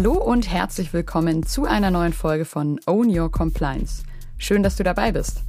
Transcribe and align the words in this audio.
Hallo 0.00 0.14
und 0.14 0.50
herzlich 0.50 0.94
willkommen 0.94 1.42
zu 1.44 1.66
einer 1.66 1.90
neuen 1.90 2.14
Folge 2.14 2.46
von 2.46 2.80
Own 2.86 3.14
Your 3.14 3.30
Compliance. 3.30 4.02
Schön, 4.38 4.62
dass 4.62 4.76
du 4.76 4.82
dabei 4.82 5.12
bist. 5.12 5.42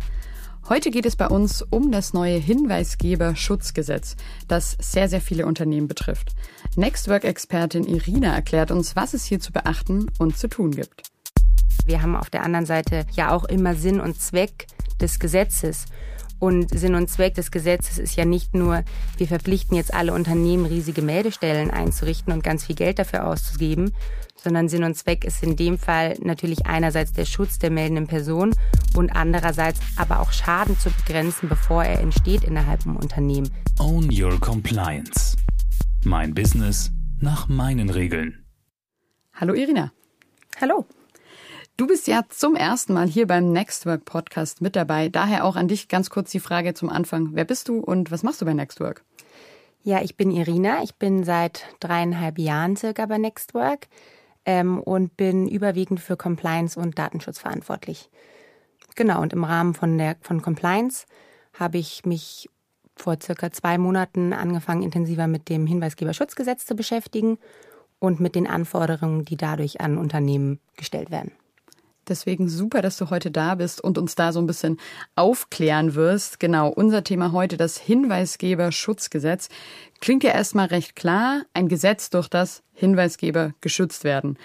Heute 0.67 0.91
geht 0.91 1.05
es 1.05 1.15
bei 1.15 1.27
uns 1.27 1.62
um 1.62 1.89
das 1.89 2.12
neue 2.13 2.35
Hinweisgeberschutzgesetz, 2.35 4.17
das 4.49 4.75
sehr, 4.77 5.07
sehr 5.07 5.21
viele 5.21 5.45
Unternehmen 5.45 5.87
betrifft. 5.87 6.35
Nextwork-Expertin 6.75 7.85
Irina 7.85 8.35
erklärt 8.35 8.72
uns, 8.72 8.97
was 8.97 9.13
es 9.13 9.24
hier 9.24 9.40
zu 9.40 9.53
beachten 9.53 10.08
und 10.19 10.37
zu 10.37 10.49
tun 10.49 10.72
gibt. 10.72 11.04
Wir 11.86 12.02
haben 12.02 12.18
auf 12.18 12.29
der 12.29 12.44
anderen 12.44 12.65
Seite 12.65 13.06
ja 13.13 13.31
auch 13.31 13.46
immer 13.46 13.74
Sinn 13.76 14.02
und 14.02 14.20
Zweck 14.20 14.68
des 14.99 15.20
Gesetzes. 15.20 15.86
Und 16.41 16.71
Sinn 16.71 16.95
und 16.95 17.08
Zweck 17.08 17.35
des 17.35 17.52
Gesetzes 17.52 17.99
ist 17.99 18.16
ja 18.16 18.26
nicht 18.26 18.55
nur, 18.55 18.84
wir 19.16 19.27
verpflichten 19.27 19.77
jetzt 19.77 19.94
alle 19.94 20.12
Unternehmen, 20.12 20.66
riesige 20.66 21.03
Meldestellen 21.03 21.70
einzurichten 21.70 22.34
und 22.34 22.44
ganz 22.44 22.66
viel 22.66 22.76
Geld 22.76 22.98
dafür 22.98 23.27
auszugeben, 23.27 23.94
sondern 24.44 24.67
Sinn 24.67 24.84
und 24.84 24.95
Zweck 24.95 25.23
ist 25.23 25.44
in 25.44 25.55
dem 25.55 25.77
Fall 25.77 26.17
natürlich 26.20 26.66
einerseits 26.66 27.12
der 27.12 27.26
Schutz 27.26 27.59
der 27.59 27.70
meldenden 27.70 28.08
Person 28.08 28.55
und 28.95 29.16
andererseits 29.16 29.81
aber 29.98 30.20
auch 30.20 30.31
Schaden 30.31 30.80
zu 30.80 30.90
begrenzen, 30.90 31.48
bevor 31.48 31.84
er 31.84 32.00
entsteht 32.00 32.44
innerhalb 32.44 32.88
im 32.88 32.95
Unternehmen. 32.95 33.52
Own 33.78 34.09
Your 34.12 34.39
Compliance. 34.39 35.38
Mein 36.03 36.34
Business 36.34 36.89
nach 37.20 37.50
meinen 37.50 37.92
Regeln. 37.92 38.44
Hallo 39.36 39.53
Irina. 39.53 39.92
Hallo. 40.59 40.88
Du 41.81 41.88
bist 41.88 42.05
ja 42.05 42.21
zum 42.30 42.55
ersten 42.55 42.94
Mal 42.94 43.08
hier 43.08 43.26
beim 43.26 43.52
Nextwork 43.52 44.05
Podcast 44.05 44.62
mit 44.62 44.76
dabei. 44.76 45.09
Daher 45.09 45.44
auch 45.44 45.55
an 45.55 45.67
dich 45.67 45.88
ganz 45.88 46.12
kurz 46.12 46.30
die 46.30 46.39
Frage 46.39 46.76
zum 46.76 46.91
Anfang. 46.91 47.30
Wer 47.31 47.44
bist 47.44 47.70
du 47.70 47.80
und 47.80 48.12
was 48.12 48.22
machst 48.22 48.39
du 48.39 48.45
bei 48.45 48.53
Nextwork? 48.53 49.03
Ja, 49.81 49.99
ich 50.03 50.16
bin 50.16 50.30
Irina. 50.30 50.84
Ich 50.84 50.94
bin 50.94 51.23
seit 51.23 51.66
dreieinhalb 51.80 52.38
Jahren 52.38 52.75
circa 52.75 53.08
bei 53.08 53.17
Nextwork 53.17 53.88
ähm, 54.45 54.80
und 54.80 55.17
bin 55.17 55.48
überwiegend 55.48 56.00
für 56.00 56.16
Compliance 56.16 56.80
und 56.80 57.00
Datenschutz 57.00 57.39
verantwortlich. 57.39 58.11
Genau, 58.95 59.19
und 59.19 59.34
im 59.34 59.44
Rahmen 59.44 59.73
von, 59.73 59.97
der, 59.97 60.17
von 60.22 60.44
Compliance 60.44 61.08
habe 61.58 61.80
ich 61.80 62.06
mich 62.06 62.47
vor 62.95 63.17
circa 63.19 63.50
zwei 63.50 63.80
Monaten 63.80 64.34
angefangen, 64.34 64.84
intensiver 64.84 65.25
mit 65.25 65.50
dem 65.50 65.66
Hinweisgeberschutzgesetz 65.66 66.67
zu 66.67 66.75
beschäftigen 66.75 67.39
und 67.97 68.19
mit 68.19 68.36
den 68.36 68.45
Anforderungen, 68.45 69.25
die 69.25 69.36
dadurch 69.36 69.81
an 69.81 69.97
Unternehmen 69.97 70.59
gestellt 70.78 71.09
werden. 71.09 71.31
Deswegen 72.12 72.50
super, 72.50 72.81
dass 72.81 72.98
du 72.98 73.09
heute 73.09 73.31
da 73.31 73.56
bist 73.56 73.81
und 73.81 73.98
uns 73.98 74.16
da 74.16 74.34
so 74.34 74.40
ein 74.40 74.45
bisschen 74.45 74.78
aufklären 75.16 75.95
wirst. 75.95 76.42
Genau, 76.42 76.68
unser 76.68 77.06
Thema 77.06 77.31
heute, 77.31 77.56
das 77.56 77.78
Hinweisgeberschutzgesetz. 77.78 79.48
Klingt 80.02 80.26
ja 80.26 80.31
erstmal 80.31 80.68
recht 80.68 80.98
klar, 80.98 81.44
ein 81.53 81.70
Gesetz, 81.70 82.09
durch 82.09 82.28
das 82.28 82.64
Hinweisgeber 82.73 83.53
geschützt 83.62 84.03
werden. 84.03 84.38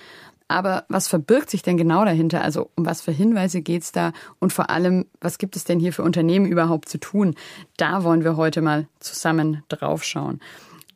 Aber 0.47 0.84
was 0.89 1.08
verbirgt 1.08 1.50
sich 1.50 1.62
denn 1.62 1.77
genau 1.77 2.05
dahinter? 2.05 2.42
Also 2.42 2.70
um 2.77 2.86
was 2.86 3.00
für 3.00 3.11
Hinweise 3.11 3.62
geht's 3.62 3.91
da? 3.91 4.12
Und 4.39 4.53
vor 4.53 4.70
allem, 4.70 5.06
was 5.20 5.39
gibt 5.39 5.56
es 5.56 5.64
denn 5.64 5.80
hier 5.80 5.92
für 5.92 6.05
Unternehmen 6.05 6.47
überhaupt 6.47 6.89
zu 6.89 6.98
tun? 6.98 7.34
Da 7.77 8.05
wollen 8.05 8.23
wir 8.23 8.36
heute 8.36 8.62
mal 8.62 8.86
zusammen 9.01 9.64
draufschauen. 9.69 10.41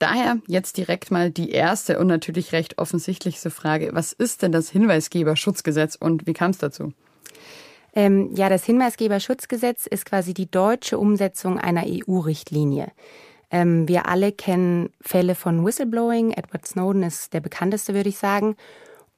Daher 0.01 0.39
jetzt 0.47 0.79
direkt 0.79 1.11
mal 1.11 1.31
die 1.31 1.51
erste 1.51 1.98
und 1.98 2.06
natürlich 2.06 2.53
recht 2.53 2.79
offensichtlichste 2.79 3.51
Frage. 3.51 3.91
Was 3.93 4.15
ist 4.15 4.41
denn 4.41 4.51
das 4.51 4.70
Hinweisgeberschutzgesetz 4.70 5.95
und 5.95 6.27
wie 6.27 6.33
kam 6.33 6.53
es 6.53 6.59
dazu? 6.59 6.95
Ähm, 7.95 8.31
ja, 8.34 8.48
das 8.48 8.65
Hinweisgeberschutzgesetz 8.65 9.87
ist 9.87 10.06
quasi 10.06 10.33
die 10.33 10.51
deutsche 10.51 10.98
Umsetzung 10.98 11.59
einer 11.59 11.84
EU-Richtlinie. 11.87 12.93
Ähm, 13.51 13.87
wir 13.89 14.09
alle 14.09 14.33
kennen 14.33 14.89
Fälle 15.03 15.34
von 15.34 15.67
Whistleblowing. 15.67 16.31
Edward 16.31 16.67
Snowden 16.67 17.03
ist 17.03 17.34
der 17.34 17.41
bekannteste, 17.41 17.93
würde 17.93 18.09
ich 18.09 18.17
sagen. 18.17 18.56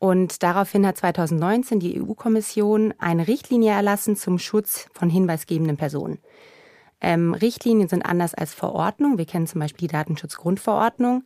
Und 0.00 0.42
daraufhin 0.42 0.84
hat 0.84 0.96
2019 0.96 1.78
die 1.78 2.02
EU-Kommission 2.02 2.92
eine 2.98 3.28
Richtlinie 3.28 3.70
erlassen 3.70 4.16
zum 4.16 4.40
Schutz 4.40 4.88
von 4.92 5.08
hinweisgebenden 5.08 5.76
Personen. 5.76 6.18
Ähm, 7.02 7.34
Richtlinien 7.34 7.88
sind 7.88 8.06
anders 8.06 8.32
als 8.32 8.54
Verordnungen. 8.54 9.18
Wir 9.18 9.26
kennen 9.26 9.48
zum 9.48 9.60
Beispiel 9.60 9.88
die 9.88 9.92
Datenschutzgrundverordnung, 9.92 11.24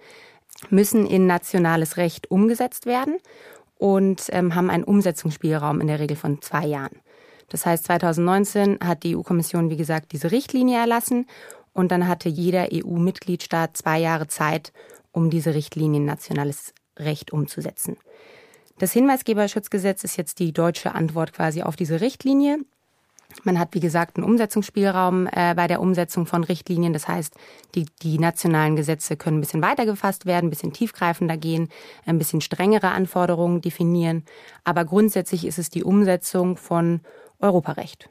müssen 0.70 1.06
in 1.06 1.26
nationales 1.26 1.98
Recht 1.98 2.30
umgesetzt 2.30 2.86
werden 2.86 3.18
und 3.76 4.26
ähm, 4.30 4.54
haben 4.54 4.70
einen 4.70 4.84
Umsetzungsspielraum 4.84 5.80
in 5.82 5.86
der 5.86 6.00
Regel 6.00 6.16
von 6.16 6.40
zwei 6.40 6.66
Jahren. 6.66 6.98
Das 7.48 7.66
heißt, 7.66 7.84
2019 7.84 8.78
hat 8.82 9.02
die 9.02 9.16
EU-Kommission, 9.16 9.70
wie 9.70 9.76
gesagt, 9.76 10.12
diese 10.12 10.32
Richtlinie 10.32 10.78
erlassen 10.78 11.26
und 11.74 11.92
dann 11.92 12.08
hatte 12.08 12.30
jeder 12.30 12.68
EU-Mitgliedstaat 12.72 13.76
zwei 13.76 13.98
Jahre 14.00 14.26
Zeit, 14.26 14.72
um 15.12 15.30
diese 15.30 15.54
Richtlinie 15.54 16.00
in 16.00 16.06
nationales 16.06 16.72
Recht 16.98 17.32
umzusetzen. 17.32 17.98
Das 18.78 18.92
Hinweisgeberschutzgesetz 18.92 20.04
ist 20.04 20.16
jetzt 20.16 20.38
die 20.38 20.52
deutsche 20.52 20.94
Antwort 20.94 21.32
quasi 21.34 21.62
auf 21.62 21.76
diese 21.76 22.00
Richtlinie 22.00 22.58
man 23.44 23.58
hat, 23.58 23.74
wie 23.74 23.80
gesagt, 23.80 24.16
einen 24.16 24.24
Umsetzungsspielraum 24.24 25.26
äh, 25.26 25.54
bei 25.54 25.66
der 25.66 25.80
Umsetzung 25.80 26.26
von 26.26 26.44
Richtlinien. 26.44 26.92
Das 26.92 27.08
heißt, 27.08 27.34
die, 27.74 27.86
die 28.02 28.18
nationalen 28.18 28.76
Gesetze 28.76 29.16
können 29.16 29.38
ein 29.38 29.40
bisschen 29.40 29.62
weiter 29.62 29.86
gefasst 29.86 30.26
werden, 30.26 30.46
ein 30.46 30.50
bisschen 30.50 30.72
tiefgreifender 30.72 31.36
gehen, 31.36 31.68
ein 32.04 32.18
bisschen 32.18 32.40
strengere 32.40 32.88
Anforderungen 32.88 33.60
definieren. 33.60 34.24
Aber 34.64 34.84
grundsätzlich 34.84 35.46
ist 35.46 35.58
es 35.58 35.70
die 35.70 35.84
Umsetzung 35.84 36.56
von 36.56 37.00
Europarecht. 37.40 38.08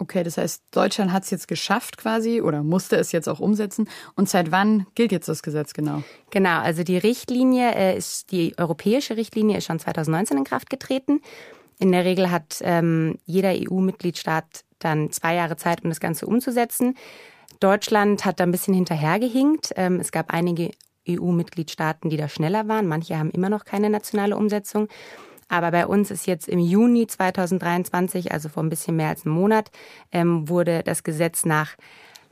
Okay, 0.00 0.22
das 0.22 0.38
heißt, 0.38 0.62
Deutschland 0.70 1.12
hat 1.12 1.24
es 1.24 1.30
jetzt 1.30 1.48
geschafft 1.48 1.96
quasi 1.96 2.40
oder 2.40 2.62
musste 2.62 2.94
es 2.96 3.10
jetzt 3.10 3.28
auch 3.28 3.40
umsetzen. 3.40 3.88
Und 4.14 4.28
seit 4.28 4.52
wann 4.52 4.86
gilt 4.94 5.10
jetzt 5.10 5.28
das 5.28 5.42
Gesetz 5.42 5.74
genau? 5.74 6.04
Genau, 6.30 6.60
also 6.60 6.84
die 6.84 6.98
Richtlinie 6.98 7.74
äh, 7.74 7.98
ist, 7.98 8.30
die 8.30 8.56
europäische 8.58 9.16
Richtlinie 9.16 9.58
ist 9.58 9.64
schon 9.64 9.80
2019 9.80 10.38
in 10.38 10.44
Kraft 10.44 10.70
getreten. 10.70 11.20
In 11.78 11.92
der 11.92 12.04
Regel 12.04 12.30
hat 12.30 12.60
ähm, 12.62 13.18
jeder 13.24 13.52
EU-Mitgliedstaat 13.54 14.64
dann 14.78 15.10
zwei 15.12 15.34
Jahre 15.34 15.56
Zeit, 15.56 15.84
um 15.84 15.90
das 15.90 16.00
Ganze 16.00 16.26
umzusetzen. 16.26 16.96
Deutschland 17.60 18.24
hat 18.24 18.40
da 18.40 18.44
ein 18.44 18.52
bisschen 18.52 18.74
hinterhergehinkt. 18.74 19.72
Ähm, 19.76 20.00
es 20.00 20.12
gab 20.12 20.32
einige 20.32 20.70
EU-Mitgliedstaaten, 21.08 22.10
die 22.10 22.16
da 22.16 22.28
schneller 22.28 22.68
waren. 22.68 22.86
Manche 22.86 23.18
haben 23.18 23.30
immer 23.30 23.48
noch 23.48 23.64
keine 23.64 23.90
nationale 23.90 24.36
Umsetzung. 24.36 24.88
Aber 25.48 25.70
bei 25.70 25.86
uns 25.86 26.10
ist 26.10 26.26
jetzt 26.26 26.46
im 26.46 26.58
Juni 26.58 27.06
2023, 27.06 28.32
also 28.32 28.48
vor 28.48 28.62
ein 28.62 28.68
bisschen 28.68 28.96
mehr 28.96 29.08
als 29.08 29.24
einem 29.24 29.34
Monat, 29.34 29.70
ähm, 30.12 30.48
wurde 30.48 30.82
das 30.82 31.02
Gesetz 31.02 31.46
nach 31.46 31.76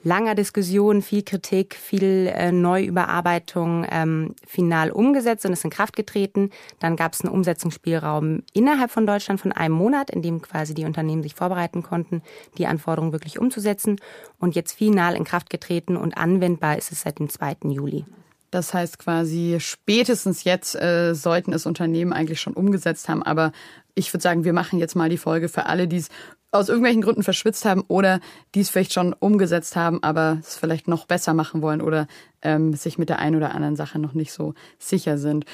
langer 0.07 0.37
Diskussion, 0.37 1.03
viel 1.03 1.23
Kritik, 1.23 1.75
viel 1.75 2.31
äh, 2.33 2.53
Neuüberarbeitung 2.53 3.85
ähm, 3.91 4.37
final 4.47 4.93
umgesetzt 4.93 5.45
und 5.45 5.53
ist 5.53 5.65
in 5.65 5.71
Kraft 5.71 5.97
getreten. 5.97 6.51
Dann 6.79 6.95
gab 6.95 7.13
es 7.13 7.23
einen 7.23 7.35
Umsetzungsspielraum 7.35 8.45
innerhalb 8.53 8.93
von 8.93 9.05
Deutschland 9.05 9.41
von 9.41 9.51
einem 9.51 9.75
Monat, 9.75 10.11
in 10.11 10.23
dem 10.23 10.41
quasi 10.41 10.75
die 10.75 10.85
Unternehmen 10.85 11.25
sich 11.25 11.35
vorbereiten 11.35 11.83
konnten, 11.83 12.23
die 12.57 12.69
Anforderungen 12.69 13.13
wirklich 13.13 13.41
umzusetzen. 13.41 13.97
Und 14.39 14.55
jetzt 14.55 14.73
final 14.73 15.17
in 15.17 15.25
Kraft 15.25 15.51
getreten 15.51 15.97
und 15.97 16.17
anwendbar 16.17 16.79
ist 16.79 16.93
es 16.93 17.01
seit 17.03 17.19
dem 17.19 17.29
2. 17.29 17.57
Juli. 17.65 18.05
Das 18.53 18.73
heißt 18.73 19.01
quasi, 19.01 19.57
spätestens 19.59 20.45
jetzt 20.45 20.77
äh, 20.77 21.15
sollten 21.15 21.53
es 21.53 21.67
Unternehmen 21.67 22.13
eigentlich 22.13 22.41
schon 22.41 22.53
umgesetzt 22.53 23.09
haben. 23.09 23.25
Aber 23.25 23.51
ich 23.97 24.13
würde 24.13 24.23
sagen, 24.23 24.45
wir 24.45 24.53
machen 24.53 24.79
jetzt 24.79 24.95
mal 24.95 25.09
die 25.09 25.19
Folge 25.19 25.49
für 25.49 25.67
alle, 25.67 25.89
die 25.89 25.97
es 25.97 26.11
aus 26.57 26.69
irgendwelchen 26.69 27.03
Gründen 27.03 27.23
verschwitzt 27.23 27.65
haben 27.65 27.83
oder 27.89 28.21
die 28.55 28.61
es 28.61 28.71
vielleicht 28.71 28.93
schon 28.93 29.13
umgesetzt 29.13 29.77
haben, 29.77 30.03
aber 30.03 30.39
es 30.41 30.57
vielleicht 30.57 30.89
noch 30.89 31.07
besser 31.07 31.35
machen 31.35 31.63
wollen 31.63 31.81
oder 31.81 32.07
ähm, 32.43 32.75
sich 32.75 32.99
mit 32.99 33.09
der 33.09 33.19
einen 33.19 33.37
oder 33.37 33.55
anderen 33.55 33.77
Sache 33.77 33.99
noch 33.99 34.15
nicht 34.15 34.33
so 34.33 34.55
sicher 34.79 35.19
sind. 35.19 35.45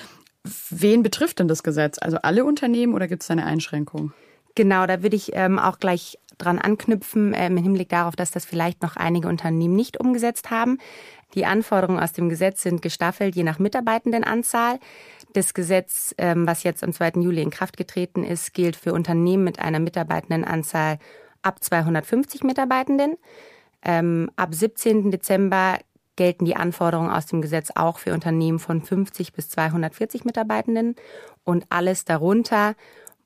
Wen 0.71 1.03
betrifft 1.03 1.39
denn 1.39 1.49
das 1.49 1.63
Gesetz? 1.63 1.99
Also 2.01 2.19
alle 2.23 2.45
Unternehmen 2.45 2.95
oder 2.95 3.07
gibt 3.07 3.23
es 3.23 3.31
eine 3.31 3.47
Einschränkung? 3.47 4.13
Genau, 4.55 4.87
da 4.87 5.03
würde 5.03 5.17
ich 5.17 5.31
ähm, 5.35 5.59
auch 5.59 5.79
gleich 5.79 6.19
dran 6.39 6.59
anknüpfen, 6.59 7.33
ähm, 7.37 7.57
im 7.57 7.63
Hinblick 7.63 7.89
darauf, 7.89 8.17
dass 8.17 8.31
das 8.31 8.45
vielleicht 8.45 8.83
noch 8.83 8.97
einige 8.97 9.29
Unternehmen 9.29 9.77
nicht 9.77 9.99
umgesetzt 9.99 10.51
haben. 10.51 10.79
Die 11.35 11.47
Anforderungen 11.47 12.01
aus 12.01 12.13
dem 12.13 12.29
Gesetz 12.29 12.63
sind 12.63 12.83
gestaffelt 12.83 13.35
je 13.35 13.45
nach 13.45 13.59
Mitarbeitendenanzahl. 13.59 14.79
Das 15.33 15.55
Gesetz, 15.55 16.15
ähm, 16.19 16.47
was 16.47 16.63
jetzt 16.63 16.85
am 16.85 16.93
2. 16.93 17.21
Juli 17.21 17.43
in 17.43 17.51
Kraft 17.51 17.77
getreten 17.77 18.23
ist, 18.23 18.53
gilt 18.53 18.77
für 18.77 18.93
Unternehmen 18.93 19.45
mit 19.45 19.59
einer 19.59 19.81
Mitarbeitendenanzahl 19.81 20.99
ab 21.41 21.63
250 21.63 22.43
Mitarbeitenden. 22.45 23.17
Ähm, 23.83 24.31
ab 24.37 24.55
17. 24.55 25.11
Dezember 25.11 25.79
gelten 26.17 26.45
die 26.45 26.57
Anforderungen 26.57 27.11
aus 27.11 27.27
dem 27.27 27.41
Gesetz 27.41 27.71
auch 27.75 27.99
für 27.99 28.13
Unternehmen 28.13 28.59
von 28.59 28.83
50 28.83 29.33
bis 29.33 29.49
240 29.49 30.25
Mitarbeitenden 30.25 30.95
und 31.45 31.65
alles 31.71 32.05
darunter 32.05 32.75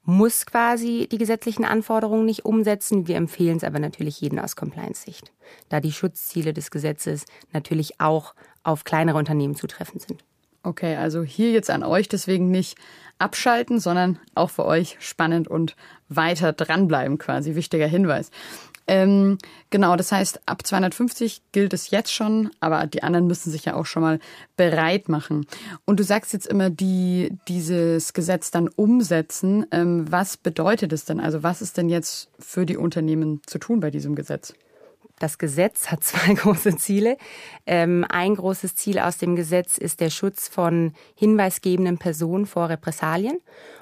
muss 0.05 0.47
quasi 0.47 1.09
die 1.11 1.19
gesetzlichen 1.19 1.65
Anforderungen 1.65 2.27
nicht 2.27 2.45
umsetzen. 2.45 3.09
Wir 3.09 3.17
empfehlen 3.17 3.57
es 3.57 3.65
aber 3.65 3.81
natürlich 3.81 4.21
jedem 4.21 4.39
aus 4.39 4.55
Compliance-Sicht, 4.55 5.33
da 5.69 5.81
die 5.81 5.91
Schutzziele 5.91 6.53
des 6.53 6.71
Gesetzes 6.71 7.25
natürlich 7.53 8.01
auch 8.01 8.37
auf 8.63 8.85
kleinere 8.85 9.19
Unternehmen 9.19 9.57
zutreffend 9.57 10.03
sind. 10.03 10.25
Okay, 10.67 10.97
also 10.97 11.23
hier 11.23 11.53
jetzt 11.53 11.71
an 11.71 11.85
euch 11.85 12.09
deswegen 12.09 12.51
nicht 12.51 12.77
abschalten, 13.21 13.79
sondern 13.79 14.19
auch 14.35 14.51
für 14.51 14.65
euch 14.65 14.97
spannend 14.99 15.47
und 15.47 15.77
weiter 16.09 16.53
dranbleiben 16.53 17.19
quasi. 17.19 17.55
Wichtiger 17.55 17.87
Hinweis. 17.87 18.33
Ähm, 18.89 19.39
genau, 19.71 19.95
das 19.95 20.11
heißt, 20.11 20.41
ab 20.47 20.67
250 20.67 21.43
gilt 21.53 21.73
es 21.73 21.91
jetzt 21.91 22.13
schon, 22.13 22.51
aber 22.59 22.89
die 22.89 23.05
anderen 23.05 23.29
müssen 23.29 23.53
sich 23.53 23.65
ja 23.65 23.75
auch 23.75 23.87
schon 23.87 24.03
mal 24.03 24.19
bereit 24.57 25.09
machen. 25.09 25.47
Und 25.85 26.01
du 26.01 26.05
sagst 26.05 26.33
jetzt 26.33 26.49
immer, 26.49 26.69
die 26.69 27.33
dieses 27.47 28.13
Gesetz 28.13 28.51
dann 28.51 28.67
umsetzen. 28.67 29.67
Ähm, 29.71 30.11
was 30.11 30.37
bedeutet 30.37 30.93
es 30.93 31.05
denn? 31.05 31.21
Also 31.21 31.45
was 31.45 31.63
ist 31.63 31.77
denn 31.77 31.89
jetzt 31.89 32.29
für 32.41 32.67
die 32.67 32.77
Unternehmen 32.77 33.41
zu 33.47 33.61
tun 33.61 33.79
bei 33.79 33.93
diesem 33.93 34.17
Gesetz? 34.17 34.53
Das 35.19 35.39
Gesetz 35.39 35.89
hat 35.89 36.05
zwei 36.05 36.35
große 36.35 36.77
Ziele. 36.77 37.17
Ähm, 37.67 38.05
ein 38.09 38.35
großes 38.35 38.75
Ziel 38.77 38.99
aus 38.99 39.19
dem 39.19 39.37
Gesetz 39.37 39.79
ist 39.79 40.01
der 40.01 40.11
Schutz 40.11 40.49
von 40.49 40.93
hinweisgebenden 41.15 41.99
Personen 41.99 42.47
vor 42.47 42.69
Repressalien. 42.69 43.39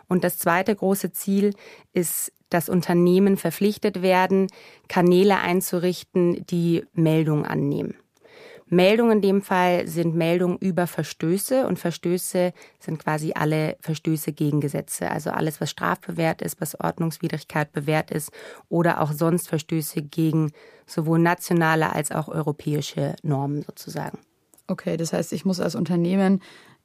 Und 0.09 0.23
das 0.25 0.39
zweite 0.39 0.75
große 0.75 1.13
Ziel 1.13 1.55
ist, 1.93 2.33
dass 2.51 2.69
Unternehmen 2.69 3.37
verpflichtet 3.37 4.03
werden, 4.03 4.47
Kanäle 4.89 5.39
einzurichten, 5.39 6.47
die 6.47 6.85
Meldungen 6.93 7.45
annehmen. 7.45 7.97
Meldungen 8.69 9.19
in 9.19 9.23
dem 9.23 9.43
Fall 9.43 9.87
sind 9.87 10.15
Meldungen 10.15 10.59
über 10.59 10.87
Verstöße 10.87 11.67
und 11.67 11.79
Verstöße 11.79 12.53
sind 12.79 12.99
quasi 12.99 13.33
alle 13.35 13.77
Verstöße 13.81 14.33
gegen 14.33 14.61
Gesetze. 14.61 15.11
Also 15.11 15.31
alles, 15.31 15.61
was 15.61 15.71
strafbewehrt 15.71 16.43
ist, 16.43 16.61
was 16.61 16.79
Ordnungswidrigkeit 16.81 17.73
bewährt 17.73 18.11
ist 18.11 18.31
oder 18.69 19.01
auch 19.01 19.13
sonst 19.13 19.49
Verstöße 19.49 20.03
gegen 20.03 20.53
sowohl 20.87 21.19
nationale 21.19 21.93
als 21.93 22.11
auch 22.11 22.29
europäische 22.29 23.17
Normen 23.23 23.63
sozusagen. 23.63 24.19
Okay, 24.67 24.97
das 24.97 25.13
heißt, 25.13 25.33
ich 25.33 25.45
muss 25.45 25.61
als 25.61 25.75
Unternehmen 25.75 26.41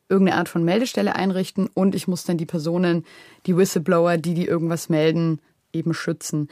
irgendeine 0.09 0.39
Art 0.39 0.49
von 0.49 0.63
Meldestelle 0.63 1.15
einrichten 1.15 1.67
und 1.73 1.95
ich 1.95 2.07
muss 2.07 2.25
dann 2.25 2.37
die 2.37 2.45
Personen, 2.45 3.05
die 3.45 3.55
Whistleblower, 3.55 4.17
die 4.17 4.33
die 4.33 4.47
irgendwas 4.47 4.89
melden, 4.89 5.39
eben 5.71 5.93
schützen. 5.93 6.49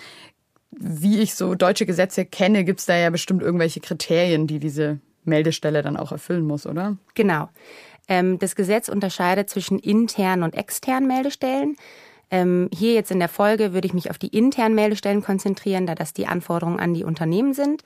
Wie 0.72 1.20
ich 1.20 1.36
so 1.36 1.56
deutsche 1.56 1.86
Gesetze 1.86 2.26
kenne, 2.26 2.64
gibt 2.64 2.80
es 2.80 2.86
da 2.86 2.96
ja 2.96 3.10
bestimmt 3.10 3.42
irgendwelche 3.42 3.80
Kriterien, 3.80 4.48
die 4.48 4.60
diese 4.60 5.00
Meldestelle 5.28 5.82
dann 5.82 5.98
auch 5.98 6.12
erfüllen 6.12 6.46
muss, 6.46 6.66
oder? 6.66 6.98
Genau. 7.14 7.50
Ähm, 8.08 8.40
das 8.40 8.56
Gesetz 8.56 8.90
unterscheidet 8.90 9.50
zwischen 9.50 9.80
internen 9.80 10.44
und 10.44 10.56
externen 10.56 11.08
Meldestellen. 11.08 11.76
Ähm, 12.30 12.70
hier 12.74 12.94
jetzt 12.94 13.12
in 13.12 13.20
der 13.20 13.30
Folge 13.30 13.74
würde 13.74 13.88
ich 13.88 13.94
mich 13.94 14.10
auf 14.10 14.18
die 14.18 14.36
internen 14.36 14.76
Meldestellen 14.76 15.22
konzentrieren, 15.22 15.86
da 15.86 15.96
das 15.96 16.14
die 16.14 16.28
Anforderungen 16.28 16.80
an 16.80 16.94
die 16.94 17.04
Unternehmen 17.04 17.54
sind. 17.54 17.84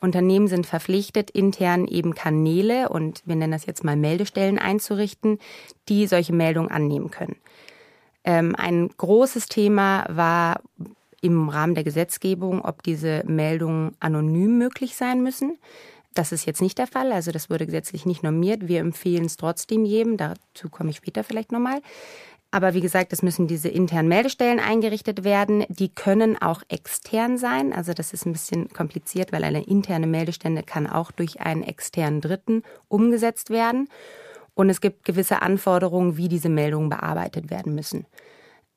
Unternehmen 0.00 0.48
sind 0.48 0.66
verpflichtet, 0.66 1.30
intern 1.30 1.86
eben 1.86 2.14
Kanäle 2.14 2.88
und 2.88 3.22
wir 3.24 3.36
nennen 3.36 3.52
das 3.52 3.66
jetzt 3.66 3.84
mal 3.84 3.96
Meldestellen 3.96 4.58
einzurichten, 4.58 5.38
die 5.88 6.06
solche 6.06 6.32
Meldungen 6.32 6.70
annehmen 6.70 7.10
können. 7.10 7.36
Ähm, 8.24 8.54
ein 8.56 8.88
großes 8.96 9.46
Thema 9.46 10.04
war 10.08 10.60
im 11.20 11.48
Rahmen 11.48 11.74
der 11.74 11.84
Gesetzgebung, 11.84 12.64
ob 12.64 12.82
diese 12.82 13.22
Meldungen 13.26 13.94
anonym 14.00 14.58
möglich 14.58 14.96
sein 14.96 15.22
müssen. 15.22 15.58
Das 16.14 16.32
ist 16.32 16.44
jetzt 16.44 16.60
nicht 16.60 16.78
der 16.78 16.86
Fall, 16.86 17.10
also 17.12 17.32
das 17.32 17.48
wurde 17.48 17.64
gesetzlich 17.66 18.04
nicht 18.04 18.22
normiert. 18.22 18.68
Wir 18.68 18.80
empfehlen 18.80 19.24
es 19.24 19.36
trotzdem 19.36 19.84
jedem, 19.84 20.16
dazu 20.16 20.68
komme 20.70 20.90
ich 20.90 20.96
später 20.96 21.24
vielleicht 21.24 21.52
nochmal. 21.52 21.80
Aber 22.54 22.74
wie 22.74 22.82
gesagt, 22.82 23.14
es 23.14 23.22
müssen 23.22 23.46
diese 23.46 23.70
internen 23.70 24.08
Meldestellen 24.08 24.60
eingerichtet 24.60 25.24
werden. 25.24 25.64
Die 25.70 25.88
können 25.88 26.40
auch 26.40 26.62
extern 26.68 27.38
sein. 27.38 27.72
Also 27.72 27.94
das 27.94 28.12
ist 28.12 28.26
ein 28.26 28.32
bisschen 28.32 28.68
kompliziert, 28.68 29.32
weil 29.32 29.42
eine 29.42 29.64
interne 29.64 30.06
Meldestelle 30.06 30.62
kann 30.62 30.86
auch 30.86 31.12
durch 31.12 31.40
einen 31.40 31.62
externen 31.62 32.20
Dritten 32.20 32.62
umgesetzt 32.88 33.48
werden. 33.48 33.88
Und 34.52 34.68
es 34.68 34.82
gibt 34.82 35.06
gewisse 35.06 35.40
Anforderungen, 35.40 36.18
wie 36.18 36.28
diese 36.28 36.50
Meldungen 36.50 36.90
bearbeitet 36.90 37.50
werden 37.50 37.74
müssen. 37.74 38.04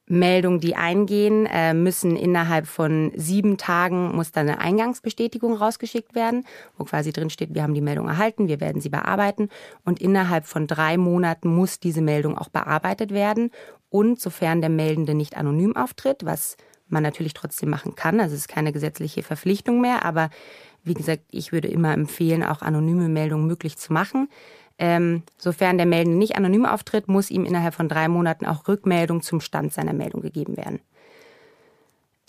Meldungen, 0.08 0.60
die 0.60 0.76
eingehen, 0.76 1.48
äh, 1.48 1.74
müssen 1.74 2.16
innerhalb 2.16 2.68
von 2.68 3.12
sieben 3.16 3.58
Tagen 3.58 4.16
muss 4.16 4.32
dann 4.32 4.48
eine 4.48 4.60
Eingangsbestätigung 4.60 5.56
rausgeschickt 5.56 6.14
werden, 6.14 6.46
wo 6.78 6.84
quasi 6.84 7.12
drin 7.12 7.32
steht, 7.32 7.56
wir 7.56 7.64
haben 7.64 7.74
die 7.74 7.82
Meldung 7.82 8.08
erhalten, 8.08 8.48
wir 8.48 8.60
werden 8.60 8.82
sie 8.82 8.90
bearbeiten 8.90 9.50
und 9.84 10.00
innerhalb 10.00 10.46
von 10.46 10.68
drei 10.68 10.98
Monaten 10.98 11.54
muss 11.54 11.80
diese 11.80 12.02
Meldung 12.02 12.38
auch 12.38 12.50
bearbeitet 12.50 13.12
werden 13.12 13.50
und 13.90 14.20
sofern 14.20 14.62
der 14.62 14.70
Meldende 14.70 15.16
nicht 15.16 15.38
anonym 15.38 15.76
auftritt, 15.76 16.24
was 16.24 16.56
man 16.88 17.02
natürlich 17.02 17.34
trotzdem 17.34 17.72
machen 17.72 17.96
kann, 17.96 18.20
also 18.20 18.36
es 18.36 18.42
ist 18.42 18.48
keine 18.48 18.72
gesetzliche 18.72 19.24
Verpflichtung 19.24 19.82
mehr, 19.82 20.06
aber 20.06 20.30
wie 20.84 20.94
gesagt, 20.94 21.24
ich 21.32 21.52
würde 21.52 21.68
immer 21.68 21.94
empfehlen, 21.94 22.44
auch 22.44 22.62
anonyme 22.62 23.10
Meldungen 23.10 23.48
möglich 23.48 23.76
zu 23.78 23.92
machen. 23.92 24.30
Ähm, 24.78 25.24
sofern 25.38 25.78
der 25.78 25.86
Meldende 25.86 26.18
nicht 26.18 26.36
anonym 26.36 26.66
auftritt, 26.66 27.08
muss 27.08 27.32
ihm 27.32 27.46
innerhalb 27.46 27.74
von 27.74 27.88
drei 27.88 28.08
Monaten 28.08 28.46
auch 28.46 28.68
Rückmeldung 28.68 29.22
zum 29.22 29.40
Stand 29.40 29.74
seiner 29.74 29.94
Meldung 29.94 30.22
gegeben 30.22 30.58
werden. 30.58 30.80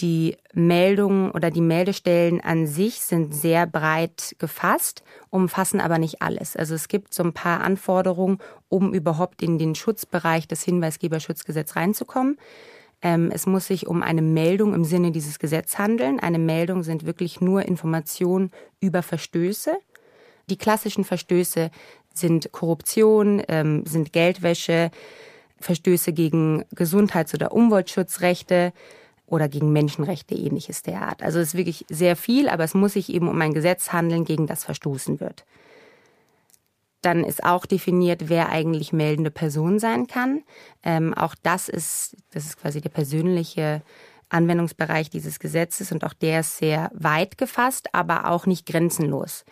Die 0.00 0.36
Meldungen 0.52 1.30
oder 1.30 1.50
die 1.50 1.62
Meldestellen 1.62 2.42
an 2.42 2.66
sich 2.66 3.00
sind 3.00 3.34
sehr 3.34 3.66
breit 3.66 4.36
gefasst, 4.38 5.02
umfassen 5.30 5.80
aber 5.80 5.98
nicht 5.98 6.20
alles. 6.20 6.54
Also 6.54 6.74
es 6.74 6.88
gibt 6.88 7.14
so 7.14 7.22
ein 7.22 7.32
paar 7.32 7.62
Anforderungen, 7.62 8.38
um 8.68 8.92
überhaupt 8.92 9.42
in 9.42 9.58
den 9.58 9.74
Schutzbereich 9.74 10.46
des 10.46 10.62
Hinweisgeberschutzgesetzes 10.64 11.76
reinzukommen. 11.76 12.36
Ähm, 13.00 13.30
es 13.32 13.46
muss 13.46 13.68
sich 13.68 13.86
um 13.86 14.02
eine 14.02 14.20
Meldung 14.20 14.74
im 14.74 14.84
Sinne 14.84 15.12
dieses 15.12 15.38
Gesetzes 15.38 15.78
handeln. 15.78 16.20
Eine 16.20 16.38
Meldung 16.38 16.82
sind 16.82 17.06
wirklich 17.06 17.40
nur 17.40 17.62
Informationen 17.62 18.50
über 18.80 19.02
Verstöße. 19.02 19.78
Die 20.50 20.58
klassischen 20.58 21.04
Verstöße 21.04 21.70
sind 22.18 22.52
Korruption, 22.52 23.42
ähm, 23.48 23.84
sind 23.86 24.12
Geldwäsche, 24.12 24.90
Verstöße 25.60 26.12
gegen 26.12 26.64
Gesundheits- 26.74 27.34
oder 27.34 27.52
Umweltschutzrechte 27.52 28.72
oder 29.26 29.48
gegen 29.48 29.72
Menschenrechte, 29.72 30.34
ähnliches 30.34 30.82
der 30.82 31.02
Art. 31.02 31.22
Also 31.22 31.38
es 31.38 31.48
ist 31.48 31.56
wirklich 31.56 31.84
sehr 31.88 32.16
viel, 32.16 32.48
aber 32.48 32.64
es 32.64 32.74
muss 32.74 32.92
sich 32.92 33.12
eben 33.12 33.28
um 33.28 33.40
ein 33.40 33.54
Gesetz 33.54 33.92
handeln, 33.92 34.24
gegen 34.24 34.46
das 34.46 34.64
verstoßen 34.64 35.20
wird. 35.20 35.44
Dann 37.02 37.24
ist 37.24 37.44
auch 37.44 37.66
definiert, 37.66 38.28
wer 38.28 38.48
eigentlich 38.50 38.92
meldende 38.92 39.30
Person 39.30 39.78
sein 39.78 40.06
kann. 40.06 40.42
Ähm, 40.82 41.14
auch 41.14 41.34
das 41.42 41.68
ist, 41.68 42.16
das 42.32 42.44
ist 42.44 42.60
quasi 42.60 42.80
der 42.80 42.90
persönliche 42.90 43.82
Anwendungsbereich 44.28 45.08
dieses 45.10 45.38
Gesetzes 45.38 45.92
und 45.92 46.04
auch 46.04 46.12
der 46.12 46.40
ist 46.40 46.58
sehr 46.58 46.90
weit 46.94 47.38
gefasst, 47.38 47.88
aber 47.92 48.28
auch 48.28 48.46
nicht 48.46 48.66
grenzenlos 48.66 49.44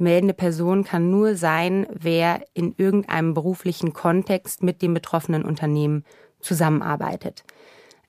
meldende 0.00 0.34
Person 0.34 0.84
kann 0.84 1.10
nur 1.10 1.36
sein, 1.36 1.86
wer 1.90 2.44
in 2.54 2.74
irgendeinem 2.76 3.34
beruflichen 3.34 3.92
Kontext 3.92 4.62
mit 4.62 4.82
dem 4.82 4.94
betroffenen 4.94 5.44
Unternehmen 5.44 6.04
zusammenarbeitet. 6.40 7.44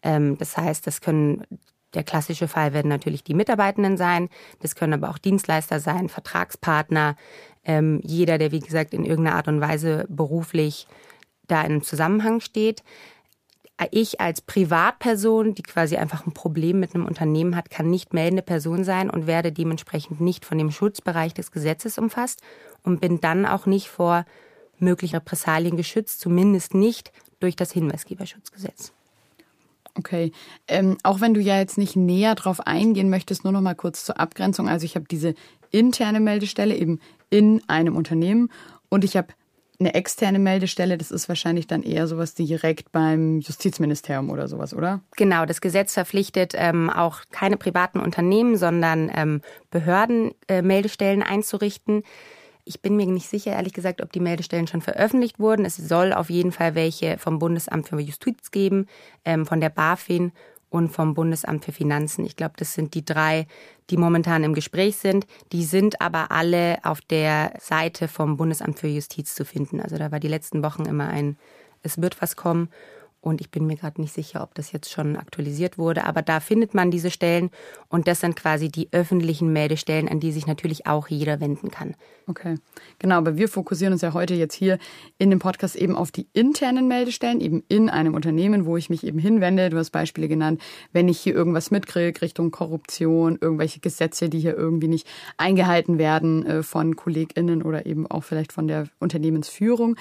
Ähm, 0.02 0.38
das 0.38 0.58
heißt, 0.58 0.88
das 0.88 1.02
können 1.02 1.44
der 1.94 2.04
klassische 2.04 2.48
Fall 2.48 2.74
werden 2.74 2.88
natürlich 2.88 3.24
die 3.24 3.34
Mitarbeitenden 3.34 3.98
sein, 3.98 4.30
das 4.62 4.76
können 4.76 4.94
aber 4.94 5.10
auch 5.10 5.18
Dienstleister 5.18 5.82
sein, 5.82 6.08
Vertragspartner, 6.08 7.18
ähm, 7.66 8.00
jeder, 8.04 8.38
der 8.38 8.52
wie 8.52 8.62
gesagt 8.62 8.94
in 8.94 9.04
irgendeiner 9.04 9.36
Art 9.36 9.50
und 9.50 9.60
Weise 9.60 10.06
beruflich 10.08 10.88
da 11.48 11.62
in 11.62 11.72
einem 11.72 11.84
Zusammenhang 11.84 12.40
steht 12.40 12.82
ich 13.92 14.20
als 14.20 14.42
Privatperson, 14.42 15.56
die 15.56 15.64
quasi 15.64 15.98
einfach 15.98 16.26
ein 16.26 16.34
Problem 16.34 16.80
mit 16.80 16.94
einem 16.94 17.06
Unternehmen 17.06 17.56
hat, 17.56 17.70
kann 17.70 17.90
nicht 17.90 18.14
meldende 18.14 18.44
Person 18.44 18.84
sein 18.84 19.10
und 19.10 19.28
werde 19.28 19.52
dementsprechend 19.52 20.22
nicht 20.22 20.46
von 20.46 20.58
dem 20.58 20.72
Schutzbereich 20.72 21.34
des 21.34 21.52
Gesetzes 21.52 21.98
umfasst 21.98 22.42
und 22.84 23.02
bin 23.02 23.22
dann 23.22 23.46
auch 23.46 23.66
nicht 23.66 23.88
vor 23.88 24.26
möglichen 24.80 25.16
Repressalien 25.16 25.78
geschützt, 25.78 26.20
zumindest 26.20 26.74
nicht 26.74 27.12
durch 27.40 27.56
das 27.56 27.72
Hinweisgeberschutzgesetz. 27.72 28.94
Okay, 29.96 30.32
ähm, 30.68 30.98
auch 31.04 31.20
wenn 31.20 31.34
du 31.34 31.42
ja 31.42 31.58
jetzt 31.60 31.78
nicht 31.78 31.96
näher 31.96 32.36
drauf 32.36 32.62
eingehen 32.66 33.10
möchtest, 33.10 33.44
nur 33.44 33.52
noch 33.52 33.62
mal 33.62 33.76
kurz 33.76 34.06
zur 34.06 34.20
Abgrenzung. 34.20 34.70
Also 34.70 34.86
ich 34.86 34.96
habe 34.96 35.06
diese 35.10 35.36
interne 35.70 36.20
Meldestelle 36.20 36.76
eben 36.76 37.00
in 37.30 37.62
einem 37.68 37.96
Unternehmen 37.96 38.50
und 38.90 39.04
ich 39.04 39.18
habe 39.18 39.34
eine 39.82 39.94
externe 39.96 40.40
Meldestelle, 40.40 40.98
das 40.98 41.12
ist 41.12 41.28
wahrscheinlich 41.28 41.68
dann 41.68 41.84
eher 41.84 42.08
sowas 42.08 42.34
direkt 42.34 42.92
beim 42.92 43.40
Justizministerium 43.40 44.30
oder 44.30 44.48
sowas, 44.48 44.74
oder? 44.74 45.02
Genau, 45.18 45.46
das 45.46 45.60
Gesetz 45.60 45.94
verpflichtet 45.94 46.54
ähm, 46.56 46.90
auch 46.90 47.22
keine 47.32 47.58
privaten 47.58 48.00
Unternehmen, 48.00 48.56
sondern 48.56 49.12
ähm, 49.14 49.42
Behörden 49.72 50.32
äh, 50.48 50.62
Meldestellen 50.62 51.24
einzurichten. 51.24 52.04
Ich 52.64 52.82
bin 52.82 52.96
mir 52.96 53.08
nicht 53.08 53.28
sicher, 53.28 53.52
ehrlich 53.52 53.74
gesagt, 53.74 54.02
ob 54.02 54.12
die 54.12 54.20
Meldestellen 54.20 54.68
schon 54.68 54.82
veröffentlicht 54.82 55.40
wurden. 55.40 55.66
Es 55.66 55.76
soll 55.76 56.14
auf 56.14 56.30
jeden 56.30 56.52
Fall 56.52 56.76
welche 56.76 57.18
vom 57.18 57.40
Bundesamt 57.40 57.90
für 57.90 58.00
Justiz 58.00 58.52
geben, 58.52 58.86
ähm, 59.26 59.46
von 59.46 59.60
der 59.60 59.70
BaFin 59.70 60.32
und 60.72 60.90
vom 60.90 61.14
Bundesamt 61.14 61.66
für 61.66 61.74
Finanzen. 61.74 62.26
Ich 62.26 62.38
glaube, 62.38 62.54
das 62.58 62.74
sind 62.74 62.96
die 62.96 63.06
drei, 63.06 63.46
die 63.90 63.98
momentan 63.98 64.44
im 64.44 64.54
Gespräch 64.54 64.96
sind. 64.96 65.28
Die 65.52 65.66
sind 65.66 66.02
aber 66.02 66.32
alle 66.32 66.80
auf 66.84 67.02
der 67.02 67.54
Seite 67.60 68.08
vom 68.08 68.38
Bundesamt 68.38 68.80
für 68.80 68.88
Justiz 68.88 69.36
zu 69.36 69.44
finden. 69.46 69.82
Also 69.82 69.98
da 69.98 70.12
war 70.12 70.22
die 70.22 70.30
letzten 70.30 70.64
Wochen 70.64 70.86
immer 70.86 71.10
ein, 71.10 71.38
es 71.84 72.02
wird 72.02 72.22
was 72.22 72.38
kommen. 72.38 72.70
Und 73.22 73.40
ich 73.40 73.52
bin 73.52 73.68
mir 73.68 73.76
gerade 73.76 74.02
nicht 74.02 74.14
sicher, 74.14 74.42
ob 74.42 74.56
das 74.56 74.72
jetzt 74.72 74.90
schon 74.90 75.16
aktualisiert 75.16 75.78
wurde. 75.78 76.06
Aber 76.06 76.24
da 76.24 76.40
findet 76.40 76.74
man 76.74 76.90
diese 76.90 77.12
Stellen. 77.12 77.52
Und 77.88 78.08
das 78.08 78.20
sind 78.20 78.36
quasi 78.36 78.70
die 78.70 78.90
öffentlichen 78.92 79.54
Meldestellen, 79.54 80.10
an 80.10 80.20
die 80.20 80.32
sich 80.32 80.48
natürlich 80.48 80.88
auch 80.88 81.08
jeder 81.08 81.40
wenden 81.40 81.70
kann. 81.70 81.96
Okay, 82.26 82.56
genau. 82.98 83.18
Aber 83.18 83.38
wir 83.38 83.48
fokussieren 83.48 83.94
uns 83.94 84.02
ja 84.02 84.14
heute 84.14 84.34
jetzt 84.34 84.56
hier 84.56 84.80
in 85.20 85.30
dem 85.30 85.38
Podcast 85.38 85.76
eben 85.76 85.96
auf 85.96 86.12
die 86.12 86.28
internen 86.34 86.88
Meldestellen, 86.88 87.42
eben 87.42 87.64
in 87.68 87.90
einem 87.90 88.16
Unternehmen, 88.16 88.66
wo 88.66 88.76
ich 88.76 88.90
mich 88.90 89.06
eben 89.06 89.20
hinwende. 89.20 89.70
Du 89.70 89.78
hast 89.78 89.92
Beispiele 89.92 90.28
genannt, 90.28 90.60
wenn 90.92 91.08
ich 91.08 91.20
hier 91.20 91.36
irgendwas 91.36 91.70
mitkriege 91.70 92.22
Richtung 92.22 92.50
Korruption, 92.50 93.38
irgendwelche 93.40 93.82
Gesetze, 93.82 94.30
die 94.30 94.40
hier 94.40 94.58
irgendwie 94.58 94.88
nicht 94.88 95.08
eingehalten 95.38 96.00
werden 96.00 96.44
äh, 96.46 96.64
von 96.64 96.96
KollegInnen 96.96 97.62
oder 97.62 97.86
eben 97.86 98.08
auch 98.08 98.24
vielleicht 98.24 98.52
von 98.52 98.68
der 98.68 98.88
Unternehmensführung. 99.00 99.96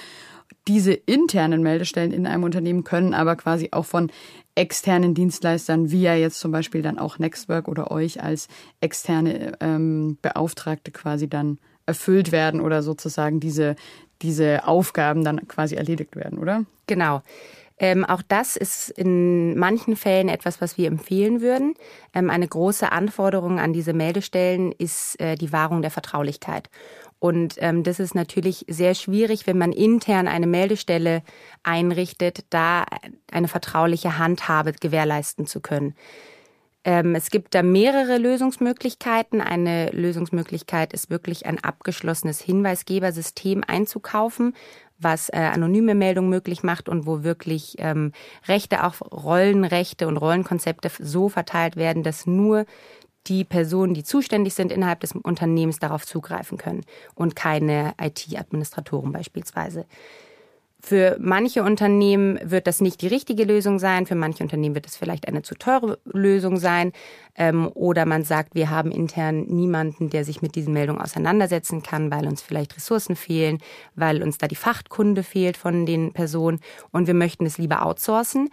Diese 0.67 0.93
internen 0.93 1.63
Meldestellen 1.63 2.11
in 2.11 2.27
einem 2.27 2.43
Unternehmen 2.43 2.83
können 2.83 3.13
aber 3.13 3.35
quasi 3.35 3.69
auch 3.71 3.85
von 3.85 4.11
externen 4.55 5.13
Dienstleistern, 5.13 5.91
wie 5.91 6.01
ja 6.01 6.15
jetzt 6.15 6.39
zum 6.39 6.51
Beispiel 6.51 6.81
dann 6.81 6.99
auch 6.99 7.19
Nextwork 7.19 7.67
oder 7.67 7.91
euch 7.91 8.21
als 8.21 8.47
externe 8.81 9.53
ähm, 9.59 10.17
Beauftragte 10.21 10.91
quasi 10.91 11.29
dann 11.29 11.57
erfüllt 11.85 12.31
werden 12.31 12.61
oder 12.61 12.83
sozusagen 12.83 13.39
diese, 13.39 13.75
diese 14.21 14.67
Aufgaben 14.67 15.23
dann 15.23 15.47
quasi 15.47 15.75
erledigt 15.75 16.15
werden, 16.15 16.37
oder? 16.37 16.65
Genau. 16.87 17.21
Ähm, 17.81 18.05
auch 18.05 18.21
das 18.21 18.57
ist 18.57 18.89
in 18.91 19.57
manchen 19.57 19.95
Fällen 19.95 20.29
etwas, 20.29 20.61
was 20.61 20.77
wir 20.77 20.87
empfehlen 20.87 21.41
würden. 21.41 21.73
Ähm, 22.13 22.29
eine 22.29 22.47
große 22.47 22.91
Anforderung 22.91 23.59
an 23.59 23.73
diese 23.73 23.93
Meldestellen 23.93 24.71
ist 24.71 25.19
äh, 25.19 25.33
die 25.35 25.51
Wahrung 25.51 25.81
der 25.81 25.89
Vertraulichkeit. 25.89 26.69
Und 27.21 27.53
ähm, 27.59 27.83
das 27.83 27.99
ist 27.99 28.15
natürlich 28.15 28.65
sehr 28.67 28.95
schwierig, 28.95 29.45
wenn 29.45 29.59
man 29.59 29.73
intern 29.73 30.27
eine 30.27 30.47
Meldestelle 30.47 31.21
einrichtet, 31.61 32.45
da 32.49 32.83
eine 33.31 33.47
vertrauliche 33.47 34.17
Handhabe 34.17 34.73
gewährleisten 34.73 35.45
zu 35.45 35.59
können. 35.59 35.93
Ähm, 36.83 37.13
es 37.13 37.29
gibt 37.29 37.53
da 37.53 37.61
mehrere 37.61 38.17
Lösungsmöglichkeiten. 38.17 39.39
Eine 39.39 39.91
Lösungsmöglichkeit 39.91 40.93
ist 40.93 41.11
wirklich 41.11 41.45
ein 41.45 41.63
abgeschlossenes 41.63 42.41
Hinweisgebersystem 42.41 43.63
einzukaufen, 43.67 44.55
was 44.97 45.29
äh, 45.29 45.37
anonyme 45.37 45.93
Meldungen 45.93 46.31
möglich 46.31 46.63
macht 46.63 46.89
und 46.89 47.05
wo 47.05 47.21
wirklich 47.21 47.75
ähm, 47.77 48.13
Rechte, 48.47 48.83
auch 48.83 48.99
Rollenrechte 48.99 50.07
und 50.07 50.17
Rollenkonzepte 50.17 50.89
so 50.97 51.29
verteilt 51.29 51.75
werden, 51.75 52.01
dass 52.01 52.25
nur 52.25 52.65
die 53.27 53.43
Personen, 53.43 53.93
die 53.93 54.03
zuständig 54.03 54.53
sind 54.53 54.71
innerhalb 54.71 54.99
des 55.01 55.13
Unternehmens, 55.13 55.79
darauf 55.79 56.05
zugreifen 56.05 56.57
können 56.57 56.81
und 57.15 57.35
keine 57.35 57.93
IT-Administratoren 57.99 59.11
beispielsweise. 59.11 59.85
Für 60.83 61.15
manche 61.19 61.61
Unternehmen 61.61 62.39
wird 62.43 62.65
das 62.65 62.81
nicht 62.81 63.03
die 63.03 63.07
richtige 63.07 63.43
Lösung 63.43 63.77
sein, 63.77 64.07
für 64.07 64.15
manche 64.15 64.41
Unternehmen 64.41 64.73
wird 64.73 64.87
es 64.87 64.97
vielleicht 64.97 65.27
eine 65.27 65.43
zu 65.43 65.53
teure 65.53 65.99
Lösung 66.05 66.57
sein. 66.57 66.91
Ähm, 67.35 67.69
oder 67.75 68.07
man 68.07 68.23
sagt, 68.23 68.55
wir 68.55 68.71
haben 68.71 68.91
intern 68.91 69.41
niemanden, 69.41 70.09
der 70.09 70.25
sich 70.25 70.41
mit 70.41 70.55
diesen 70.55 70.73
Meldungen 70.73 70.99
auseinandersetzen 70.99 71.83
kann, 71.83 72.09
weil 72.09 72.25
uns 72.27 72.41
vielleicht 72.41 72.75
Ressourcen 72.75 73.15
fehlen, 73.15 73.59
weil 73.93 74.23
uns 74.23 74.39
da 74.39 74.47
die 74.47 74.55
Fachkunde 74.55 75.21
fehlt 75.21 75.55
von 75.55 75.85
den 75.85 76.13
Personen 76.13 76.59
und 76.91 77.05
wir 77.05 77.13
möchten 77.13 77.45
es 77.45 77.59
lieber 77.59 77.85
outsourcen. 77.85 78.49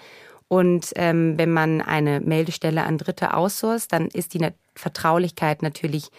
Und 0.48 0.92
ähm, 0.96 1.36
wenn 1.36 1.52
man 1.52 1.80
eine 1.80 2.20
Meldestelle 2.20 2.84
an 2.84 2.98
Dritte 2.98 3.34
outsourced, 3.34 3.92
dann 3.92 4.08
ist 4.08 4.34
die 4.34 4.46
Vertraulichkeit 4.74 5.62
natürlich 5.62 6.10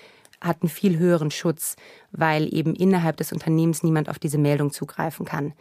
hat 0.41 0.61
einen 0.61 0.69
viel 0.69 0.97
höheren 0.97 1.31
Schutz, 1.31 1.75
weil 2.11 2.53
eben 2.53 2.75
innerhalb 2.75 3.17
des 3.17 3.33
Unternehmens 3.33 3.83
niemand 3.83 4.09
auf 4.09 4.19
diese 4.19 4.37
Meldung 4.37 4.71
zugreifen 4.71 5.25
kann. 5.25 5.53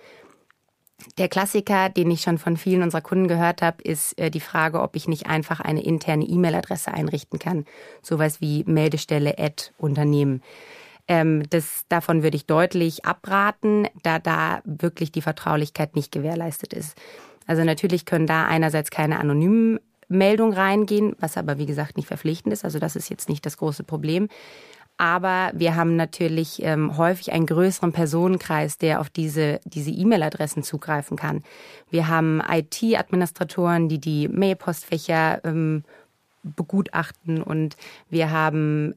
Der 1.17 1.29
Klassiker, 1.29 1.91
den 1.91 2.11
ich 2.11 2.23
schon 2.23 2.39
von 2.39 2.57
vielen 2.57 2.83
unserer 2.83 3.01
Kunden 3.01 3.29
gehört 3.29 3.63
habe, 3.63 3.83
ist 3.83 4.19
äh, 4.19 4.31
die 4.31 4.41
Frage, 4.41 4.81
ob 4.81 4.97
ich 4.97 5.07
nicht 5.07 5.27
einfach 5.27 5.61
eine 5.61 5.83
interne 5.83 6.25
E-Mail-Adresse 6.25 6.93
einrichten 6.93 7.39
kann. 7.39 7.67
Sowas 8.03 8.41
wie 8.41 8.65
Meldestelle 8.65 9.39
at 9.39 9.73
Unternehmen. 9.79 10.43
Ähm, 11.07 11.45
das, 11.51 11.85
davon 11.89 12.25
würde 12.25 12.37
ich 12.37 12.47
deutlich 12.47 13.05
abraten, 13.05 13.87
da 14.03 14.19
da 14.19 14.61
wirklich 14.65 15.13
die 15.13 15.23
Vertraulichkeit 15.23 15.95
nicht 15.95 16.11
gewährleistet 16.11 16.73
ist. 16.73 16.97
Also 17.49 17.65
natürlich 17.65 18.05
können 18.05 18.29
da 18.29 18.47
einerseits 18.47 18.91
keine 18.91 19.19
anonymen 19.19 19.81
Meldungen 20.09 20.55
reingehen, 20.55 21.17
was 21.19 21.37
aber 21.37 21.59
wie 21.59 21.67
gesagt 21.67 21.97
nicht 21.97 22.07
verpflichtend 22.07 22.53
ist. 22.53 22.65
Also 22.65 22.79
das 22.79 22.95
ist 22.95 23.09
jetzt 23.09 23.29
nicht 23.29 23.45
das 23.45 23.57
große 23.57 23.83
Problem. 23.83 24.29
Aber 24.99 25.53
wir 25.55 25.77
haben 25.77 25.97
natürlich 25.97 26.63
ähm, 26.63 26.97
häufig 26.97 27.33
einen 27.33 27.47
größeren 27.47 27.93
Personenkreis, 27.93 28.79
der 28.79 29.01
auf 29.01 29.09
diese 29.09 29.61
diese 29.65 29.91
E-Mail-Adressen 29.91 30.63
zugreifen 30.63 31.17
kann. 31.17 31.45
Wir 31.89 32.09
haben 32.09 32.43
IT-Administratoren, 32.47 33.89
die 33.89 34.01
die 34.01 34.29
Mailpostfächer 34.29 35.41
ähm, 35.45 35.85
begutachten 36.43 37.43
und 37.43 37.77
wir 38.11 38.31
haben 38.31 38.95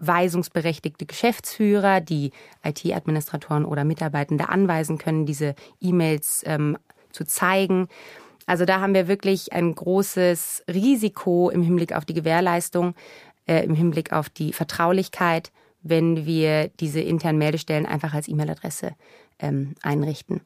weisungsberechtigte 0.00 1.04
Geschäftsführer, 1.04 2.00
die 2.00 2.30
IT-Administratoren 2.64 3.64
oder 3.64 3.84
Mitarbeitende 3.84 4.48
anweisen 4.48 4.98
können, 4.98 5.26
diese 5.26 5.54
E-Mails 5.80 6.42
ähm, 6.46 6.78
zu 7.12 7.24
zeigen. 7.24 7.88
Also 8.46 8.64
da 8.64 8.80
haben 8.80 8.94
wir 8.94 9.08
wirklich 9.08 9.52
ein 9.52 9.74
großes 9.74 10.64
Risiko 10.68 11.50
im 11.50 11.62
Hinblick 11.62 11.92
auf 11.94 12.04
die 12.04 12.14
Gewährleistung, 12.14 12.94
äh, 13.46 13.64
im 13.64 13.74
Hinblick 13.74 14.12
auf 14.12 14.28
die 14.28 14.52
Vertraulichkeit, 14.52 15.52
wenn 15.82 16.26
wir 16.26 16.68
diese 16.80 17.00
internen 17.00 17.38
Meldestellen 17.38 17.86
einfach 17.86 18.12
als 18.12 18.28
E-Mail-Adresse 18.28 18.92
ähm, 19.38 19.74
einrichten. 19.82 20.40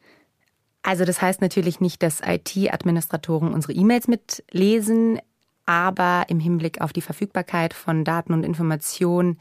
Also 0.82 1.04
das 1.06 1.22
heißt 1.22 1.40
natürlich 1.40 1.80
nicht, 1.80 2.02
dass 2.02 2.20
IT-Administratoren 2.20 3.54
unsere 3.54 3.72
E-Mails 3.72 4.06
mitlesen, 4.06 5.18
aber 5.64 6.24
im 6.28 6.40
Hinblick 6.40 6.82
auf 6.82 6.92
die 6.92 7.00
Verfügbarkeit 7.00 7.72
von 7.72 8.04
Daten 8.04 8.34
und 8.34 8.44
Informationen 8.44 9.38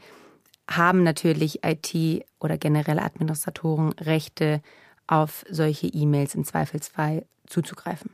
haben 0.68 1.02
natürlich 1.02 1.60
IT 1.62 2.24
oder 2.40 2.56
generelle 2.56 3.02
Administratoren 3.02 3.92
Rechte 3.92 4.62
auf 5.06 5.44
solche 5.48 5.86
E-Mails 5.86 6.34
im 6.34 6.44
Zweifelsfall 6.44 7.24
zuzugreifen. 7.46 8.10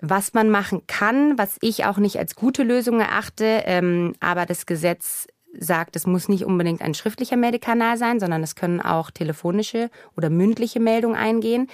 Was 0.00 0.34
man 0.34 0.50
machen 0.50 0.82
kann, 0.86 1.38
was 1.38 1.56
ich 1.62 1.86
auch 1.86 1.96
nicht 1.96 2.18
als 2.18 2.36
gute 2.36 2.62
Lösung 2.62 3.00
erachte, 3.00 3.62
ähm, 3.64 4.14
aber 4.20 4.44
das 4.44 4.66
Gesetz 4.66 5.26
sagt, 5.58 5.96
es 5.96 6.06
muss 6.06 6.28
nicht 6.28 6.44
unbedingt 6.44 6.82
ein 6.82 6.92
schriftlicher 6.94 7.36
Meldekanal 7.36 7.96
sein, 7.96 8.20
sondern 8.20 8.42
es 8.42 8.54
können 8.54 8.80
auch 8.80 9.10
telefonische 9.10 9.90
oder 10.16 10.28
mündliche 10.28 10.80
Meldungen 10.80 11.16
eingehen. 11.16 11.68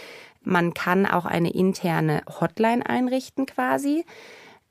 Man 0.44 0.72
kann 0.74 1.06
auch 1.06 1.24
eine 1.24 1.52
interne 1.52 2.22
Hotline 2.40 2.86
einrichten 2.86 3.46
quasi. 3.46 4.04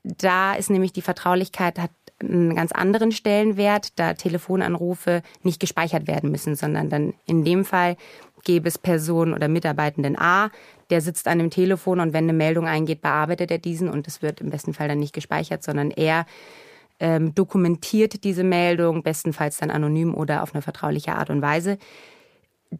Da 0.04 0.54
ist 0.54 0.70
nämlich 0.70 0.92
die 0.92 1.02
Vertraulichkeit 1.02 1.78
hat 1.78 1.90
einen 2.20 2.54
ganz 2.54 2.72
anderen 2.72 3.12
Stellenwert, 3.12 3.98
da 3.98 4.14
Telefonanrufe 4.14 5.22
nicht 5.42 5.60
gespeichert 5.60 6.06
werden 6.06 6.30
müssen, 6.30 6.56
sondern 6.56 6.88
dann 6.88 7.14
in 7.26 7.44
dem 7.44 7.64
Fall 7.64 7.96
gäbe 8.44 8.68
es 8.68 8.78
Personen 8.78 9.34
oder 9.34 9.48
Mitarbeitenden 9.48 10.18
A, 10.18 10.50
der 10.90 11.00
sitzt 11.00 11.28
an 11.28 11.38
dem 11.38 11.50
Telefon 11.50 12.00
und 12.00 12.12
wenn 12.12 12.24
eine 12.24 12.32
Meldung 12.32 12.66
eingeht, 12.66 13.00
bearbeitet 13.00 13.50
er 13.50 13.58
diesen 13.58 13.88
und 13.88 14.06
es 14.08 14.22
wird 14.22 14.40
im 14.40 14.50
besten 14.50 14.74
Fall 14.74 14.88
dann 14.88 14.98
nicht 14.98 15.14
gespeichert, 15.14 15.62
sondern 15.62 15.90
er 15.90 16.26
ähm, 17.00 17.34
dokumentiert 17.34 18.24
diese 18.24 18.44
Meldung, 18.44 19.02
bestenfalls 19.02 19.58
dann 19.58 19.70
anonym 19.70 20.14
oder 20.14 20.42
auf 20.42 20.54
eine 20.54 20.62
vertrauliche 20.62 21.14
Art 21.14 21.30
und 21.30 21.40
Weise. 21.40 21.78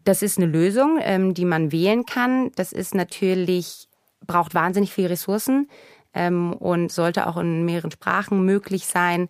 Das 0.03 0.21
ist 0.21 0.37
eine 0.37 0.47
Lösung, 0.47 0.99
ähm, 1.01 1.33
die 1.33 1.45
man 1.45 1.71
wählen 1.71 2.05
kann. 2.05 2.51
Das 2.55 2.71
ist 2.71 2.93
natürlich, 2.93 3.87
braucht 4.25 4.53
wahnsinnig 4.53 4.93
viele 4.93 5.11
Ressourcen 5.11 5.67
ähm, 6.13 6.53
und 6.53 6.91
sollte 6.91 7.27
auch 7.27 7.37
in 7.37 7.65
mehreren 7.65 7.91
Sprachen 7.91 8.45
möglich 8.45 8.85
sein. 8.85 9.29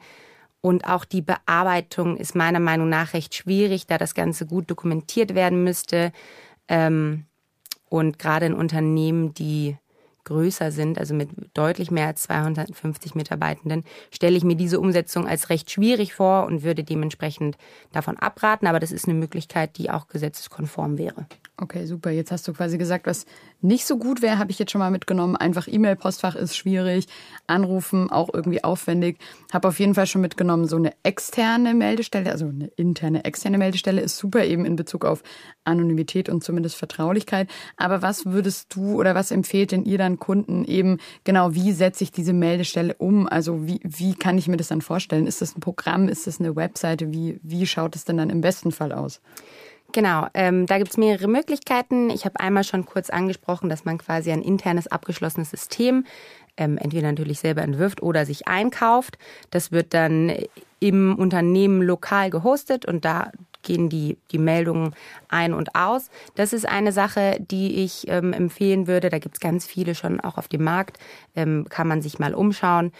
Und 0.62 0.88
auch 0.88 1.04
die 1.04 1.22
Bearbeitung 1.22 2.16
ist 2.18 2.36
meiner 2.36 2.60
Meinung 2.60 2.88
nach 2.88 3.13
recht 3.13 3.36
schwierig, 3.36 3.86
da 3.86 3.98
das 3.98 4.16
Ganze 4.16 4.46
gut 4.46 4.70
dokumentiert 4.72 5.36
werden 5.36 5.63
müsste. 5.63 6.12
Ähm, 6.68 7.25
und 7.90 8.18
gerade 8.18 8.46
in 8.46 8.54
Unternehmen, 8.54 9.34
die 9.34 9.78
größer 10.24 10.72
sind, 10.72 10.98
also 10.98 11.13
mit 11.13 11.30
deutlich 11.54 11.92
mehr 11.92 12.08
als 12.08 12.24
250 12.24 13.16
Mitarbeitenden, 13.16 13.84
stelle 14.12 14.38
ich 14.38 14.44
mir 14.44 14.56
diese 14.56 14.80
Umsetzung 14.80 15.28
als 15.28 15.50
recht 15.50 15.70
schwierig 15.70 16.13
vor 16.13 16.46
und 16.46 16.63
würde 16.63 16.84
dementsprechend 16.84 17.58
davon 17.92 18.18
abraten. 18.18 18.68
Aber 18.68 18.80
das 18.80 18.92
ist 18.92 19.08
eine 19.08 19.18
Möglichkeit, 19.18 19.78
die 19.78 19.90
auch 19.90 20.08
gesetzeskonform 20.08 20.98
wäre. 20.98 21.28
Okay, 21.55 21.86
super. 21.86 22.10
Jetzt 22.10 22.31
hast 22.31 22.48
du 22.48 22.53
quasi 22.53 22.79
gesagt, 22.79 23.05
was 23.05 23.27
nicht 23.62 23.86
so 23.86 24.00
gut 24.00 24.24
wäre, 24.24 24.39
habe 24.39 24.50
ich 24.50 24.57
jetzt 24.57 24.72
schon 24.72 24.79
mal 24.79 24.89
mitgenommen. 24.89 25.36
Einfach 25.36 25.67
E-Mail-Postfach 25.67 26.36
ist 26.36 26.57
schwierig, 26.57 27.05
Anrufen 27.45 28.10
auch 28.10 28.33
irgendwie 28.33 28.63
aufwendig. 28.63 29.19
Habe 29.53 29.67
auf 29.67 29.79
jeden 29.79 29.93
Fall 29.93 30.07
schon 30.07 30.22
mitgenommen, 30.22 30.67
so 30.67 30.77
eine 30.77 30.93
externe 31.03 31.75
Meldestelle, 31.75 32.31
also 32.31 32.48
eine 32.48 32.72
interne, 32.75 33.24
externe 33.24 33.60
Meldestelle 33.60 34.01
ist 34.01 34.17
super 34.17 34.43
eben 34.43 34.65
in 34.65 34.75
Bezug 34.75 35.05
auf 35.05 35.22
Anonymität 35.63 36.27
und 36.27 36.43
zumindest 36.43 36.75
Vertraulichkeit. 36.75 37.48
Aber 37.77 38.01
was 38.01 38.25
würdest 38.25 38.75
du 38.75 39.00
oder 39.00 39.13
was 39.13 39.29
empfehlt 39.29 39.74
denn 39.74 39.86
ihr 39.86 40.00
dann 40.00 40.17
Kunden 40.17 40.65
eben 40.65 40.98
genau, 41.24 41.53
wie 41.53 41.72
setze 41.72 42.03
ich 42.03 42.12
diese 42.12 42.33
Meldestelle 42.33 42.95
um? 42.95 43.27
Also 43.27 43.67
wie, 43.67 43.79
wie 43.83 44.15
kann 44.15 44.39
ich 44.39 44.48
mir 44.48 44.57
das 44.57 44.69
dann 44.69 44.81
vorstellen? 44.81 45.27
Ist 45.27 45.43
das 45.43 45.55
ein 45.55 45.62
Programm? 45.62 46.10
Ist 46.10 46.25
das 46.25 46.39
eine 46.39 46.55
Webseite? 46.55 47.13
Wie, 47.13 47.39
wie 47.43 47.67
schaut 47.67 47.95
es 47.95 48.05
denn 48.05 48.17
dann 48.17 48.31
im 48.31 48.41
besten 48.41 48.72
Fall 48.72 48.91
aus? 48.91 49.22
Genau, 49.94 50.26
ähm, 50.34 50.66
da 50.66 50.80
gibt 50.80 50.90
es 50.90 50.98
mehrere 50.98 51.28
Möglichkeiten. 51.28 52.10
Ich 52.10 52.26
habe 52.26 52.40
einmal 52.40 52.64
schon 52.64 52.84
kurz 52.84 53.12
angesprochen, 53.12 53.70
dass 53.70 53.86
man 53.86 54.00
quasi 54.00 54.32
ein 54.32 54.42
internes 54.42 54.88
abgeschlossenes 54.88 55.52
System 55.52 56.06
ähm, 56.58 56.80
entweder 56.80 57.08
natürlich 57.08 57.40
selber 57.40 57.62
entwirft 57.62 58.02
oder 58.02 58.26
sich 58.26 58.48
einkauft. 58.48 59.20
Das 59.52 59.72
wird 59.72 59.94
dann 59.94 60.34
im 60.80 61.16
Unternehmen 61.16 61.84
lokal 61.84 62.32
gehostet 62.32 62.86
und 62.86 63.06
da 63.06 63.32
gehen 63.62 63.88
die, 63.88 64.18
die 64.32 64.40
Meldungen 64.40 64.96
ein 65.30 65.54
und 65.54 65.76
aus. 65.76 66.10
Das 66.34 66.54
ist 66.54 66.68
eine 66.68 66.92
Sache, 66.92 67.38
die 67.40 67.84
ich 67.84 68.08
ähm, 68.08 68.34
empfehlen 68.34 68.88
würde. 68.88 69.10
Da 69.10 69.20
gibt 69.20 69.36
es 69.36 69.40
ganz 69.40 69.66
viele 69.66 69.94
schon 69.94 70.20
auch 70.20 70.40
auf 70.40 70.48
dem 70.48 70.64
Markt. 70.64 70.98
Ähm, 71.36 71.68
kann 71.70 71.88
man 71.88 72.02
sich 72.02 72.18
mal 72.18 72.34
umschauen. 72.34 72.92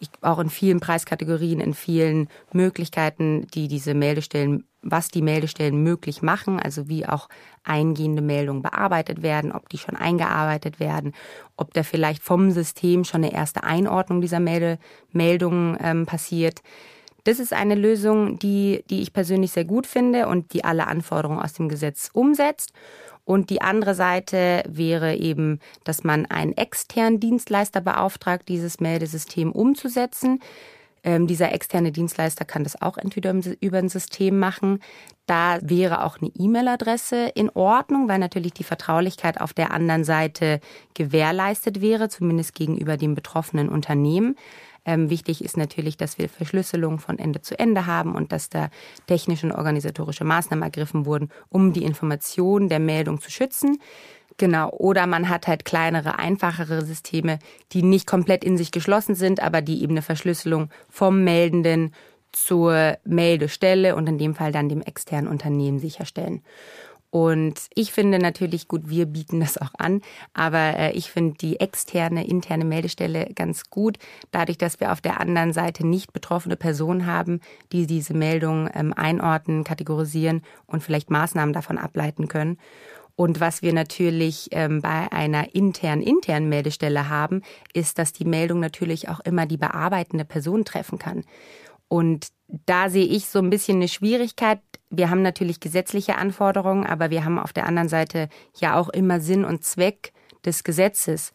Ich, 0.00 0.08
auch 0.22 0.38
in 0.38 0.50
vielen 0.50 0.80
Preiskategorien, 0.80 1.60
in 1.60 1.74
vielen 1.74 2.28
Möglichkeiten, 2.52 3.46
die 3.54 3.68
diese 3.68 3.94
Meldestellen 3.94 4.64
was 4.82 5.08
die 5.08 5.22
Meldestellen 5.22 5.82
möglich 5.82 6.22
machen, 6.22 6.58
also 6.60 6.88
wie 6.88 7.06
auch 7.06 7.28
eingehende 7.64 8.22
Meldungen 8.22 8.62
bearbeitet 8.62 9.22
werden, 9.22 9.52
ob 9.52 9.68
die 9.68 9.78
schon 9.78 9.96
eingearbeitet 9.96 10.80
werden, 10.80 11.12
ob 11.56 11.72
da 11.72 11.82
vielleicht 11.82 12.22
vom 12.22 12.50
System 12.50 13.04
schon 13.04 13.24
eine 13.24 13.32
erste 13.32 13.62
Einordnung 13.64 14.20
dieser 14.20 14.40
Melde 14.40 14.78
Meldungen 15.12 15.78
ähm, 15.80 16.06
passiert. 16.06 16.62
Das 17.24 17.38
ist 17.38 17.52
eine 17.52 17.76
Lösung, 17.76 18.38
die, 18.40 18.84
die 18.90 19.00
ich 19.00 19.12
persönlich 19.12 19.52
sehr 19.52 19.64
gut 19.64 19.86
finde 19.86 20.26
und 20.26 20.52
die 20.52 20.64
alle 20.64 20.88
Anforderungen 20.88 21.40
aus 21.40 21.52
dem 21.52 21.68
Gesetz 21.68 22.10
umsetzt. 22.12 22.72
Und 23.24 23.50
die 23.50 23.62
andere 23.62 23.94
Seite 23.94 24.64
wäre 24.66 25.14
eben, 25.14 25.60
dass 25.84 26.02
man 26.02 26.26
einen 26.26 26.56
externen 26.56 27.20
Dienstleister 27.20 27.80
beauftragt, 27.80 28.48
dieses 28.48 28.80
Meldesystem 28.80 29.52
umzusetzen. 29.52 30.40
Ähm, 31.04 31.26
dieser 31.26 31.52
externe 31.52 31.92
Dienstleister 31.92 32.44
kann 32.44 32.64
das 32.64 32.80
auch 32.80 32.96
entweder 32.96 33.34
über 33.60 33.78
ein 33.78 33.88
System 33.88 34.38
machen. 34.38 34.80
Da 35.26 35.58
wäre 35.62 36.04
auch 36.04 36.18
eine 36.20 36.30
E-Mail-Adresse 36.36 37.28
in 37.34 37.50
Ordnung, 37.50 38.08
weil 38.08 38.18
natürlich 38.18 38.52
die 38.52 38.64
Vertraulichkeit 38.64 39.40
auf 39.40 39.52
der 39.52 39.72
anderen 39.72 40.04
Seite 40.04 40.60
gewährleistet 40.94 41.80
wäre, 41.80 42.08
zumindest 42.08 42.54
gegenüber 42.54 42.96
dem 42.96 43.14
betroffenen 43.14 43.68
Unternehmen. 43.68 44.36
Ähm, 44.84 45.10
wichtig 45.10 45.44
ist 45.44 45.56
natürlich, 45.56 45.96
dass 45.96 46.18
wir 46.18 46.28
Verschlüsselung 46.28 46.98
von 46.98 47.18
Ende 47.18 47.40
zu 47.40 47.56
Ende 47.56 47.86
haben 47.86 48.14
und 48.14 48.32
dass 48.32 48.48
da 48.48 48.68
technische 49.06 49.46
und 49.46 49.52
organisatorische 49.52 50.24
Maßnahmen 50.24 50.64
ergriffen 50.64 51.06
wurden, 51.06 51.30
um 51.48 51.72
die 51.72 51.84
Information 51.84 52.68
der 52.68 52.80
Meldung 52.80 53.20
zu 53.20 53.30
schützen. 53.30 53.78
Genau. 54.38 54.70
Oder 54.70 55.06
man 55.06 55.28
hat 55.28 55.46
halt 55.46 55.64
kleinere, 55.64 56.18
einfachere 56.18 56.84
Systeme, 56.84 57.38
die 57.72 57.82
nicht 57.82 58.06
komplett 58.06 58.44
in 58.44 58.56
sich 58.56 58.70
geschlossen 58.70 59.14
sind, 59.14 59.40
aber 59.40 59.62
die 59.62 59.82
eben 59.82 59.92
eine 59.92 60.02
Verschlüsselung 60.02 60.70
vom 60.88 61.22
Meldenden 61.24 61.92
zur 62.32 62.96
Meldestelle 63.04 63.94
und 63.94 64.08
in 64.08 64.18
dem 64.18 64.34
Fall 64.34 64.52
dann 64.52 64.68
dem 64.68 64.80
externen 64.80 65.28
Unternehmen 65.28 65.78
sicherstellen. 65.78 66.42
Und 67.10 67.66
ich 67.74 67.92
finde 67.92 68.18
natürlich, 68.18 68.68
gut, 68.68 68.88
wir 68.88 69.04
bieten 69.04 69.40
das 69.40 69.58
auch 69.58 69.74
an, 69.76 70.00
aber 70.32 70.78
äh, 70.78 70.92
ich 70.92 71.10
finde 71.10 71.36
die 71.38 71.60
externe, 71.60 72.26
interne 72.26 72.64
Meldestelle 72.64 73.28
ganz 73.34 73.68
gut, 73.68 73.98
dadurch, 74.30 74.56
dass 74.56 74.80
wir 74.80 74.92
auf 74.92 75.02
der 75.02 75.20
anderen 75.20 75.52
Seite 75.52 75.86
nicht 75.86 76.14
betroffene 76.14 76.56
Personen 76.56 77.04
haben, 77.04 77.40
die 77.70 77.86
diese 77.86 78.14
Meldung 78.14 78.70
ähm, 78.72 78.94
einordnen, 78.94 79.62
kategorisieren 79.62 80.40
und 80.64 80.82
vielleicht 80.82 81.10
Maßnahmen 81.10 81.52
davon 81.52 81.76
ableiten 81.76 82.28
können. 82.28 82.56
Und 83.16 83.40
was 83.40 83.62
wir 83.62 83.72
natürlich 83.72 84.48
ähm, 84.52 84.80
bei 84.80 85.10
einer 85.12 85.54
internen, 85.54 86.02
internen 86.02 86.48
Meldestelle 86.48 87.08
haben, 87.08 87.42
ist, 87.72 87.98
dass 87.98 88.12
die 88.12 88.24
Meldung 88.24 88.60
natürlich 88.60 89.08
auch 89.08 89.20
immer 89.20 89.46
die 89.46 89.58
bearbeitende 89.58 90.24
Person 90.24 90.64
treffen 90.64 90.98
kann. 90.98 91.24
Und 91.88 92.28
da 92.66 92.88
sehe 92.88 93.04
ich 93.04 93.26
so 93.26 93.38
ein 93.38 93.50
bisschen 93.50 93.76
eine 93.76 93.88
Schwierigkeit. 93.88 94.60
Wir 94.88 95.10
haben 95.10 95.22
natürlich 95.22 95.60
gesetzliche 95.60 96.16
Anforderungen, 96.16 96.86
aber 96.86 97.10
wir 97.10 97.24
haben 97.24 97.38
auf 97.38 97.52
der 97.52 97.66
anderen 97.66 97.88
Seite 97.88 98.28
ja 98.58 98.76
auch 98.78 98.88
immer 98.88 99.20
Sinn 99.20 99.44
und 99.44 99.64
Zweck 99.64 100.12
des 100.44 100.64
Gesetzes. 100.64 101.32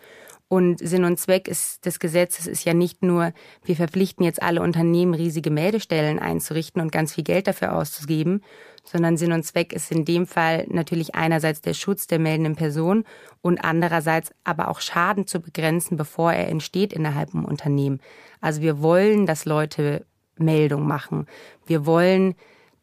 Und 0.50 0.80
Sinn 0.80 1.04
und 1.04 1.20
Zweck 1.20 1.50
ist, 1.50 1.86
des 1.86 2.00
Gesetzes 2.00 2.48
ist 2.48 2.63
ja 2.63 2.74
nicht 2.74 3.04
nur, 3.04 3.34
wir 3.66 3.75
verpflichten 3.75 4.24
jetzt 4.24 4.42
alle 4.42 4.62
Unternehmen, 4.62 5.13
riesige 5.13 5.50
Meldestellen 5.51 6.20
einzurichten 6.20 6.82
und 6.82 6.92
ganz 6.92 7.16
viel 7.16 7.25
Geld 7.25 7.48
dafür 7.48 7.75
auszugeben, 7.75 8.42
sondern 8.86 9.18
Sinn 9.18 9.34
und 9.34 9.44
Zweck 9.44 9.74
ist 9.74 9.92
in 9.92 10.06
dem 10.06 10.25
Fall 10.25 10.66
natürlich 10.70 11.16
einerseits 11.16 11.60
der 11.60 11.74
Schutz 11.74 12.08
der 12.08 12.20
meldenden 12.20 12.56
Person 12.56 13.04
und 13.42 13.58
andererseits 13.60 14.32
aber 14.46 14.70
auch 14.70 14.80
Schaden 14.80 15.27
zu 15.27 15.42
begrenzen, 15.42 15.98
bevor 15.98 16.32
er 16.32 16.48
entsteht 16.48 16.94
innerhalb 16.94 17.34
im 17.34 17.44
Unternehmen. 17.44 18.00
Also 18.39 18.62
wir 18.62 18.82
wollen, 18.82 19.25
dass 19.25 19.44
Leute 19.44 20.06
Meldung 20.38 20.88
machen. 20.88 21.25
Wir 21.66 21.86
wollen, 21.86 22.36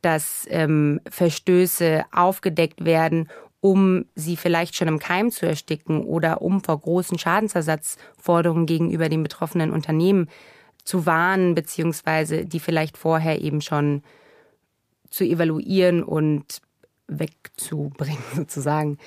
dass 0.03 0.47
ähm, 0.51 1.01
Verstöße 1.09 2.05
aufgedeckt 2.13 2.85
werden, 2.85 3.31
um 3.65 4.05
sie 4.15 4.37
vielleicht 4.37 4.77
schon 4.77 4.89
im 4.89 4.99
Keim 4.99 5.31
zu 5.31 5.47
ersticken 5.47 6.05
oder 6.05 6.43
um 6.43 6.61
vor 6.61 6.79
großen 6.79 7.19
Schadensersatzforderungen 7.19 8.67
gegenüber 8.67 9.09
den 9.09 9.23
betroffenen 9.23 9.71
Unternehmen 9.71 10.29
zu 10.85 11.07
warnen, 11.07 11.55
beziehungsweise 11.55 12.45
die 12.45 12.61
vielleicht 12.61 12.99
vorher 12.99 13.41
eben 13.41 13.63
schon 13.63 14.03
zu 15.09 15.25
evaluieren 15.25 16.03
und 16.03 16.61
wegzubringen 17.07 18.23
sozusagen. 18.35 18.99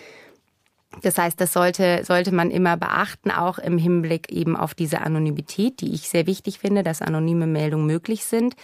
Das 1.04 1.20
heißt, 1.20 1.40
das 1.40 1.54
sollte, 1.54 2.04
sollte 2.04 2.34
man 2.34 2.50
immer 2.50 2.78
beachten, 2.78 3.30
auch 3.30 3.60
im 3.60 3.78
Hinblick 3.78 4.32
eben 4.32 4.58
auf 4.58 4.74
diese 4.74 5.02
Anonymität, 5.02 5.82
die 5.82 5.94
ich 5.94 6.10
sehr 6.10 6.26
wichtig 6.26 6.58
finde, 6.58 6.82
dass 6.82 7.04
anonyme 7.04 7.46
Meldungen 7.46 7.86
möglich 7.86 8.26
sind. 8.26 8.56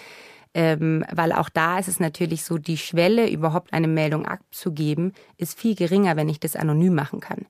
Ähm, 0.53 1.03
weil 1.11 1.31
auch 1.31 1.49
da 1.49 1.79
ist 1.79 1.87
es 1.87 1.99
natürlich 1.99 2.43
so, 2.43 2.57
die 2.57 2.77
Schwelle, 2.77 3.29
überhaupt 3.29 3.73
eine 3.73 3.87
Meldung 3.87 4.25
abzugeben, 4.25 5.13
ist 5.37 5.59
viel 5.59 5.75
geringer, 5.75 6.15
wenn 6.15 6.29
ich 6.29 6.39
das 6.39 6.55
anonym 6.55 6.93
machen 6.93 7.19
kann. 7.19 7.45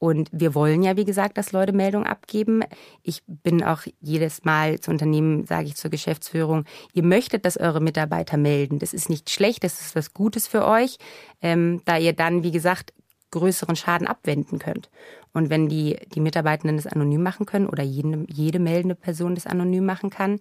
Und 0.00 0.30
wir 0.32 0.54
wollen 0.54 0.82
ja, 0.82 0.96
wie 0.96 1.04
gesagt, 1.04 1.36
dass 1.36 1.52
Leute 1.52 1.74
Meldung 1.74 2.06
abgeben. 2.06 2.62
Ich 3.02 3.22
bin 3.26 3.62
auch 3.62 3.82
jedes 4.00 4.44
Mal 4.44 4.80
zu 4.80 4.90
Unternehmen, 4.90 5.44
sage 5.44 5.66
ich 5.66 5.76
zur 5.76 5.90
Geschäftsführung, 5.90 6.64
ihr 6.94 7.02
möchtet, 7.02 7.44
dass 7.44 7.58
eure 7.58 7.82
Mitarbeiter 7.82 8.38
melden. 8.38 8.78
Das 8.78 8.94
ist 8.94 9.10
nicht 9.10 9.28
schlecht, 9.28 9.62
das 9.62 9.82
ist 9.82 9.94
was 9.94 10.14
Gutes 10.14 10.48
für 10.48 10.66
euch, 10.66 10.96
ähm, 11.42 11.82
da 11.84 11.98
ihr 11.98 12.14
dann, 12.14 12.42
wie 12.42 12.50
gesagt, 12.50 12.94
größeren 13.30 13.76
Schaden 13.76 14.06
abwenden 14.06 14.58
könnt. 14.58 14.88
Und 15.34 15.50
wenn 15.50 15.68
die, 15.68 15.98
die 16.14 16.20
Mitarbeitenden 16.20 16.78
das 16.78 16.86
anonym 16.86 17.22
machen 17.22 17.44
können 17.44 17.68
oder 17.68 17.82
jede, 17.82 18.24
jede 18.28 18.58
meldende 18.58 18.94
Person 18.94 19.34
das 19.34 19.46
anonym 19.46 19.84
machen 19.84 20.08
kann, 20.08 20.40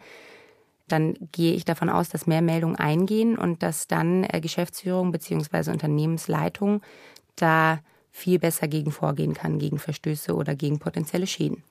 dann 0.91 1.15
gehe 1.32 1.54
ich 1.54 1.65
davon 1.65 1.89
aus, 1.89 2.10
dass 2.10 2.28
mehr 2.28 2.41
Meldungen 2.41 2.75
eingehen 2.75 3.38
und 3.38 3.63
dass 3.63 3.88
dann 3.88 4.23
äh, 4.23 4.41
Geschäftsführung 4.41 5.12
beziehungsweise 5.12 5.71
Unternehmensleitung 5.71 6.82
da 7.36 7.80
viel 8.12 8.39
besser 8.39 8.67
gegen 8.67 8.91
vorgehen 8.91 9.34
kann, 9.34 9.60
gegen 9.60 9.80
Verstöße 9.80 10.36
oder 10.36 10.56
gegen 10.56 10.80
potenzielle 10.80 11.28
Schäden. 11.28 11.63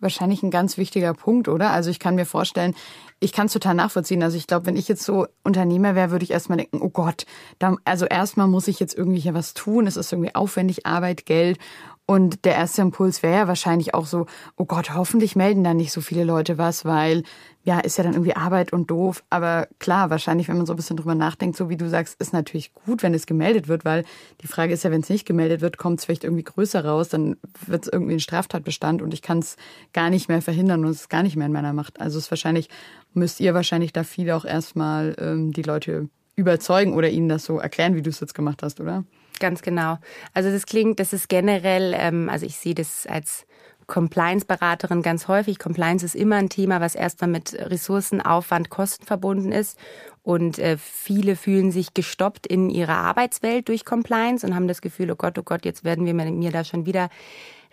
Wahrscheinlich 0.00 0.42
ein 0.42 0.50
ganz 0.50 0.76
wichtiger 0.76 1.14
Punkt, 1.14 1.48
oder? 1.48 1.70
Also 1.70 1.88
ich 1.88 1.98
kann 1.98 2.16
mir 2.16 2.26
vorstellen, 2.26 2.74
ich 3.20 3.32
kann 3.32 3.46
es 3.46 3.52
total 3.52 3.74
nachvollziehen. 3.74 4.22
Also 4.22 4.36
ich 4.36 4.46
glaube, 4.46 4.66
wenn 4.66 4.76
ich 4.76 4.88
jetzt 4.88 5.04
so 5.04 5.26
Unternehmer 5.44 5.94
wäre, 5.94 6.10
würde 6.10 6.24
ich 6.24 6.32
erstmal 6.32 6.58
denken, 6.58 6.80
oh 6.82 6.90
Gott, 6.90 7.24
da, 7.58 7.76
also 7.84 8.04
erstmal 8.04 8.48
muss 8.48 8.68
ich 8.68 8.80
jetzt 8.80 8.94
irgendwie 8.94 9.20
hier 9.20 9.34
was 9.34 9.54
tun. 9.54 9.86
Es 9.86 9.96
ist 9.96 10.12
irgendwie 10.12 10.34
aufwendig, 10.34 10.84
Arbeit, 10.84 11.24
Geld. 11.26 11.58
Und 12.06 12.44
der 12.44 12.54
erste 12.54 12.82
Impuls 12.82 13.22
wäre 13.22 13.34
ja 13.34 13.48
wahrscheinlich 13.48 13.94
auch 13.94 14.04
so, 14.04 14.26
oh 14.56 14.66
Gott, 14.66 14.94
hoffentlich 14.94 15.36
melden 15.36 15.64
da 15.64 15.72
nicht 15.72 15.90
so 15.90 16.02
viele 16.02 16.24
Leute 16.24 16.58
was, 16.58 16.84
weil 16.84 17.22
ja, 17.62 17.80
ist 17.80 17.96
ja 17.96 18.04
dann 18.04 18.12
irgendwie 18.12 18.36
Arbeit 18.36 18.74
und 18.74 18.90
doof. 18.90 19.24
Aber 19.30 19.68
klar, 19.78 20.10
wahrscheinlich, 20.10 20.48
wenn 20.48 20.58
man 20.58 20.66
so 20.66 20.74
ein 20.74 20.76
bisschen 20.76 20.98
drüber 20.98 21.14
nachdenkt, 21.14 21.56
so 21.56 21.70
wie 21.70 21.78
du 21.78 21.88
sagst, 21.88 22.20
ist 22.20 22.34
natürlich 22.34 22.74
gut, 22.74 23.02
wenn 23.02 23.14
es 23.14 23.24
gemeldet 23.24 23.68
wird, 23.68 23.86
weil 23.86 24.04
die 24.42 24.46
Frage 24.46 24.74
ist 24.74 24.84
ja, 24.84 24.90
wenn 24.90 25.00
es 25.00 25.08
nicht 25.08 25.26
gemeldet 25.26 25.62
wird, 25.62 25.78
kommt 25.78 25.98
es 25.98 26.04
vielleicht 26.04 26.24
irgendwie 26.24 26.44
größer 26.44 26.84
raus, 26.84 27.08
dann 27.08 27.38
wird 27.66 27.86
es 27.86 27.92
irgendwie 27.92 28.12
ein 28.12 28.20
Straftatbestand 28.20 29.00
und 29.00 29.14
ich 29.14 29.22
kann 29.22 29.38
es 29.38 29.56
gar 29.94 30.10
nicht 30.10 30.28
mehr 30.28 30.42
verhindern 30.42 30.84
und 30.84 30.90
es 30.90 31.02
ist 31.02 31.08
gar 31.08 31.22
nicht 31.22 31.36
mehr 31.36 31.46
in 31.46 31.52
meiner 31.52 31.72
Macht. 31.72 32.02
Also 32.02 32.18
es 32.18 32.24
ist 32.24 32.30
wahrscheinlich, 32.30 32.68
müsst 33.14 33.40
ihr 33.40 33.54
wahrscheinlich 33.54 33.94
da 33.94 34.04
viel 34.04 34.30
auch 34.30 34.44
erstmal 34.44 35.16
ähm, 35.18 35.52
die 35.52 35.62
Leute 35.62 36.10
überzeugen 36.36 36.92
oder 36.92 37.08
ihnen 37.08 37.30
das 37.30 37.46
so 37.46 37.58
erklären, 37.58 37.94
wie 37.94 38.02
du 38.02 38.10
es 38.10 38.20
jetzt 38.20 38.34
gemacht 38.34 38.62
hast, 38.62 38.78
oder? 38.80 39.04
Ganz 39.40 39.62
genau. 39.62 39.98
Also 40.32 40.50
das 40.50 40.66
klingt, 40.66 41.00
das 41.00 41.12
ist 41.12 41.28
generell, 41.28 41.94
ähm, 41.96 42.28
also 42.28 42.46
ich 42.46 42.56
sehe 42.56 42.74
das 42.74 43.06
als 43.06 43.46
Compliance-Beraterin 43.86 45.02
ganz 45.02 45.28
häufig. 45.28 45.58
Compliance 45.58 46.04
ist 46.04 46.14
immer 46.14 46.36
ein 46.36 46.48
Thema, 46.48 46.80
was 46.80 46.94
erstmal 46.94 47.30
mit 47.30 47.54
Ressourcen, 47.54 48.20
Aufwand, 48.20 48.70
Kosten 48.70 49.04
verbunden 49.04 49.52
ist. 49.52 49.78
Und 50.22 50.58
äh, 50.58 50.78
viele 50.78 51.36
fühlen 51.36 51.70
sich 51.70 51.92
gestoppt 51.92 52.46
in 52.46 52.70
ihrer 52.70 52.96
Arbeitswelt 52.96 53.68
durch 53.68 53.84
Compliance 53.84 54.46
und 54.46 54.54
haben 54.54 54.68
das 54.68 54.80
Gefühl, 54.80 55.10
oh 55.10 55.16
Gott, 55.16 55.38
oh 55.38 55.42
Gott, 55.42 55.64
jetzt 55.64 55.84
werden 55.84 56.06
wir 56.06 56.14
mir 56.14 56.50
da 56.50 56.64
schon 56.64 56.86
wieder 56.86 57.10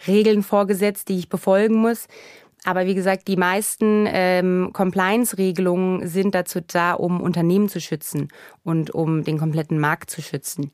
Regeln 0.07 0.43
vorgesetzt, 0.43 1.07
die 1.09 1.19
ich 1.19 1.29
befolgen 1.29 1.75
muss. 1.75 2.07
Aber 2.63 2.85
wie 2.85 2.93
gesagt, 2.93 3.27
die 3.27 3.37
meisten 3.37 4.05
ähm, 4.07 4.69
Compliance-Regelungen 4.73 6.07
sind 6.07 6.35
dazu 6.35 6.59
da, 6.61 6.93
um 6.93 7.21
Unternehmen 7.21 7.69
zu 7.69 7.79
schützen 7.79 8.27
und 8.63 8.91
um 8.91 9.23
den 9.23 9.39
kompletten 9.39 9.79
Markt 9.79 10.11
zu 10.11 10.21
schützen. 10.21 10.71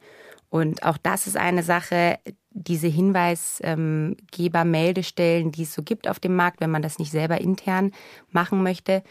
Und 0.50 0.84
auch 0.84 0.98
das 0.98 1.28
ist 1.28 1.38
eine 1.38 1.64
Sache, 1.64 2.20
diese 2.52 2.88
Hinweisgeber-Meldestellen, 2.88 5.52
die 5.52 5.64
es 5.64 5.74
so 5.74 5.84
gibt 5.84 6.08
auf 6.08 6.20
dem 6.20 6.36
Markt, 6.36 6.62
wenn 6.62 6.72
man 6.72 6.82
das 6.82 7.00
nicht 7.00 7.12
selber 7.12 7.42
intern 7.42 7.92
machen 8.32 8.64
möchte. 8.64 9.04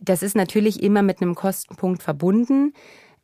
Das 0.00 0.22
ist 0.22 0.36
natürlich 0.36 0.82
immer 0.82 1.02
mit 1.02 1.22
einem 1.22 1.34
Kostenpunkt 1.34 2.02
verbunden. 2.02 2.74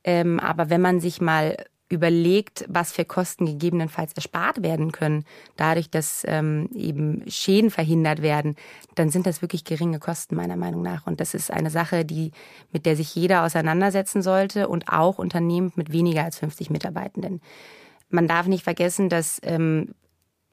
Ähm, 0.05 0.41
aber 0.41 0.71
wenn 0.71 0.81
man 0.81 1.01
sich 1.01 1.21
mal 1.21 1.57
überlegt, 1.93 2.65
was 2.69 2.93
für 2.93 3.05
Kosten 3.05 3.47
gegebenenfalls 3.47 4.15
erspart 4.15 4.63
werden 4.63 4.91
können, 4.93 5.25
dadurch, 5.57 5.91
dass 5.91 6.25
ähm, 6.27 6.69
eben 6.75 7.23
Schäden 7.29 7.71
verhindert 7.71 8.23
werden, 8.23 8.57
dann 8.95 9.11
sind 9.11 9.27
das 9.27 9.43
wirklich 9.43 9.65
geringe 9.65 9.99
Kosten 9.99 10.35
meiner 10.35 10.57
Meinung 10.57 10.83
nach. 10.83 11.07
Und 11.07 11.21
das 11.21 11.35
ist 11.35 11.51
eine 11.51 11.71
Sache, 11.71 12.05
die, 12.05 12.33
mit 12.73 12.87
der 12.87 12.97
sich 12.97 13.15
jeder 13.15 13.45
auseinandersetzen 13.45 14.23
sollte 14.23 14.69
und 14.69 14.89
auch 14.89 15.19
Unternehmen 15.19 15.73
mit 15.77 15.93
weniger 15.93 16.25
als 16.25 16.39
50 16.39 16.71
Mitarbeitenden. 16.71 17.41
Man 18.09 18.27
darf 18.27 18.47
nicht 18.47 18.65
vergessen, 18.65 19.09
dass 19.09 19.39
ähm, 19.43 19.95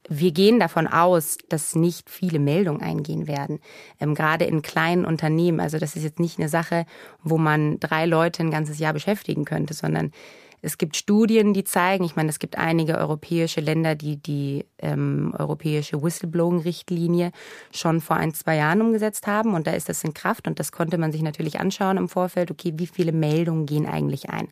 wir 0.07 0.31
gehen 0.31 0.59
davon 0.59 0.87
aus, 0.87 1.37
dass 1.49 1.75
nicht 1.75 2.09
viele 2.09 2.39
Meldungen 2.39 2.81
eingehen 2.81 3.27
werden, 3.27 3.59
ähm, 3.99 4.15
gerade 4.15 4.45
in 4.45 4.61
kleinen 4.61 5.05
Unternehmen. 5.05 5.59
Also 5.59 5.77
das 5.77 5.95
ist 5.95 6.03
jetzt 6.03 6.19
nicht 6.19 6.39
eine 6.39 6.49
Sache, 6.49 6.85
wo 7.23 7.37
man 7.37 7.79
drei 7.79 8.05
Leute 8.05 8.43
ein 8.43 8.51
ganzes 8.51 8.79
Jahr 8.79 8.93
beschäftigen 8.93 9.45
könnte, 9.45 9.73
sondern 9.73 10.11
es 10.61 10.77
gibt 10.77 10.97
Studien, 10.97 11.53
die 11.53 11.63
zeigen, 11.63 12.03
ich 12.03 12.15
meine, 12.15 12.29
es 12.29 12.39
gibt 12.39 12.57
einige 12.57 12.97
europäische 12.97 13.61
Länder, 13.61 13.95
die 13.95 14.17
die 14.17 14.65
ähm, 14.79 15.33
europäische 15.37 16.01
Whistleblowing-Richtlinie 16.01 17.31
schon 17.71 18.01
vor 18.01 18.17
ein, 18.17 18.33
zwei 18.33 18.57
Jahren 18.57 18.81
umgesetzt 18.81 19.27
haben 19.27 19.53
und 19.53 19.67
da 19.67 19.71
ist 19.71 19.89
das 19.89 20.03
in 20.03 20.13
Kraft 20.13 20.47
und 20.47 20.59
das 20.59 20.71
konnte 20.71 20.97
man 20.97 21.11
sich 21.11 21.21
natürlich 21.21 21.59
anschauen 21.59 21.97
im 21.97 22.09
Vorfeld, 22.09 22.51
okay, 22.51 22.73
wie 22.75 22.87
viele 22.87 23.11
Meldungen 23.11 23.65
gehen 23.65 23.85
eigentlich 23.85 24.29
ein? 24.29 24.49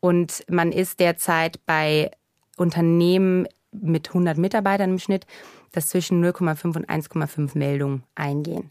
Und 0.00 0.44
man 0.50 0.72
ist 0.72 1.00
derzeit 1.00 1.64
bei 1.64 2.10
Unternehmen 2.56 3.46
mit 3.72 4.08
100 4.08 4.36
Mitarbeitern 4.38 4.90
im 4.90 4.98
Schnitt, 4.98 5.26
dass 5.72 5.88
zwischen 5.88 6.24
0,5 6.24 6.76
und 6.76 6.88
1,5 6.88 7.56
Meldungen 7.58 8.04
eingehen. 8.14 8.70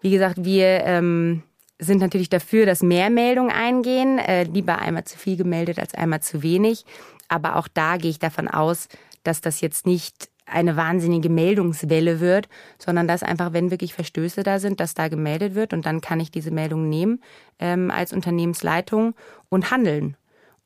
Wie 0.00 0.10
gesagt, 0.10 0.44
wir 0.44 0.84
ähm, 0.84 1.42
sind 1.80 2.00
natürlich 2.00 2.28
dafür, 2.28 2.66
dass 2.66 2.82
mehr 2.82 3.10
Meldungen 3.10 3.50
eingehen. 3.50 4.18
Äh, 4.18 4.44
lieber 4.44 4.78
einmal 4.78 5.04
zu 5.04 5.18
viel 5.18 5.36
gemeldet 5.36 5.78
als 5.78 5.94
einmal 5.94 6.20
zu 6.20 6.42
wenig. 6.42 6.84
Aber 7.28 7.56
auch 7.56 7.68
da 7.68 7.96
gehe 7.96 8.10
ich 8.10 8.18
davon 8.18 8.48
aus, 8.48 8.88
dass 9.22 9.40
das 9.40 9.60
jetzt 9.60 9.86
nicht 9.86 10.28
eine 10.46 10.76
wahnsinnige 10.76 11.28
Meldungswelle 11.28 12.20
wird, 12.20 12.48
sondern 12.78 13.06
dass 13.06 13.22
einfach, 13.22 13.52
wenn 13.52 13.70
wirklich 13.70 13.94
Verstöße 13.94 14.42
da 14.42 14.58
sind, 14.58 14.80
dass 14.80 14.94
da 14.94 15.08
gemeldet 15.08 15.54
wird 15.54 15.72
und 15.72 15.86
dann 15.86 16.00
kann 16.00 16.20
ich 16.20 16.30
diese 16.30 16.50
Meldung 16.50 16.88
nehmen 16.88 17.22
ähm, 17.58 17.90
als 17.90 18.12
Unternehmensleitung 18.12 19.14
und 19.48 19.70
handeln. 19.70 20.16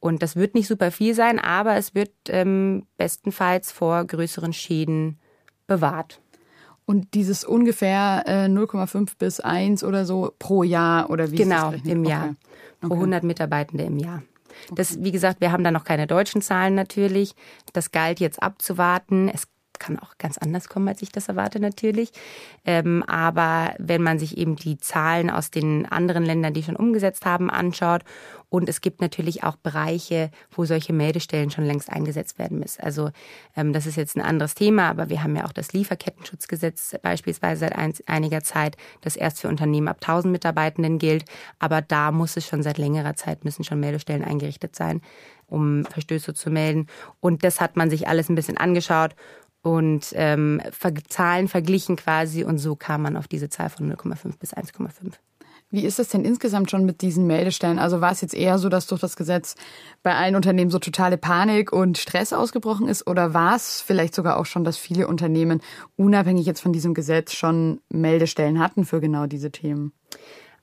Und 0.01 0.23
das 0.23 0.37
wird 0.37 0.55
nicht 0.55 0.69
super 0.69 0.91
viel 0.91 1.15
sein, 1.15 1.39
aber 1.39 1.77
es 1.77 1.95
wird 1.95 2.13
ähm, 2.29 2.87
bestenfalls 2.97 3.73
vor 3.73 4.05
größeren 4.05 4.53
Schäden 4.53 5.19
bewahrt. 5.67 6.21
Und 6.87 7.15
dieses 7.15 7.45
ungefähr 7.45 8.25
äh, 8.27 8.45
0,5 8.47 9.13
bis 9.19 9.41
1 9.41 9.85
oder 9.85 10.05
so 10.05 10.35
pro 10.39 10.63
Jahr 10.63 11.09
oder 11.11 11.31
wie 11.31 11.37
genau, 11.37 11.73
im 11.85 12.05
Jahr. 12.05 12.25
Okay. 12.25 12.37
Pro 12.81 12.87
okay. 12.89 12.95
100 12.97 13.25
Mitarbeitende 13.25 13.85
im 13.85 13.99
Jahr. 13.99 14.23
Das, 14.75 15.03
wie 15.03 15.11
gesagt, 15.11 15.41
wir 15.41 15.51
haben 15.51 15.65
da 15.65 15.71
noch 15.71 15.85
keine 15.85 16.07
deutschen 16.07 16.43
Zahlen 16.43 16.75
natürlich. 16.75 17.35
Das 17.73 17.91
galt 17.91 18.21
jetzt 18.21 18.43
abzuwarten. 18.43 19.29
Es 19.29 19.49
kann 19.85 19.99
auch 19.99 20.17
ganz 20.19 20.39
anders 20.39 20.69
kommen, 20.69 20.89
als 20.89 21.03
ich 21.03 21.13
das 21.13 21.29
erwarte 21.29 21.61
natürlich. 21.61 22.11
Ähm, 22.65 23.03
aber 23.07 23.75
wenn 23.79 24.03
man 24.03 24.19
sich 24.19 24.39
eben 24.39 24.57
die 24.57 24.79
Zahlen 24.79 25.31
aus 25.31 25.51
den 25.51 25.87
anderen 25.87 26.25
Ländern, 26.25 26.55
die 26.55 26.63
schon 26.63 26.77
umgesetzt 26.77 27.27
haben, 27.27 27.51
anschaut 27.51 28.03
und 28.55 28.69
es 28.69 28.81
gibt 28.81 29.01
natürlich 29.01 29.43
auch 29.43 29.57
Bereiche, 29.57 30.31
wo 30.53 30.65
solche 30.65 30.93
Meldestellen 30.93 31.51
schon 31.51 31.65
längst 31.65 31.91
eingesetzt 31.91 32.39
werden 32.39 32.61
müssen. 32.61 32.83
Also 32.83 33.11
ähm, 33.57 33.73
das 33.73 33.85
ist 33.85 33.97
jetzt 33.97 34.17
ein 34.17 34.23
anderes 34.23 34.55
Thema, 34.55 34.89
aber 34.89 35.09
wir 35.09 35.25
haben 35.25 35.35
ja 35.35 35.45
auch 35.45 35.53
das 35.53 35.73
Lieferkettenschutzgesetz 35.73 36.95
beispielsweise 37.03 37.61
seit 37.61 37.75
ein, 37.75 37.93
einiger 38.07 38.45
Zeit, 38.45 38.77
das 39.01 39.17
erst 39.17 39.41
für 39.41 39.49
Unternehmen 39.49 39.89
ab 39.89 39.99
1000 40.01 40.31
Mitarbeitenden 40.31 40.99
gilt. 40.99 41.25
Aber 41.59 41.83
da 41.83 42.13
muss 42.13 42.37
es 42.37 42.47
schon 42.47 42.63
seit 42.63 42.79
längerer 42.79 43.17
Zeit, 43.17 43.45
müssen 43.45 43.65
schon 43.65 43.81
Meldestellen 43.81 44.23
eingerichtet 44.23 44.77
sein, 44.77 45.03
um 45.49 45.85
Verstöße 45.85 46.33
zu 46.33 46.49
melden. 46.49 46.87
Und 47.19 47.43
das 47.43 47.61
hat 47.61 47.77
man 47.77 47.91
sich 47.91 48.07
alles 48.07 48.29
ein 48.29 48.37
bisschen 48.37 48.57
angeschaut 48.57 49.17
und 49.65 50.13
ähm, 50.13 50.61
Zahlen 51.09 51.49
verglichen 51.49 51.97
quasi 51.97 52.45
und 52.45 52.59
so 52.59 52.77
kam 52.77 53.03
man 53.03 53.17
auf 53.17 53.27
diese 53.27 53.49
Zahl 53.49 53.71
von 53.71 53.91
0,5 53.91 54.39
bis 54.39 54.55
1,5. 54.55 55.15
Wie 55.71 55.85
ist 55.87 55.99
das 55.99 56.09
denn 56.09 56.25
insgesamt 56.25 56.71
schon 56.71 56.85
mit 56.85 57.01
diesen 57.01 57.27
Meldestellen? 57.27 57.79
Also 57.79 58.01
war 58.01 58.13
es 58.13 58.21
jetzt 58.21 58.35
eher 58.35 58.59
so, 58.59 58.69
dass 58.69 58.87
durch 58.87 59.01
das 59.01 59.17
Gesetz 59.17 59.57
bei 60.03 60.15
allen 60.15 60.37
Unternehmen 60.37 60.71
so 60.71 60.79
totale 60.79 61.17
Panik 61.17 61.73
und 61.73 61.99
Stress 61.99 62.33
ausgebrochen 62.33 62.87
ist? 62.87 63.07
Oder 63.09 63.35
war 63.35 63.57
es 63.57 63.81
vielleicht 63.81 64.15
sogar 64.15 64.37
auch 64.37 64.47
schon, 64.47 64.65
dass 64.65 64.77
viele 64.77 65.09
Unternehmen 65.09 65.63
unabhängig 65.97 66.47
jetzt 66.47 66.61
von 66.61 66.73
diesem 66.73 66.93
Gesetz 66.93 67.33
schon 67.33 67.81
Meldestellen 67.89 68.61
hatten 68.61 68.85
für 68.85 69.01
genau 69.01 69.27
diese 69.27 69.51
Themen? 69.51 69.93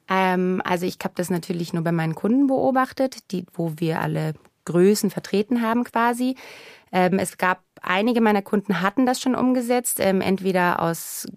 Ähm, 0.07 0.61
also 0.63 0.85
ich 0.85 0.97
habe 1.03 1.15
das 1.15 1.29
natürlich 1.31 1.73
nur 1.73 1.83
bei 1.83 1.91
meinen 1.91 2.15
Kunden 2.15 2.47
beobachtet, 2.47 3.31
die, 3.31 3.45
wo 3.51 3.73
wir 3.77 3.99
alle 3.99 4.35
Größen 4.65 5.09
vertreten 5.09 5.61
haben 5.61 5.83
quasi. 5.83 6.35
Ähm, 6.91 7.19
es 7.19 7.37
gab 7.37 7.61
einige 7.81 8.21
meiner 8.21 8.41
Kunden 8.41 8.81
hatten 8.81 9.05
das 9.05 9.21
schon 9.21 9.35
umgesetzt, 9.35 9.99
ähm, 9.99 10.21
entweder 10.21 10.81
aus 10.81 11.27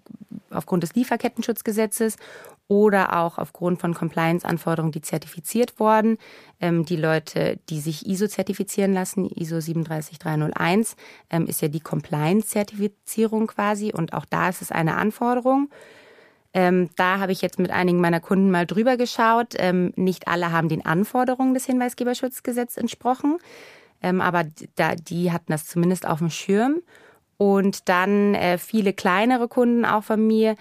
aufgrund 0.49 0.83
des 0.83 0.95
Lieferkettenschutzgesetzes 0.95 2.17
oder 2.67 3.19
auch 3.19 3.37
aufgrund 3.37 3.79
von 3.79 3.93
Compliance-Anforderungen, 3.93 4.91
die 4.91 5.01
zertifiziert 5.01 5.79
wurden. 5.79 6.17
Ähm, 6.59 6.85
die 6.85 6.95
Leute, 6.95 7.59
die 7.69 7.79
sich 7.79 8.07
ISO 8.07 8.27
zertifizieren 8.27 8.93
lassen, 8.93 9.25
ISO 9.25 9.59
37301, 9.59 10.95
ähm, 11.29 11.45
ist 11.45 11.61
ja 11.61 11.67
die 11.67 11.79
Compliance-Zertifizierung 11.79 13.47
quasi 13.47 13.91
und 13.93 14.13
auch 14.13 14.25
da 14.25 14.49
ist 14.49 14.61
es 14.61 14.71
eine 14.71 14.95
Anforderung. 14.95 15.69
Ähm, 16.55 16.89
da 16.95 17.19
habe 17.19 17.33
ich 17.33 17.41
jetzt 17.41 17.59
mit 17.59 17.69
einigen 17.69 17.99
meiner 17.99 18.21
Kunden 18.21 18.49
mal 18.49 18.65
drüber 18.65 18.95
geschaut. 18.95 19.55
Ähm, 19.57 19.91
nicht 19.97 20.29
alle 20.29 20.53
haben 20.53 20.69
den 20.69 20.85
Anforderungen 20.85 21.53
des 21.53 21.65
Hinweisgeberschutzgesetzes 21.65 22.77
entsprochen. 22.77 23.39
Ähm, 24.01 24.21
aber 24.21 24.45
da, 24.75 24.95
die 24.95 25.33
hatten 25.33 25.51
das 25.51 25.67
zumindest 25.67 26.07
auf 26.07 26.19
dem 26.19 26.29
Schirm. 26.29 26.81
Und 27.37 27.89
dann 27.89 28.35
äh, 28.35 28.57
viele 28.57 28.93
kleinere 28.93 29.49
Kunden 29.49 29.83
auch 29.83 30.05
von 30.05 30.25
mir 30.25 30.55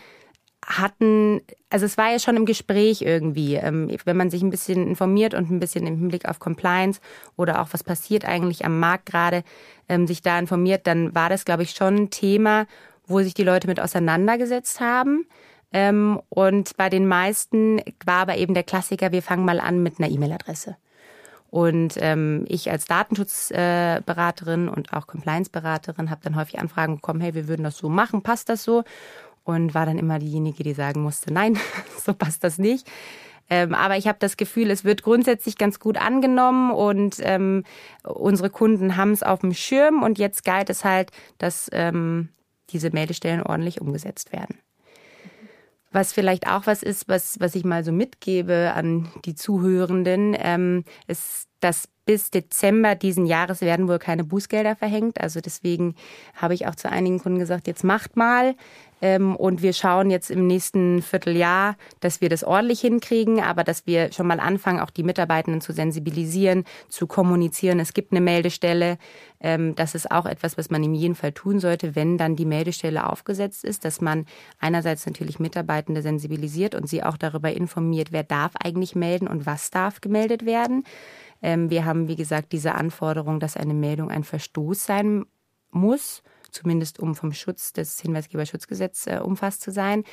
hatten, 0.67 1.43
also 1.71 1.87
es 1.87 1.97
war 1.97 2.11
ja 2.11 2.19
schon 2.19 2.37
im 2.37 2.47
Gespräch 2.47 3.03
irgendwie, 3.03 3.55
ähm, 3.55 3.89
wenn 4.05 4.17
man 4.17 4.31
sich 4.31 4.43
ein 4.43 4.51
bisschen 4.51 4.89
informiert 4.89 5.35
und 5.35 5.49
ein 5.51 5.61
bisschen 5.61 5.87
im 5.87 5.97
Hinblick 5.97 6.27
auf 6.29 6.41
Compliance 6.41 7.01
oder 7.37 7.61
auch 7.61 7.69
was 7.71 7.85
passiert 7.85 8.25
eigentlich 8.25 8.65
am 8.65 8.81
Markt 8.81 9.07
gerade, 9.07 9.45
ähm, 9.89 10.09
sich 10.09 10.23
da 10.23 10.39
informiert, 10.41 10.89
dann 10.89 11.15
war 11.15 11.29
das, 11.29 11.45
glaube 11.45 11.63
ich, 11.63 11.71
schon 11.71 11.95
ein 11.95 12.11
Thema, 12.11 12.67
wo 13.07 13.21
sich 13.23 13.35
die 13.35 13.45
Leute 13.45 13.69
mit 13.69 13.79
auseinandergesetzt 13.79 14.81
haben. 14.81 15.27
Ähm, 15.75 16.21
und 16.29 16.77
bei 16.77 16.89
den 16.89 17.09
meisten 17.09 17.83
war 18.07 18.21
aber 18.21 18.37
eben 18.37 18.55
der 18.55 18.63
Klassiker, 18.63 19.11
wir 19.11 19.23
fangen 19.23 19.45
mal 19.45 19.59
an 19.59 19.83
mit 19.83 19.99
einer 19.99 20.09
E-Mail-Adresse. 20.09 20.77
Und 21.51 21.97
ähm, 21.99 22.45
ich 22.49 22.71
als 22.71 22.87
Datenschutzberaterin 22.87 24.69
äh, 24.69 24.71
und 24.71 24.93
auch 24.93 25.09
Compliance-Beraterin 25.09 26.11
habe 26.11 26.21
dann 26.23 26.37
häufig 26.37 26.61
Anfragen 26.61 26.97
bekommen, 26.97 27.21
hey, 27.21 27.35
wir 27.35 27.49
würden 27.49 27.65
das 27.65 27.77
so 27.77 27.89
machen, 27.89 28.23
passt 28.23 28.49
das 28.49 28.63
so? 28.63 28.85
Und 29.43 29.75
war 29.75 29.85
dann 29.85 29.99
immer 29.99 30.21
diejenige, 30.21 30.63
die 30.63 30.75
sagen 30.75 31.03
musste, 31.03 31.33
nein, 31.33 31.59
so 32.01 32.15
passt 32.15 32.45
das 32.45 32.59
nicht. 32.59 32.89
Ähm, 33.51 33.75
aber 33.75 33.97
ich 33.97 34.07
habe 34.07 34.19
das 34.21 34.37
Gefühl, 34.37 34.71
es 34.71 34.85
wird 34.85 35.03
grundsätzlich 35.03 35.59
ganz 35.59 35.81
gut 35.81 35.97
angenommen 35.97 36.71
und 36.71 37.17
ähm, 37.21 37.65
unsere 38.05 38.49
Kunden 38.49 38.97
haben 38.97 39.11
es 39.11 39.25
auf 39.25 39.41
dem 39.41 39.55
Schirm 39.55 40.05
und 40.05 40.19
jetzt 40.19 40.45
galt 40.45 40.71
es 40.71 40.85
halt, 40.85 41.11
dass 41.39 41.69
ähm, 41.73 42.29
diese 42.71 42.91
Meldestellen 42.91 43.43
ordentlich 43.43 43.81
umgesetzt 43.81 44.33
werden. 44.33 44.57
Was 45.95 46.13
vielleicht 46.13 46.49
auch 46.49 46.67
was 46.67 46.83
ist, 46.83 47.07
was, 47.07 47.39
was 47.39 47.55
ich 47.55 47.65
mal 47.65 47.85
so 47.85 47.93
mitgebe 47.93 48.73
an 48.75 49.09
die 49.25 49.37
Zuhörenden, 49.37 50.37
ähm, 50.37 50.83
ist, 51.07 51.47
dass 51.61 51.89
bis 52.05 52.33
Dezember 52.33 52.97
diesen 52.97 53.27
Jahres 53.27 53.61
werden 53.61 53.87
wohl 53.87 54.01
keine 54.01 54.25
Bußgelder 54.25 54.75
verhängt. 54.75 55.21
Also 55.21 55.41
deswegen 55.41 55.95
habe 56.35 56.55
ich 56.55 56.67
auch 56.67 56.75
zu 56.75 56.91
einigen 56.91 57.21
Kunden 57.21 57.39
gesagt, 57.39 57.69
jetzt 57.69 57.85
macht 57.85 58.17
mal. 58.17 58.57
Ähm, 59.05 59.37
und 59.37 59.61
wir 59.61 59.75
schauen 59.75 60.09
jetzt 60.09 60.31
im 60.31 60.47
nächsten 60.47 61.03
Vierteljahr, 61.03 61.77
dass 62.01 62.23
wir 62.23 62.31
das 62.31 62.43
ordentlich 62.43 62.81
hinkriegen, 62.81 63.39
aber 63.43 63.63
dass 63.63 63.87
wir 63.87 64.11
schon 64.13 64.27
mal 64.27 64.41
anfangen, 64.41 64.81
auch 64.81 64.89
die 64.89 65.03
Mitarbeitenden 65.03 65.61
zu 65.61 65.75
sensibilisieren, 65.75 66.65
zu 66.89 67.07
kommunizieren. 67.07 67.81
Es 67.81 67.93
gibt 67.93 68.13
eine 68.13 68.23
Meldestelle. 68.23 68.97
Ähm, 69.41 69.75
das 69.75 69.95
ist 69.95 70.11
auch 70.11 70.25
etwas, 70.25 70.57
was 70.57 70.71
man 70.71 70.83
in 70.83 70.95
jedem 70.95 71.17
Fall 71.17 71.33
tun 71.33 71.61
sollte, 71.61 71.95
wenn 71.95 72.17
dann 72.17 72.35
die 72.35 72.47
Meldestelle 72.47 73.07
aufgesetzt 73.07 73.63
ist, 73.63 73.85
dass 73.85 74.01
man 74.01 74.25
einerseits 74.59 75.05
natürlich 75.05 75.39
Mitarbeitende 75.39 76.01
sensibilisiert 76.01 76.75
und 76.75 76.89
sie 76.89 77.03
auch 77.03 77.19
darüber 77.19 77.53
informiert, 77.53 78.11
wer 78.11 78.25
darf 78.25 78.53
eigentlich 78.57 78.97
melden 78.97 79.29
und 79.29 79.45
was 79.45 79.71
darf 79.71 80.01
gemeldet 80.01 80.47
werden. 80.47 80.83
Ähm, 81.43 81.69
wir 81.69 81.85
haben, 81.85 82.09
wie 82.09 82.17
gesagt, 82.17 82.53
diese 82.53 82.75
Anforderung, 82.75 83.39
dass 83.39 83.59
eine 83.59 83.75
Meldung 83.75 84.11
ein 84.11 84.25
Verstoß 84.25 84.83
sein 84.83 85.27
muss, 85.73 86.23
zumindest 86.55 86.99
um 87.01 87.15
vom 87.15 87.33
Schutz 87.33 87.73
des 87.73 88.01
Hinweisgeberschutzgesetzes 88.01 89.07
äh, 89.07 89.21
umfasst 89.23 89.63
zu 89.63 89.71
sein. 89.73 90.05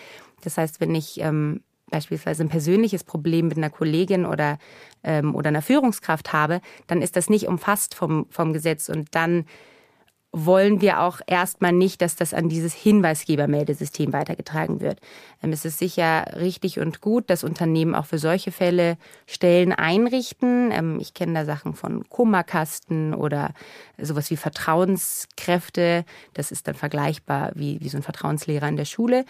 Das 0.44 0.58
heißt, 0.58 0.82
wenn 0.82 0.96
ich 0.96 1.20
ähm, 1.22 1.62
beispielsweise 1.90 2.44
ein 2.44 2.50
persönliches 2.50 3.04
Problem 3.04 3.48
mit 3.48 3.58
einer 3.58 3.70
Kollegin 3.70 4.26
oder, 4.26 4.58
ähm, 5.04 5.36
oder 5.36 5.50
einer 5.50 5.62
Führungskraft 5.62 6.34
habe, 6.34 6.62
dann 6.88 7.02
ist 7.02 7.16
das 7.16 7.30
nicht 7.30 7.48
umfasst 7.48 7.94
vom, 7.94 8.26
vom 8.30 8.54
Gesetz 8.54 8.90
und 8.90 9.14
dann 9.14 9.46
wollen 10.34 10.80
wir 10.80 11.02
auch 11.02 11.20
erstmal 11.28 11.74
nicht, 11.74 12.02
dass 12.02 12.15
das 12.15 12.34
an 12.34 12.48
dieses 12.48 12.74
Hinweisgebermeldesystem 12.74 14.13
weitergetragen 14.13 14.80
wird. 14.80 15.00
Ähm, 15.44 15.52
es 15.52 15.65
ist 15.65 15.78
sicher 15.78 16.26
richtig 16.38 16.80
und 16.80 17.02
gut, 17.02 17.30
dass 17.30 17.44
Unternehmen 17.44 17.96
auch 17.96 18.06
für 18.06 18.17
solche 18.17 18.52
Fälle 18.52 18.98
Stellen 19.28 19.74
einrichten. 19.74 20.72
Ähm, 20.72 21.00
ich 21.02 21.13
kenne 21.13 21.34
da 21.34 21.46
Sachen 21.46 21.74
von 21.74 22.08
Kummerkasten 22.08 23.13
oder 23.13 23.54
sowas 23.98 24.32
wie 24.32 24.38
Vertrauenskräfte. 24.38 26.06
Das 26.34 26.52
ist 26.52 26.67
dann 26.67 26.76
vergleichbar 26.76 27.52
wie, 27.56 27.82
wie 27.82 27.89
so 27.89 27.98
ein 27.98 28.04
Vertrauenslehrer 28.04 28.70
in 28.70 28.78
der 28.78 28.86
Schule. 28.86 29.26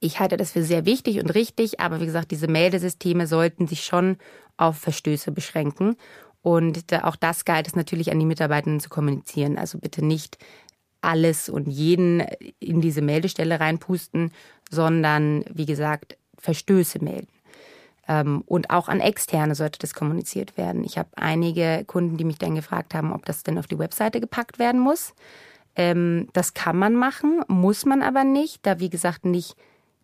Ich 0.00 0.18
halte 0.18 0.36
das 0.36 0.52
für 0.52 0.62
sehr 0.62 0.84
wichtig 0.84 1.20
und 1.20 1.34
richtig, 1.34 1.78
aber 1.78 2.00
wie 2.00 2.06
gesagt, 2.06 2.30
diese 2.30 2.48
Meldesysteme 2.48 3.26
sollten 3.26 3.66
sich 3.66 3.84
schon 3.84 4.16
auf 4.56 4.78
Verstöße 4.78 5.30
beschränken. 5.30 5.96
Und 6.44 6.92
auch 7.02 7.16
das 7.16 7.46
galt 7.46 7.66
es 7.66 7.74
natürlich 7.74 8.12
an 8.12 8.20
die 8.20 8.26
Mitarbeitenden 8.26 8.78
zu 8.78 8.90
kommunizieren. 8.90 9.56
Also 9.56 9.78
bitte 9.78 10.04
nicht 10.04 10.36
alles 11.00 11.48
und 11.48 11.68
jeden 11.68 12.20
in 12.60 12.82
diese 12.82 13.00
Meldestelle 13.00 13.60
reinpusten, 13.60 14.30
sondern 14.70 15.46
wie 15.50 15.64
gesagt, 15.64 16.18
Verstöße 16.36 17.02
melden. 17.02 17.32
Ähm, 18.06 18.42
und 18.44 18.68
auch 18.68 18.88
an 18.88 19.00
Externe 19.00 19.54
sollte 19.54 19.78
das 19.78 19.94
kommuniziert 19.94 20.58
werden. 20.58 20.84
Ich 20.84 20.98
habe 20.98 21.08
einige 21.16 21.82
Kunden, 21.86 22.18
die 22.18 22.24
mich 22.24 22.36
dann 22.36 22.54
gefragt 22.54 22.92
haben, 22.92 23.14
ob 23.14 23.24
das 23.24 23.42
denn 23.42 23.56
auf 23.56 23.66
die 23.66 23.78
Webseite 23.78 24.20
gepackt 24.20 24.58
werden 24.58 24.82
muss. 24.82 25.14
Ähm, 25.76 26.28
das 26.34 26.52
kann 26.52 26.76
man 26.76 26.94
machen, 26.94 27.40
muss 27.48 27.86
man 27.86 28.02
aber 28.02 28.22
nicht, 28.22 28.66
da 28.66 28.80
wie 28.80 28.90
gesagt 28.90 29.24
nicht 29.24 29.56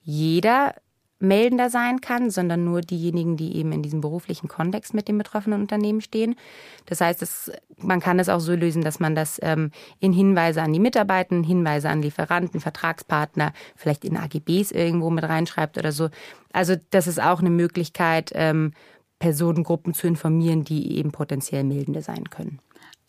jeder 0.03 0.75
Meldender 1.21 1.69
sein 1.69 2.01
kann, 2.01 2.31
sondern 2.31 2.65
nur 2.65 2.81
diejenigen, 2.81 3.37
die 3.37 3.57
eben 3.57 3.73
in 3.73 3.83
diesem 3.83 4.01
beruflichen 4.01 4.49
Kontext 4.49 4.95
mit 4.95 5.07
dem 5.07 5.19
betroffenen 5.19 5.61
Unternehmen 5.61 6.01
stehen. 6.01 6.35
Das 6.87 7.01
heißt, 7.01 7.23
es, 7.23 7.53
man 7.77 8.01
kann 8.01 8.19
es 8.19 8.29
auch 8.29 8.41
so 8.41 8.55
lösen, 8.55 8.83
dass 8.83 9.01
man 9.01 9.15
das 9.15 9.39
ähm, 9.43 9.71
in 10.01 10.13
Hinweise 10.13 10.63
an 10.63 10.73
die 10.73 10.81
Mitarbeiter, 10.81 11.37
Hinweise 11.37 11.91
an 11.91 12.03
Lieferanten, 12.03 12.61
Vertragspartner, 12.61 13.53
vielleicht 13.77 14.05
in 14.05 14.17
AGBs 14.17 14.73
irgendwo 14.73 15.11
mit 15.11 15.25
reinschreibt 15.25 15.77
oder 15.77 15.93
so. 15.93 16.09
Also 16.53 16.75
das 16.91 17.07
ist 17.07 17.21
auch 17.21 17.41
eine 17.41 17.51
Möglichkeit, 17.51 18.33
ähm, 18.35 18.73
Personengruppen 19.19 19.93
zu 19.93 20.07
informieren, 20.07 20.65
die 20.65 20.97
eben 20.97 21.13
potenziell 21.13 21.65
Meldende 21.65 22.01
sein 22.01 22.31
können. 22.31 22.61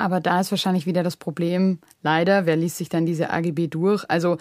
Aber 0.01 0.19
da 0.19 0.39
ist 0.39 0.49
wahrscheinlich 0.49 0.87
wieder 0.87 1.03
das 1.03 1.15
Problem, 1.15 1.77
leider, 2.01 2.47
wer 2.47 2.55
liest 2.55 2.77
sich 2.77 2.89
dann 2.89 3.05
diese 3.05 3.29
AGB 3.29 3.67
durch? 3.67 4.03
Also 4.09 4.37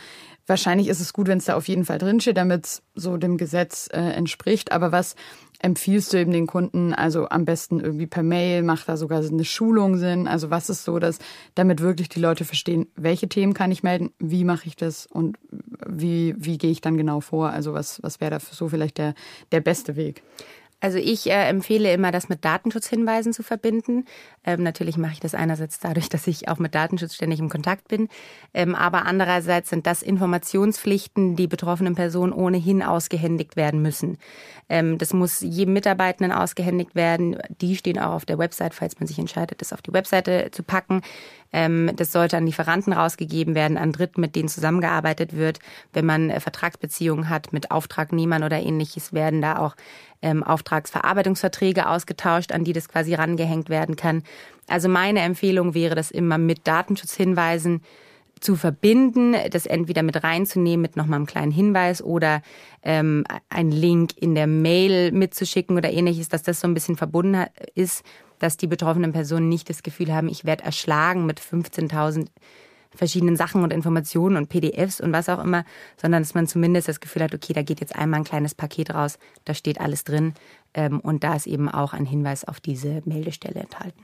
wahrscheinlich 0.50 0.88
ist 0.88 1.00
es 1.00 1.14
gut, 1.14 1.28
wenn 1.28 1.38
es 1.38 1.46
da 1.46 1.54
auf 1.54 1.68
jeden 1.68 1.86
Fall 1.86 1.96
drinsteht, 1.96 2.36
damit 2.36 2.66
es 2.66 2.82
so 2.94 3.16
dem 3.16 3.38
Gesetz 3.38 3.88
äh, 3.92 4.00
entspricht. 4.00 4.72
Aber 4.72 4.92
was 4.92 5.14
empfiehlst 5.60 6.12
du 6.12 6.18
eben 6.18 6.32
den 6.32 6.46
Kunden? 6.46 6.92
Also 6.92 7.28
am 7.28 7.44
besten 7.44 7.80
irgendwie 7.80 8.06
per 8.06 8.22
Mail, 8.22 8.62
macht 8.62 8.88
da 8.88 8.96
sogar 8.96 9.24
eine 9.24 9.44
Schulung 9.44 9.96
Sinn? 9.96 10.26
Also 10.26 10.50
was 10.50 10.68
ist 10.68 10.84
so, 10.84 10.98
dass 10.98 11.18
damit 11.54 11.80
wirklich 11.80 12.08
die 12.08 12.20
Leute 12.20 12.44
verstehen, 12.44 12.88
welche 12.96 13.28
Themen 13.28 13.54
kann 13.54 13.70
ich 13.70 13.82
melden, 13.82 14.10
wie 14.18 14.44
mache 14.44 14.66
ich 14.66 14.76
das 14.76 15.06
und 15.06 15.38
wie, 15.86 16.34
wie 16.36 16.58
gehe 16.58 16.70
ich 16.70 16.80
dann 16.80 16.98
genau 16.98 17.20
vor? 17.20 17.50
Also 17.50 17.72
was, 17.72 18.02
was 18.02 18.20
wäre 18.20 18.32
da 18.32 18.40
so 18.40 18.68
vielleicht 18.68 18.98
der, 18.98 19.14
der 19.52 19.60
beste 19.60 19.96
Weg? 19.96 20.22
Also 20.80 20.98
ich 20.98 21.28
äh, 21.28 21.48
empfehle 21.48 21.92
immer, 21.92 22.10
das 22.10 22.28
mit 22.28 22.44
Datenschutzhinweisen 22.44 23.32
zu 23.32 23.42
verbinden. 23.42 24.06
Ähm, 24.44 24.62
natürlich 24.62 24.96
mache 24.96 25.12
ich 25.12 25.20
das 25.20 25.34
einerseits 25.34 25.78
dadurch, 25.78 26.08
dass 26.08 26.26
ich 26.26 26.48
auch 26.48 26.58
mit 26.58 26.74
Datenschutz 26.74 27.14
ständig 27.14 27.38
im 27.38 27.50
Kontakt 27.50 27.88
bin, 27.88 28.08
ähm, 28.54 28.74
aber 28.74 29.04
andererseits 29.04 29.70
sind 29.70 29.86
das 29.86 30.02
Informationspflichten, 30.02 31.36
die 31.36 31.46
betroffenen 31.46 31.94
Personen 31.94 32.32
ohnehin 32.32 32.82
ausgehändigt 32.82 33.56
werden 33.56 33.82
müssen. 33.82 34.16
Ähm, 34.70 34.96
das 34.96 35.12
muss 35.12 35.40
jedem 35.40 35.74
Mitarbeitenden 35.74 36.32
ausgehändigt 36.32 36.94
werden. 36.94 37.36
Die 37.60 37.76
stehen 37.76 37.98
auch 37.98 38.14
auf 38.14 38.24
der 38.24 38.38
Website, 38.38 38.72
falls 38.72 38.98
man 38.98 39.06
sich 39.06 39.18
entscheidet, 39.18 39.60
das 39.60 39.72
auf 39.72 39.82
die 39.82 39.92
Webseite 39.92 40.50
zu 40.50 40.62
packen. 40.62 41.02
Ähm, 41.52 41.90
das 41.96 42.12
sollte 42.12 42.36
an 42.36 42.46
Lieferanten 42.46 42.92
rausgegeben 42.92 43.54
werden, 43.54 43.76
an 43.76 43.92
Dritten, 43.92 44.20
mit 44.20 44.36
denen 44.36 44.48
zusammengearbeitet 44.48 45.36
wird. 45.36 45.58
Wenn 45.92 46.06
man 46.06 46.30
äh, 46.30 46.40
Vertragsbeziehungen 46.40 47.28
hat 47.28 47.52
mit 47.52 47.70
Auftragnehmern 47.70 48.44
oder 48.44 48.60
ähnliches, 48.60 49.12
werden 49.12 49.42
da 49.42 49.58
auch 49.58 49.74
ähm, 50.22 50.42
Auftragsverarbeitungsverträge 50.42 51.88
ausgetauscht, 51.88 52.52
an 52.52 52.64
die 52.64 52.72
das 52.72 52.88
quasi 52.88 53.14
rangehängt 53.14 53.68
werden 53.68 53.96
kann. 53.96 54.22
Also 54.68 54.88
meine 54.88 55.20
Empfehlung 55.20 55.74
wäre, 55.74 55.94
das 55.94 56.10
immer 56.10 56.38
mit 56.38 56.66
Datenschutzhinweisen 56.66 57.82
zu 58.38 58.56
verbinden, 58.56 59.36
das 59.50 59.66
entweder 59.66 60.02
mit 60.02 60.22
reinzunehmen 60.22 60.80
mit 60.80 60.96
nochmal 60.96 61.16
einem 61.16 61.26
kleinen 61.26 61.52
Hinweis 61.52 62.02
oder 62.02 62.42
ähm, 62.82 63.24
ein 63.50 63.70
Link 63.70 64.12
in 64.16 64.34
der 64.34 64.46
Mail 64.46 65.12
mitzuschicken 65.12 65.76
oder 65.76 65.92
ähnliches, 65.92 66.30
dass 66.30 66.42
das 66.42 66.60
so 66.60 66.68
ein 66.68 66.74
bisschen 66.74 66.96
verbunden 66.96 67.44
ist 67.74 68.02
dass 68.40 68.56
die 68.56 68.66
betroffenen 68.66 69.12
Personen 69.12 69.48
nicht 69.48 69.70
das 69.70 69.84
Gefühl 69.84 70.12
haben, 70.12 70.28
ich 70.28 70.44
werde 70.44 70.64
erschlagen 70.64 71.26
mit 71.26 71.40
15.000 71.40 72.26
verschiedenen 72.92 73.36
Sachen 73.36 73.62
und 73.62 73.72
Informationen 73.72 74.36
und 74.36 74.48
PDFs 74.48 75.00
und 75.00 75.12
was 75.12 75.28
auch 75.28 75.42
immer, 75.42 75.64
sondern 75.96 76.22
dass 76.22 76.34
man 76.34 76.48
zumindest 76.48 76.88
das 76.88 77.00
Gefühl 77.00 77.22
hat, 77.22 77.34
okay, 77.34 77.52
da 77.52 77.62
geht 77.62 77.80
jetzt 77.80 77.94
einmal 77.94 78.20
ein 78.20 78.24
kleines 78.24 78.54
Paket 78.54 78.92
raus, 78.92 79.18
da 79.44 79.54
steht 79.54 79.80
alles 79.80 80.02
drin 80.02 80.34
ähm, 80.74 80.98
und 81.00 81.22
da 81.22 81.34
ist 81.34 81.46
eben 81.46 81.68
auch 81.68 81.92
ein 81.92 82.04
Hinweis 82.04 82.44
auf 82.44 82.58
diese 82.58 83.02
Meldestelle 83.04 83.60
enthalten. 83.60 84.02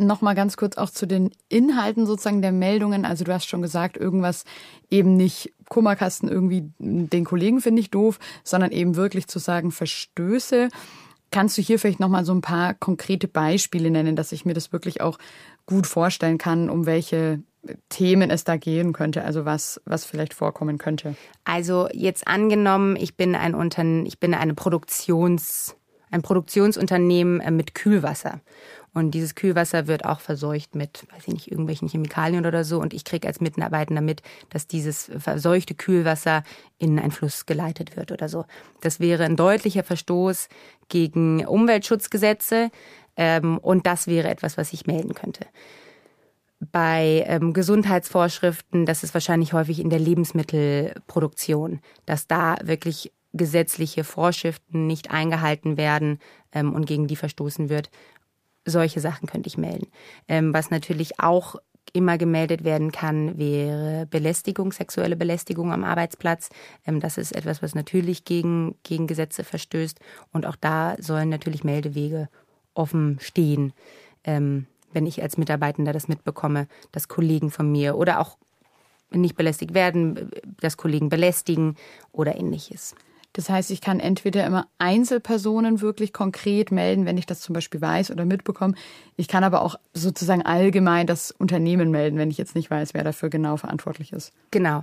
Nochmal 0.00 0.36
ganz 0.36 0.56
kurz 0.56 0.76
auch 0.76 0.90
zu 0.90 1.06
den 1.06 1.32
Inhalten 1.48 2.06
sozusagen 2.06 2.40
der 2.40 2.52
Meldungen. 2.52 3.04
Also 3.04 3.24
du 3.24 3.34
hast 3.34 3.48
schon 3.48 3.62
gesagt, 3.62 3.96
irgendwas 3.96 4.44
eben 4.90 5.16
nicht 5.16 5.52
Kummerkasten 5.68 6.28
irgendwie 6.28 6.70
den 6.78 7.24
Kollegen 7.24 7.60
finde 7.60 7.80
ich 7.80 7.90
doof, 7.90 8.20
sondern 8.44 8.70
eben 8.70 8.94
wirklich 8.94 9.26
zu 9.26 9.40
sagen 9.40 9.72
Verstöße. 9.72 10.68
Kannst 11.30 11.58
du 11.58 11.62
hier 11.62 11.78
vielleicht 11.78 12.00
nochmal 12.00 12.24
so 12.24 12.32
ein 12.32 12.40
paar 12.40 12.74
konkrete 12.74 13.28
Beispiele 13.28 13.90
nennen, 13.90 14.16
dass 14.16 14.32
ich 14.32 14.44
mir 14.44 14.54
das 14.54 14.72
wirklich 14.72 15.00
auch 15.00 15.18
gut 15.66 15.86
vorstellen 15.86 16.38
kann, 16.38 16.70
um 16.70 16.86
welche 16.86 17.42
Themen 17.88 18.30
es 18.30 18.44
da 18.44 18.56
gehen 18.56 18.92
könnte, 18.92 19.24
also 19.24 19.44
was, 19.44 19.80
was 19.84 20.04
vielleicht 20.04 20.32
vorkommen 20.32 20.78
könnte? 20.78 21.16
Also 21.44 21.88
jetzt 21.92 22.26
angenommen, 22.26 22.96
ich 22.96 23.16
bin 23.16 23.34
ein 23.34 23.54
Unternehmen, 23.54 24.06
ich 24.06 24.18
bin 24.18 24.34
eine 24.34 24.54
Produktions, 24.54 25.76
ein 26.10 26.22
Produktionsunternehmen 26.22 27.40
äh, 27.40 27.50
mit 27.50 27.74
Kühlwasser. 27.74 28.40
Und 28.98 29.12
dieses 29.12 29.34
Kühlwasser 29.34 29.86
wird 29.86 30.04
auch 30.04 30.20
verseucht 30.20 30.74
mit, 30.74 31.06
weiß 31.12 31.28
ich 31.28 31.32
nicht, 31.32 31.50
irgendwelchen 31.50 31.88
Chemikalien 31.88 32.46
oder 32.46 32.64
so. 32.64 32.80
Und 32.80 32.92
ich 32.92 33.04
kriege 33.04 33.28
als 33.28 33.40
Mitarbeitender 33.40 34.02
mit, 34.02 34.22
dass 34.50 34.66
dieses 34.66 35.10
verseuchte 35.18 35.74
Kühlwasser 35.74 36.42
in 36.78 36.98
einen 36.98 37.12
Fluss 37.12 37.46
geleitet 37.46 37.96
wird 37.96 38.10
oder 38.12 38.28
so. 38.28 38.44
Das 38.80 38.98
wäre 38.98 39.24
ein 39.24 39.36
deutlicher 39.36 39.84
Verstoß 39.84 40.48
gegen 40.88 41.46
Umweltschutzgesetze. 41.46 42.70
Ähm, 43.16 43.58
und 43.58 43.86
das 43.86 44.06
wäre 44.08 44.28
etwas, 44.28 44.58
was 44.58 44.72
ich 44.72 44.86
melden 44.86 45.14
könnte. 45.14 45.46
Bei 46.60 47.24
ähm, 47.28 47.52
Gesundheitsvorschriften, 47.52 48.84
das 48.84 49.04
ist 49.04 49.14
wahrscheinlich 49.14 49.52
häufig 49.52 49.78
in 49.78 49.90
der 49.90 50.00
Lebensmittelproduktion, 50.00 51.80
dass 52.04 52.26
da 52.26 52.56
wirklich 52.64 53.12
gesetzliche 53.32 54.04
Vorschriften 54.04 54.86
nicht 54.86 55.10
eingehalten 55.10 55.76
werden 55.76 56.18
ähm, 56.52 56.72
und 56.74 56.86
gegen 56.86 57.06
die 57.06 57.16
verstoßen 57.16 57.68
wird. 57.68 57.90
Solche 58.68 59.00
Sachen 59.00 59.26
könnte 59.26 59.48
ich 59.48 59.58
melden. 59.58 59.86
Ähm, 60.28 60.52
was 60.52 60.70
natürlich 60.70 61.20
auch 61.20 61.56
immer 61.92 62.18
gemeldet 62.18 62.64
werden 62.64 62.92
kann, 62.92 63.38
wäre 63.38 64.06
Belästigung, 64.06 64.72
sexuelle 64.72 65.16
Belästigung 65.16 65.72
am 65.72 65.84
Arbeitsplatz. 65.84 66.50
Ähm, 66.86 67.00
das 67.00 67.18
ist 67.18 67.32
etwas, 67.32 67.62
was 67.62 67.74
natürlich 67.74 68.24
gegen, 68.24 68.76
gegen 68.82 69.06
Gesetze 69.06 69.44
verstößt. 69.44 69.98
Und 70.32 70.46
auch 70.46 70.56
da 70.56 70.96
sollen 70.98 71.28
natürlich 71.28 71.64
Meldewege 71.64 72.28
offen 72.74 73.18
stehen, 73.20 73.72
ähm, 74.24 74.66
wenn 74.92 75.06
ich 75.06 75.22
als 75.22 75.36
Mitarbeitender 75.36 75.92
das 75.92 76.08
mitbekomme, 76.08 76.66
dass 76.92 77.08
Kollegen 77.08 77.50
von 77.50 77.70
mir 77.70 77.96
oder 77.96 78.20
auch 78.20 78.38
nicht 79.10 79.36
belästigt 79.36 79.74
werden, 79.74 80.30
dass 80.60 80.76
Kollegen 80.76 81.08
belästigen 81.08 81.76
oder 82.12 82.36
ähnliches. 82.36 82.94
Das 83.38 83.48
heißt, 83.48 83.70
ich 83.70 83.80
kann 83.80 84.00
entweder 84.00 84.44
immer 84.44 84.66
Einzelpersonen 84.78 85.80
wirklich 85.80 86.12
konkret 86.12 86.72
melden, 86.72 87.06
wenn 87.06 87.16
ich 87.16 87.24
das 87.24 87.40
zum 87.40 87.52
Beispiel 87.52 87.80
weiß 87.80 88.10
oder 88.10 88.24
mitbekomme. 88.24 88.74
Ich 89.14 89.28
kann 89.28 89.44
aber 89.44 89.62
auch 89.62 89.76
sozusagen 89.94 90.42
allgemein 90.42 91.06
das 91.06 91.30
Unternehmen 91.30 91.92
melden, 91.92 92.18
wenn 92.18 92.32
ich 92.32 92.36
jetzt 92.36 92.56
nicht 92.56 92.68
weiß, 92.68 92.94
wer 92.94 93.04
dafür 93.04 93.30
genau 93.30 93.56
verantwortlich 93.56 94.12
ist. 94.12 94.32
Genau. 94.50 94.82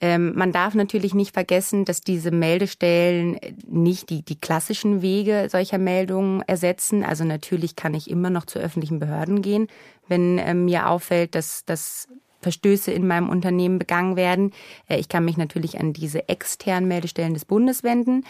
Ähm, 0.00 0.32
man 0.34 0.52
darf 0.52 0.74
natürlich 0.74 1.12
nicht 1.12 1.34
vergessen, 1.34 1.84
dass 1.84 2.00
diese 2.00 2.30
Meldestellen 2.30 3.38
nicht 3.68 4.08
die, 4.08 4.22
die 4.22 4.40
klassischen 4.40 5.02
Wege 5.02 5.48
solcher 5.50 5.76
Meldungen 5.76 6.40
ersetzen. 6.46 7.04
Also 7.04 7.24
natürlich 7.24 7.76
kann 7.76 7.92
ich 7.92 8.08
immer 8.08 8.30
noch 8.30 8.46
zu 8.46 8.58
öffentlichen 8.58 9.00
Behörden 9.00 9.42
gehen, 9.42 9.66
wenn 10.08 10.38
ähm, 10.38 10.64
mir 10.64 10.88
auffällt, 10.88 11.34
dass, 11.34 11.66
dass 11.66 12.08
Verstöße 12.42 12.92
in 12.92 13.06
meinem 13.06 13.28
Unternehmen 13.28 13.78
begangen 13.78 14.16
werden. 14.16 14.52
Äh, 14.88 14.98
ich 14.98 15.08
kann 15.08 15.24
mich 15.24 15.36
natürlich 15.36 15.80
an 15.80 15.92
diese 15.92 16.28
externen 16.28 16.88
Meldestellen 16.88 17.34
des 17.34 17.44
Bundes 17.44 17.82
wenden. 17.82 18.24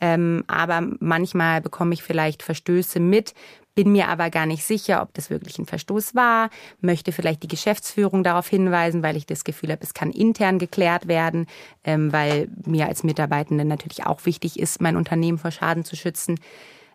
Ähm, 0.00 0.44
aber 0.46 0.86
manchmal 1.00 1.60
bekomme 1.60 1.92
ich 1.92 2.02
vielleicht 2.02 2.44
Verstöße 2.44 3.00
mit, 3.00 3.34
bin 3.74 3.92
mir 3.92 4.08
aber 4.08 4.30
gar 4.30 4.46
nicht 4.46 4.64
sicher, 4.64 5.02
ob 5.02 5.14
das 5.14 5.30
wirklich 5.30 5.58
ein 5.58 5.66
Verstoß 5.66 6.14
war, 6.14 6.50
möchte 6.80 7.12
vielleicht 7.12 7.44
die 7.44 7.48
Geschäftsführung 7.48 8.24
darauf 8.24 8.48
hinweisen, 8.48 9.02
weil 9.02 9.16
ich 9.16 9.26
das 9.26 9.44
Gefühl 9.44 9.70
habe, 9.70 9.82
es 9.82 9.94
kann 9.94 10.10
intern 10.10 10.58
geklärt 10.58 11.06
werden, 11.06 11.46
ähm, 11.84 12.12
weil 12.12 12.48
mir 12.64 12.86
als 12.86 13.04
Mitarbeitende 13.04 13.64
natürlich 13.64 14.04
auch 14.04 14.24
wichtig 14.26 14.58
ist, 14.58 14.80
mein 14.80 14.96
Unternehmen 14.96 15.38
vor 15.38 15.50
Schaden 15.50 15.84
zu 15.84 15.94
schützen. 15.94 16.40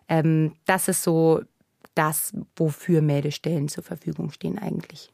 Ähm, 0.08 0.52
das 0.66 0.88
ist 0.88 1.02
so 1.02 1.40
das, 1.94 2.34
wofür 2.56 3.00
Meldestellen 3.00 3.68
zur 3.68 3.84
Verfügung 3.84 4.30
stehen 4.30 4.58
eigentlich. 4.58 5.13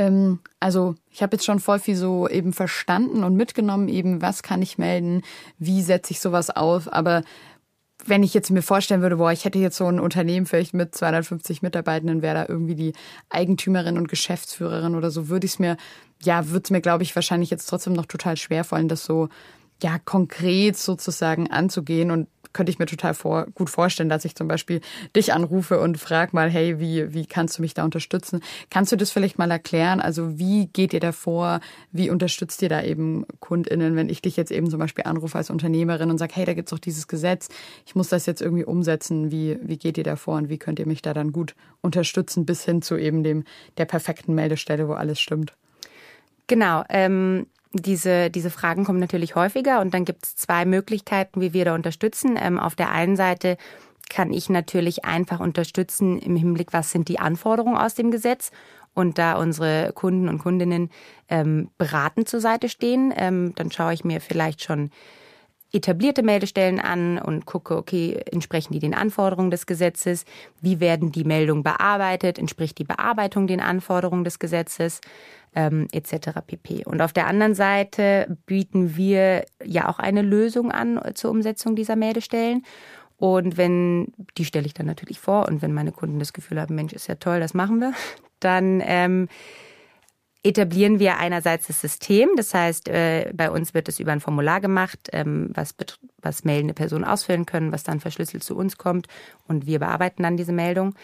Ähm, 0.00 0.38
also 0.60 0.94
ich 1.10 1.22
habe 1.22 1.36
jetzt 1.36 1.44
schon 1.44 1.60
voll 1.60 1.78
viel 1.78 1.94
so 1.94 2.26
eben 2.26 2.54
verstanden 2.54 3.22
und 3.22 3.36
mitgenommen, 3.36 3.88
eben 3.88 4.22
was 4.22 4.42
kann 4.42 4.62
ich 4.62 4.78
melden, 4.78 5.22
wie 5.58 5.82
setze 5.82 6.12
ich 6.12 6.20
sowas 6.20 6.48
auf, 6.48 6.90
aber 6.90 7.22
wenn 8.06 8.22
ich 8.22 8.32
jetzt 8.32 8.50
mir 8.50 8.62
vorstellen 8.62 9.02
würde, 9.02 9.16
boah, 9.16 9.30
ich 9.30 9.44
hätte 9.44 9.58
jetzt 9.58 9.76
so 9.76 9.86
ein 9.86 10.00
Unternehmen 10.00 10.46
vielleicht 10.46 10.72
mit 10.72 10.94
250 10.94 11.60
Mitarbeitenden, 11.60 12.22
wäre 12.22 12.34
da 12.34 12.46
irgendwie 12.48 12.74
die 12.74 12.94
Eigentümerin 13.28 13.98
und 13.98 14.08
Geschäftsführerin 14.08 14.94
oder 14.94 15.10
so, 15.10 15.28
würde 15.28 15.44
ich 15.44 15.52
es 15.52 15.58
mir, 15.58 15.76
ja, 16.22 16.48
würde 16.48 16.62
es 16.64 16.70
mir, 16.70 16.80
glaube 16.80 17.02
ich, 17.02 17.14
wahrscheinlich 17.14 17.50
jetzt 17.50 17.66
trotzdem 17.66 17.92
noch 17.92 18.06
total 18.06 18.38
schwer 18.38 18.64
fallen, 18.64 18.88
das 18.88 19.04
so, 19.04 19.28
ja, 19.82 19.98
konkret 19.98 20.76
sozusagen 20.76 21.50
anzugehen 21.50 22.10
und 22.10 22.28
könnte 22.52 22.70
ich 22.70 22.78
mir 22.78 22.86
total 22.86 23.14
vor, 23.14 23.46
gut 23.54 23.70
vorstellen, 23.70 24.08
dass 24.08 24.24
ich 24.24 24.34
zum 24.34 24.48
Beispiel 24.48 24.80
dich 25.14 25.32
anrufe 25.32 25.80
und 25.80 25.98
frage 25.98 26.34
mal, 26.34 26.50
hey, 26.50 26.80
wie, 26.80 27.14
wie 27.14 27.26
kannst 27.26 27.58
du 27.58 27.62
mich 27.62 27.74
da 27.74 27.84
unterstützen? 27.84 28.40
Kannst 28.70 28.92
du 28.92 28.96
das 28.96 29.10
vielleicht 29.10 29.38
mal 29.38 29.50
erklären? 29.50 30.00
Also 30.00 30.38
wie 30.38 30.66
geht 30.66 30.92
ihr 30.92 31.00
da 31.00 31.12
vor? 31.12 31.60
Wie 31.92 32.10
unterstützt 32.10 32.60
ihr 32.62 32.68
da 32.68 32.82
eben 32.82 33.24
KundInnen, 33.38 33.96
wenn 33.96 34.08
ich 34.08 34.22
dich 34.22 34.36
jetzt 34.36 34.50
eben 34.50 34.68
zum 34.68 34.80
Beispiel 34.80 35.04
anrufe 35.04 35.38
als 35.38 35.50
Unternehmerin 35.50 36.10
und 36.10 36.18
sage, 36.18 36.34
hey, 36.34 36.44
da 36.44 36.54
gibt's 36.54 36.70
doch 36.70 36.78
dieses 36.78 37.08
Gesetz, 37.08 37.48
ich 37.86 37.94
muss 37.94 38.08
das 38.08 38.26
jetzt 38.26 38.42
irgendwie 38.42 38.64
umsetzen. 38.64 39.30
Wie, 39.30 39.58
wie 39.62 39.76
geht 39.76 39.98
ihr 39.98 40.04
da 40.04 40.16
vor 40.16 40.36
und 40.36 40.48
wie 40.48 40.58
könnt 40.58 40.78
ihr 40.78 40.86
mich 40.86 41.02
da 41.02 41.14
dann 41.14 41.32
gut 41.32 41.54
unterstützen 41.82 42.46
bis 42.46 42.64
hin 42.64 42.82
zu 42.82 42.96
eben 42.96 43.22
dem, 43.22 43.44
der 43.76 43.84
perfekten 43.84 44.34
Meldestelle, 44.34 44.88
wo 44.88 44.94
alles 44.94 45.20
stimmt? 45.20 45.54
Genau. 46.48 46.82
Ähm, 46.88 47.46
diese, 47.72 48.30
diese 48.30 48.50
Fragen 48.50 48.84
kommen 48.84 48.98
natürlich 48.98 49.34
häufiger 49.34 49.80
und 49.80 49.94
dann 49.94 50.04
gibt 50.04 50.26
es 50.26 50.36
zwei 50.36 50.64
Möglichkeiten, 50.64 51.40
wie 51.40 51.52
wir 51.52 51.64
da 51.64 51.74
unterstützen. 51.74 52.36
Ähm, 52.40 52.58
auf 52.58 52.74
der 52.74 52.90
einen 52.90 53.16
Seite 53.16 53.56
kann 54.08 54.32
ich 54.32 54.50
natürlich 54.50 55.04
einfach 55.04 55.40
unterstützen 55.40 56.18
im 56.18 56.36
Hinblick, 56.36 56.72
was 56.72 56.90
sind 56.90 57.08
die 57.08 57.20
Anforderungen 57.20 57.76
aus 57.78 57.94
dem 57.94 58.10
Gesetz 58.10 58.50
und 58.92 59.18
da 59.18 59.34
unsere 59.34 59.92
Kunden 59.94 60.28
und 60.28 60.38
Kundinnen 60.38 60.90
ähm, 61.28 61.70
beratend 61.78 62.28
zur 62.28 62.40
Seite 62.40 62.68
stehen, 62.68 63.14
ähm, 63.16 63.52
dann 63.54 63.70
schaue 63.70 63.94
ich 63.94 64.04
mir 64.04 64.20
vielleicht 64.20 64.62
schon 64.62 64.90
etablierte 65.72 66.22
Meldestellen 66.22 66.80
an 66.80 67.18
und 67.18 67.46
gucke, 67.46 67.76
okay, 67.76 68.20
entsprechen 68.30 68.72
die 68.72 68.78
den 68.78 68.94
Anforderungen 68.94 69.50
des 69.50 69.66
Gesetzes? 69.66 70.24
Wie 70.60 70.80
werden 70.80 71.12
die 71.12 71.24
Meldungen 71.24 71.62
bearbeitet? 71.62 72.38
Entspricht 72.38 72.78
die 72.78 72.84
Bearbeitung 72.84 73.46
den 73.46 73.60
Anforderungen 73.60 74.24
des 74.24 74.38
Gesetzes? 74.38 75.00
Ähm, 75.52 75.88
etc. 75.90 76.40
pp. 76.46 76.84
Und 76.84 77.02
auf 77.02 77.12
der 77.12 77.26
anderen 77.26 77.54
Seite 77.54 78.38
bieten 78.46 78.96
wir 78.96 79.44
ja 79.64 79.88
auch 79.88 79.98
eine 79.98 80.22
Lösung 80.22 80.70
an 80.70 81.00
zur 81.14 81.32
Umsetzung 81.32 81.74
dieser 81.74 81.96
Meldestellen. 81.96 82.62
Und 83.16 83.58
wenn, 83.58 84.12
die 84.38 84.44
stelle 84.46 84.66
ich 84.66 84.74
dann 84.74 84.86
natürlich 84.86 85.20
vor, 85.20 85.46
und 85.46 85.60
wenn 85.60 85.74
meine 85.74 85.92
Kunden 85.92 86.18
das 86.18 86.32
Gefühl 86.32 86.60
haben, 86.60 86.74
Mensch, 86.74 86.94
ist 86.94 87.06
ja 87.06 87.16
toll, 87.16 87.38
das 87.38 87.52
machen 87.52 87.78
wir, 87.80 87.92
dann 88.40 88.80
ähm, 88.82 89.28
etablieren 90.42 90.98
wir 90.98 91.18
einerseits 91.18 91.66
das 91.66 91.80
System. 91.80 92.30
Das 92.36 92.54
heißt, 92.54 92.88
äh, 92.88 93.30
bei 93.34 93.50
uns 93.50 93.74
wird 93.74 93.88
es 93.88 94.00
über 94.00 94.12
ein 94.12 94.20
Formular 94.20 94.60
gemacht, 94.60 95.08
ähm, 95.12 95.50
was, 95.54 95.74
was 96.22 96.44
meldende 96.44 96.74
Personen 96.74 97.04
ausfüllen 97.04 97.46
können, 97.46 97.72
was 97.72 97.84
dann 97.84 98.00
verschlüsselt 98.00 98.42
zu 98.42 98.56
uns 98.56 98.78
kommt 98.78 99.06
und 99.48 99.66
wir 99.66 99.78
bearbeiten 99.78 100.22
dann 100.22 100.36
diese 100.36 100.52
Meldung. 100.52 100.94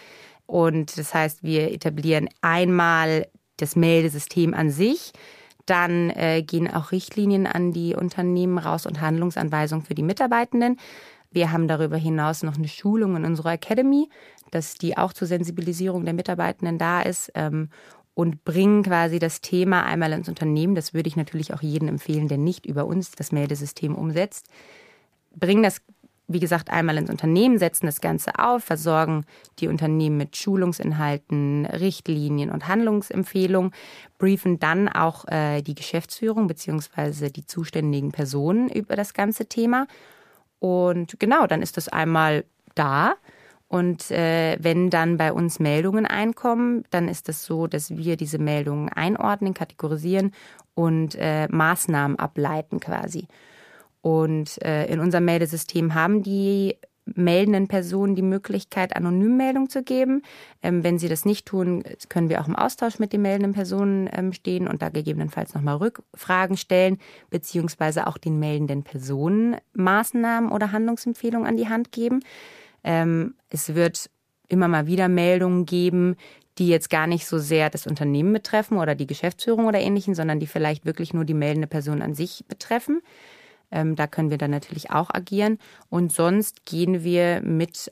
Und 0.47 0.97
das 0.97 1.13
heißt, 1.13 1.43
wir 1.43 1.71
etablieren 1.71 2.29
einmal 2.41 3.27
das 3.57 3.75
Meldesystem 3.75 4.53
an 4.53 4.71
sich. 4.71 5.11
Dann 5.65 6.09
äh, 6.11 6.41
gehen 6.41 6.73
auch 6.73 6.91
Richtlinien 6.91 7.45
an 7.45 7.73
die 7.73 7.93
Unternehmen 7.93 8.57
raus 8.57 8.85
und 8.85 9.01
Handlungsanweisungen 9.01 9.85
für 9.85 9.95
die 9.95 10.03
Mitarbeitenden. 10.03 10.79
Wir 11.29 11.51
haben 11.51 11.67
darüber 11.67 11.97
hinaus 11.97 12.41
noch 12.43 12.55
eine 12.55 12.69
Schulung 12.69 13.17
in 13.17 13.25
unserer 13.25 13.51
Academy, 13.51 14.09
dass 14.51 14.75
die 14.75 14.97
auch 14.97 15.11
zur 15.11 15.27
Sensibilisierung 15.27 16.05
der 16.05 16.13
Mitarbeitenden 16.13 16.77
da 16.77 17.01
ist. 17.01 17.31
Ähm, 17.35 17.69
und 18.17 18.43
bringen 18.43 18.81
quasi 18.81 19.19
das 19.19 19.41
Thema 19.41 19.83
einmal 19.83 20.11
ins 20.11 20.27
Unternehmen. 20.27 20.73
Das 20.73 20.95
würde 20.95 21.07
ich 21.07 21.15
natürlich 21.15 21.53
auch 21.53 21.61
jedem 21.61 21.87
empfehlen, 21.87 22.27
der 22.27 22.39
nicht 22.39 22.65
über 22.65 22.87
uns 22.87 23.11
das 23.11 23.31
Meldesystem 23.31 23.93
umsetzt. 23.93 24.47
Bringen 25.35 25.61
das, 25.61 25.83
wie 26.27 26.39
gesagt, 26.39 26.71
einmal 26.71 26.97
ins 26.97 27.11
Unternehmen, 27.11 27.59
setzen 27.59 27.85
das 27.85 28.01
Ganze 28.01 28.39
auf, 28.39 28.63
versorgen 28.63 29.27
die 29.59 29.67
Unternehmen 29.67 30.17
mit 30.17 30.35
Schulungsinhalten, 30.35 31.67
Richtlinien 31.67 32.49
und 32.49 32.67
Handlungsempfehlungen, 32.67 33.71
briefen 34.17 34.59
dann 34.59 34.89
auch 34.89 35.27
äh, 35.27 35.61
die 35.61 35.75
Geschäftsführung 35.75 36.47
beziehungsweise 36.47 37.29
die 37.29 37.45
zuständigen 37.45 38.13
Personen 38.13 38.67
über 38.67 38.95
das 38.95 39.13
ganze 39.13 39.45
Thema. 39.45 39.85
Und 40.57 41.19
genau, 41.19 41.45
dann 41.45 41.61
ist 41.61 41.77
das 41.77 41.87
einmal 41.87 42.45
da 42.73 43.13
und 43.67 44.11
äh, 44.11 44.57
wenn 44.61 44.89
dann 44.89 45.17
bei 45.17 45.33
uns 45.33 45.59
Meldungen 45.59 46.05
einkommen, 46.05 46.83
dann 46.89 47.07
ist 47.07 47.29
es 47.29 47.37
das 47.37 47.45
so, 47.45 47.67
dass 47.67 47.95
wir 47.95 48.15
diese 48.15 48.39
Meldungen 48.39 48.89
einordnen, 48.89 49.53
kategorisieren 49.53 50.31
und 50.73 51.15
äh, 51.15 51.47
Maßnahmen 51.49 52.17
ableiten 52.17 52.79
quasi. 52.79 53.27
Und 54.01 54.61
äh, 54.63 54.85
in 54.85 55.01
unserem 55.01 55.25
Meldesystem 55.25 55.95
haben 55.95 56.23
die 56.23 56.77
meldenden 57.15 57.67
Personen 57.67 58.15
die 58.15 58.21
Möglichkeit, 58.21 58.95
Anonymmeldung 58.95 59.69
zu 59.69 59.83
geben. 59.83 60.21
Ähm, 60.61 60.83
wenn 60.83 60.99
sie 60.99 61.09
das 61.09 61.25
nicht 61.25 61.45
tun, 61.45 61.83
können 62.09 62.29
wir 62.29 62.41
auch 62.41 62.47
im 62.47 62.55
Austausch 62.55 62.99
mit 62.99 63.13
den 63.13 63.21
meldenden 63.21 63.53
Personen 63.53 64.09
ähm, 64.11 64.33
stehen 64.33 64.67
und 64.67 64.81
da 64.81 64.89
gegebenenfalls 64.89 65.53
nochmal 65.53 65.77
Rückfragen 65.77 66.57
stellen, 66.57 66.99
beziehungsweise 67.29 68.07
auch 68.07 68.17
den 68.17 68.39
meldenden 68.39 68.83
Personen 68.83 69.57
Maßnahmen 69.73 70.51
oder 70.51 70.71
Handlungsempfehlungen 70.71 71.47
an 71.47 71.57
die 71.57 71.69
Hand 71.69 71.91
geben. 71.91 72.21
Ähm, 72.83 73.35
es 73.49 73.75
wird 73.75 74.09
immer 74.49 74.67
mal 74.67 74.87
wieder 74.87 75.07
Meldungen 75.07 75.65
geben, 75.65 76.15
die 76.57 76.67
jetzt 76.67 76.89
gar 76.89 77.07
nicht 77.07 77.27
so 77.27 77.37
sehr 77.37 77.69
das 77.69 77.85
Unternehmen 77.85 78.33
betreffen 78.33 78.77
oder 78.77 78.95
die 78.95 79.07
Geschäftsführung 79.07 79.65
oder 79.65 79.79
ähnlichen, 79.79 80.15
sondern 80.15 80.39
die 80.39 80.47
vielleicht 80.47 80.85
wirklich 80.85 81.13
nur 81.13 81.25
die 81.25 81.33
meldende 81.33 81.67
Person 81.67 82.01
an 82.01 82.15
sich 82.15 82.45
betreffen. 82.47 83.01
Ähm, 83.69 83.95
da 83.95 84.07
können 84.07 84.29
wir 84.29 84.37
dann 84.37 84.51
natürlich 84.51 84.91
auch 84.91 85.09
agieren. 85.13 85.59
Und 85.89 86.11
sonst 86.11 86.65
gehen 86.65 87.03
wir 87.03 87.41
mit 87.41 87.91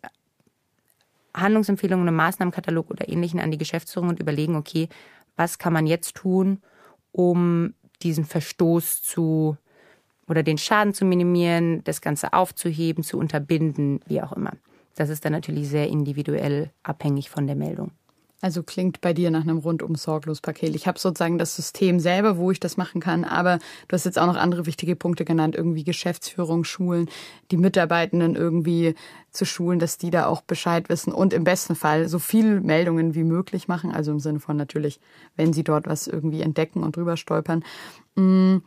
Handlungsempfehlungen, 1.36 2.08
einem 2.08 2.17
Maßnahmenkatalog 2.17 2.89
oder 2.89 3.10
ähnlichen 3.10 3.39
an 3.39 3.52
die 3.52 3.58
Geschäftsführung 3.58 4.10
und 4.10 4.19
überlegen, 4.19 4.56
okay, 4.56 4.88
was 5.36 5.58
kann 5.58 5.74
man 5.74 5.86
jetzt 5.86 6.15
tun, 6.15 6.62
um 7.12 7.74
diesen 8.02 8.26
Verstoß 8.26 9.04
zu 9.04 9.58
oder 10.28 10.43
den 10.43 10.58
Schaden 10.58 10.93
zu 10.93 11.06
minimieren, 11.06 11.84
das 11.84 12.02
Ganze 12.02 12.34
aufzuheben, 12.34 13.04
zu 13.04 13.19
unterbinden, 13.19 14.00
wie 14.08 14.21
auch 14.21 14.34
immer. 14.34 14.54
Das 14.96 15.10
ist 15.10 15.26
dann 15.26 15.34
natürlich 15.34 15.70
sehr 15.70 15.88
individuell 15.88 16.72
abhängig 16.84 17.30
von 17.30 17.48
der 17.48 17.56
Meldung. 17.56 17.92
Also 18.42 18.64
klingt 18.64 19.02
bei 19.02 19.14
dir 19.14 19.32
nach 19.32 19.42
einem 19.42 19.58
rundum 19.58 19.96
sorglos 19.96 20.42
Paket. 20.42 20.76
Ich 20.76 20.88
habe 20.88 21.00
sozusagen 21.00 21.38
das 21.38 21.56
System 21.56 22.00
selber, 22.00 22.38
wo 22.38 22.52
ich 22.52 22.60
das 22.60 22.78
machen 22.78 23.02
kann, 23.02 23.24
aber 23.24 23.60
du 23.88 23.94
hast 23.94 24.06
jetzt 24.06 24.20
auch 24.20 24.28
noch 24.28 24.36
andere 24.36 24.66
wichtige 24.66 24.96
Punkte 24.96 25.26
genannt, 25.26 25.56
irgendwie 25.56 25.84
Geschäftsführung, 25.84 26.64
Schulen, 26.64 27.10
die 27.50 27.58
Mitarbeitenden 27.58 28.36
irgendwie 28.36 28.94
zu 29.32 29.46
schulen, 29.46 29.80
dass 29.80 29.98
die 29.98 30.12
da 30.12 30.28
auch 30.28 30.42
Bescheid 30.42 30.90
wissen 30.90 31.12
und 31.14 31.34
im 31.34 31.44
besten 31.44 31.76
Fall 31.76 32.08
so 32.08 32.20
viel 32.20 32.60
Meldungen 32.60 33.16
wie 33.16 33.24
möglich 33.24 33.68
machen, 33.68 33.92
also 33.92 34.12
im 34.12 34.20
Sinne 34.20 34.40
von 34.40 34.58
natürlich, 34.58 35.00
wenn 35.36 35.54
sie 35.54 35.64
dort 35.64 35.88
was 35.88 36.06
irgendwie 36.06 36.42
entdecken 36.42 36.84
und 36.84 36.98
drüber 36.98 37.18
stolpern. 37.18 37.64
Mm, 38.16 38.58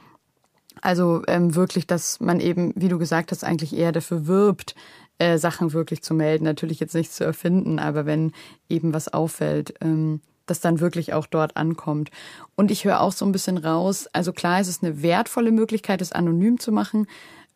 also 0.80 1.22
ähm, 1.28 1.54
wirklich, 1.54 1.86
dass 1.86 2.20
man 2.20 2.40
eben, 2.40 2.72
wie 2.74 2.88
du 2.88 2.98
gesagt 2.98 3.32
hast, 3.32 3.44
eigentlich 3.44 3.76
eher 3.76 3.92
dafür 3.92 4.26
wirbt, 4.26 4.74
äh, 5.18 5.38
Sachen 5.38 5.72
wirklich 5.72 6.02
zu 6.02 6.14
melden. 6.14 6.44
Natürlich 6.44 6.80
jetzt 6.80 6.94
nichts 6.94 7.16
zu 7.16 7.24
erfinden, 7.24 7.78
aber 7.78 8.06
wenn 8.06 8.32
eben 8.68 8.94
was 8.94 9.08
auffällt, 9.12 9.74
ähm, 9.80 10.20
das 10.46 10.60
dann 10.60 10.80
wirklich 10.80 11.12
auch 11.12 11.26
dort 11.26 11.56
ankommt. 11.56 12.10
Und 12.56 12.70
ich 12.70 12.84
höre 12.84 13.00
auch 13.00 13.12
so 13.12 13.24
ein 13.24 13.32
bisschen 13.32 13.58
raus, 13.58 14.08
also 14.12 14.32
klar 14.32 14.60
ist 14.60 14.68
es 14.68 14.82
eine 14.82 15.02
wertvolle 15.02 15.50
Möglichkeit, 15.50 16.00
es 16.00 16.12
anonym 16.12 16.58
zu 16.58 16.72
machen. 16.72 17.06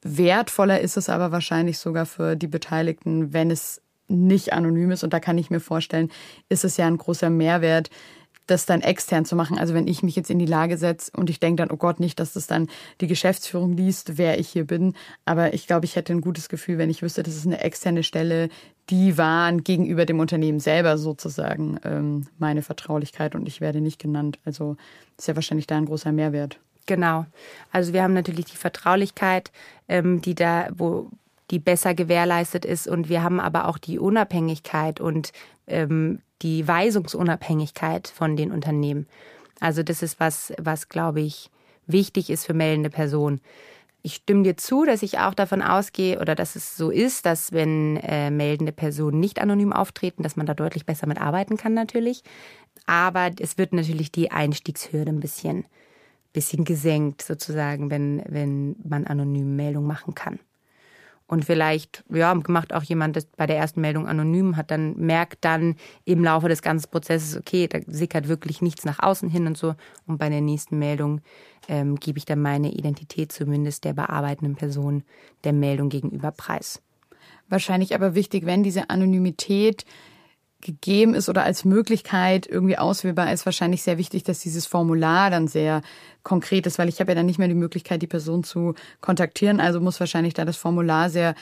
Wertvoller 0.03 0.81
ist 0.81 0.96
es 0.96 1.09
aber 1.09 1.33
wahrscheinlich 1.33 1.79
sogar 1.79 2.07
für 2.07 2.37
die 2.37 2.48
Beteiligten, 2.48 3.33
wenn 3.33 3.51
es 3.51 3.81
nicht 4.09 4.53
anonym 4.53 4.90
ist. 4.90 5.05
Und 5.05 5.12
da 5.12 5.20
kann 5.20 5.38
ich 5.38 5.51
mir 5.51 5.61
vorstellen, 5.61 6.11
ist 6.48 6.64
es 6.64 6.77
ja 6.77 6.87
ein 6.87 6.98
großer 6.98 7.31
Mehrwert, 7.31 7.88
das 8.46 8.66
dann 8.66 8.81
extern 8.81 9.24
zu 9.24 9.37
machen. 9.37 9.59
Also 9.59 9.74
wenn 9.74 9.87
ich 9.87 10.02
mich 10.02 10.16
jetzt 10.16 10.31
in 10.31 10.38
die 10.38 10.46
Lage 10.46 10.76
setze 10.76 11.11
und 11.16 11.31
ich 11.31 11.40
denke 11.40 11.62
dann, 11.62 11.70
oh 11.70 11.76
Gott, 11.76 12.00
nicht, 12.00 12.18
dass 12.20 12.33
das 12.33 12.46
dann 12.46 12.68
die 13.00 13.07
Geschäftsführung 13.07 13.76
liest, 13.76 14.18
wer 14.18 14.38
ich 14.38 14.48
hier 14.48 14.66
bin. 14.66 14.94
Aber 15.24 15.55
ich 15.55 15.66
glaube, 15.66 15.87
ich 15.87 15.96
hätte 15.96 16.12
ein 16.12 16.20
gutes 16.20 16.48
Gefühl, 16.48 16.78
wenn 16.78 16.90
ich 16.90 17.02
wüsste, 17.02 17.22
das 17.22 17.37
ist 17.37 17.46
eine 17.46 17.61
externe 17.61 18.02
Stelle, 18.02 18.48
die 18.90 19.16
waren 19.16 19.62
gegenüber 19.62 20.07
dem 20.07 20.20
Unternehmen 20.20 20.61
selber 20.61 20.98
sozusagen 20.98 21.78
ähm, 21.85 22.26
meine 22.38 22.62
Vertraulichkeit 22.62 23.35
und 23.35 23.46
ich 23.46 23.61
werde 23.61 23.81
nicht 23.81 24.00
genannt. 24.00 24.38
Also 24.44 24.76
ist 25.16 25.28
ja 25.28 25.37
wahrscheinlich 25.37 25.66
da 25.66 25.76
ein 25.76 25.87
großer 25.87 26.12
Mehrwert. 26.12 26.59
Genau. 26.87 27.26
Also 27.70 27.92
wir 27.92 28.02
haben 28.02 28.14
natürlich 28.14 28.46
die 28.46 28.57
Vertraulichkeit, 28.57 29.52
ähm, 29.88 30.20
die 30.20 30.35
da, 30.35 30.68
wo 30.76 31.11
die 31.53 31.59
besser 31.59 31.95
gewährleistet 31.95 32.65
ist 32.65 32.88
und 32.88 33.11
wir 33.11 33.23
haben 33.23 33.38
aber 33.38 33.69
auch 33.69 33.77
die 33.79 33.99
Unabhängigkeit 33.99 35.01
und 35.01 35.33
ähm, 35.67 36.21
die 36.41 36.67
Weisungsunabhängigkeit 36.67 38.09
von 38.09 38.37
den 38.37 38.51
Unternehmen. 38.51 39.07
Also 39.61 39.83
das 39.83 40.03
ist 40.03 40.19
was, 40.19 40.53
was 40.59 40.88
glaube 40.88 41.21
ich 41.21 41.51
wichtig 41.87 42.31
ist 42.31 42.47
für 42.47 42.55
meldende 42.55 42.88
Personen. 42.88 43.41
Ich 44.03 44.15
stimme 44.15 44.43
dir 44.43 44.57
zu, 44.57 44.85
dass 44.85 45.03
ich 45.03 45.19
auch 45.19 45.35
davon 45.35 45.62
ausgehe 45.62 46.19
oder 46.19 46.35
dass 46.35 46.57
es 46.57 46.77
so 46.77 46.91
ist, 46.91 47.27
dass 47.27 47.53
wenn 47.53 47.99
äh, 47.99 48.31
meldende 48.31 48.73
Personen 48.73 49.21
nicht 49.21 49.38
anonym 49.38 49.73
auftreten, 49.73 50.22
dass 50.22 50.37
man 50.37 50.47
da 50.47 50.55
deutlich 50.55 50.87
besser 50.87 51.07
mit 51.07 51.20
arbeiten 51.20 51.59
kann 51.59 51.74
natürlich. 51.74 52.24
Aber 52.87 53.31
es 53.39 53.59
wird 53.59 53.74
natürlich 53.74 54.11
die 54.11 54.33
Einstiegshürde 54.33 55.12
ein 55.12 55.20
bisschen, 55.20 55.66
bisschen 56.33 56.64
gesenkt 56.64 57.22
sozusagen, 57.22 57.91
wenn, 57.91 58.22
wenn 58.26 58.74
man 58.83 59.07
anonym 59.07 59.55
Meldung 59.55 59.87
machen 59.87 60.14
kann. 60.14 60.41
Und 61.33 61.47
vielleicht, 61.47 62.05
ja, 62.11 62.35
macht 62.35 62.74
auch 62.74 62.83
jemand 62.83 63.16
das 63.16 63.24
bei 63.24 63.47
der 63.47 63.57
ersten 63.57 63.80
Meldung 63.80 64.07
anonym, 64.07 64.59
hat 64.59 64.70
dann, 64.70 64.95
merkt 64.99 65.47
dann 65.47 65.76
im 66.05 66.22
Laufe 66.22 66.47
des 66.47 66.61
ganzen 66.61 66.91
Prozesses, 66.91 67.39
okay, 67.39 67.68
da 67.68 67.78
sickert 67.87 68.28
wirklich 68.28 68.61
nichts 68.61 68.85
nach 68.85 68.99
außen 68.99 69.30
hin 69.30 69.47
und 69.47 69.57
so. 69.57 69.74
Und 70.07 70.18
bei 70.18 70.28
der 70.28 70.43
nächsten 70.43 70.78
Meldung 70.78 71.22
ähm, 71.68 71.97
gebe 71.97 72.18
ich 72.18 72.26
dann 72.26 72.43
meine 72.43 72.70
Identität 72.70 73.33
zumindest 73.33 73.85
der 73.85 73.95
bearbeitenden 73.95 74.57
Person 74.57 75.05
der 75.43 75.55
Meldung 75.55 75.89
gegenüber 75.89 76.33
preis. 76.33 76.83
Wahrscheinlich 77.49 77.95
aber 77.95 78.14
wichtig, 78.14 78.45
wenn 78.45 78.62
diese 78.62 78.91
Anonymität 78.91 79.87
gegeben 80.63 81.15
ist 81.15 81.29
oder 81.29 81.43
als 81.43 81.65
Möglichkeit 81.65 82.47
irgendwie 82.47 82.79
auswählbar 82.79 83.33
ist, 83.33 83.45
wahrscheinlich 83.45 83.83
sehr 83.83 83.99
wichtig, 83.99 84.23
dass 84.23 84.39
dieses 84.39 84.67
Formular 84.67 85.29
dann 85.29 85.49
sehr 85.49 85.83
konkret 86.23 86.67
ist, 86.67 86.79
weil 86.79 86.89
ich 86.89 87.01
habe 87.01 87.11
ja 87.11 87.17
dann 87.17 87.27
nicht 87.27 87.39
mehr 87.39 87.49
die 87.49 87.55
Möglichkeit, 87.55 88.01
die 88.01 88.07
Person 88.07 88.45
zu 88.45 88.75
kontaktieren. 89.01 89.61
Also 89.61 89.81
muss 89.81 90.01
wahrscheinlich 90.01 90.35
da 90.35 90.45
das 90.45 90.57
Formular 90.57 91.11
sehr 91.11 91.35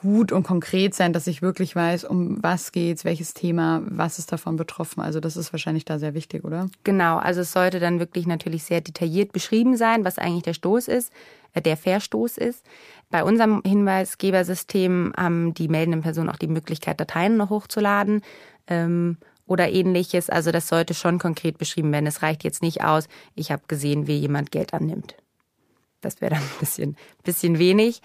gut 0.00 0.32
und 0.32 0.44
konkret 0.44 0.94
sein, 0.94 1.12
dass 1.12 1.26
ich 1.26 1.42
wirklich 1.42 1.76
weiß, 1.76 2.04
um 2.04 2.42
was 2.42 2.72
geht's, 2.72 3.04
welches 3.04 3.34
Thema, 3.34 3.82
was 3.84 4.18
ist 4.18 4.32
davon 4.32 4.56
betroffen. 4.56 5.02
Also 5.02 5.20
das 5.20 5.36
ist 5.36 5.52
wahrscheinlich 5.52 5.84
da 5.84 5.98
sehr 5.98 6.14
wichtig, 6.14 6.44
oder? 6.44 6.70
Genau, 6.84 7.18
also 7.18 7.42
es 7.42 7.52
sollte 7.52 7.80
dann 7.80 7.98
wirklich 8.00 8.26
natürlich 8.26 8.64
sehr 8.64 8.80
detailliert 8.80 9.32
beschrieben 9.32 9.76
sein, 9.76 10.04
was 10.04 10.18
eigentlich 10.18 10.44
der 10.44 10.54
Stoß 10.54 10.88
ist, 10.88 11.12
äh, 11.52 11.60
der 11.60 11.76
Verstoß 11.76 12.38
ist. 12.38 12.64
Bei 13.10 13.24
unserem 13.24 13.60
Hinweisgebersystem 13.62 15.12
haben 15.16 15.52
die 15.52 15.68
meldenden 15.68 16.00
Personen 16.00 16.30
auch 16.30 16.38
die 16.38 16.46
Möglichkeit, 16.48 16.98
Dateien 16.98 17.36
noch 17.36 17.50
hochzuladen 17.50 18.22
ähm, 18.68 19.18
oder 19.46 19.70
ähnliches. 19.70 20.30
Also 20.30 20.50
das 20.50 20.68
sollte 20.68 20.94
schon 20.94 21.18
konkret 21.18 21.58
beschrieben 21.58 21.92
werden. 21.92 22.06
Es 22.06 22.22
reicht 22.22 22.42
jetzt 22.44 22.62
nicht 22.62 22.82
aus, 22.82 23.06
ich 23.34 23.52
habe 23.52 23.62
gesehen, 23.68 24.06
wie 24.06 24.16
jemand 24.16 24.50
Geld 24.50 24.72
annimmt. 24.72 25.16
Das 26.00 26.22
wäre 26.22 26.34
dann 26.34 26.42
ein 26.42 26.60
bisschen, 26.60 26.96
bisschen 27.22 27.58
wenig. 27.58 28.00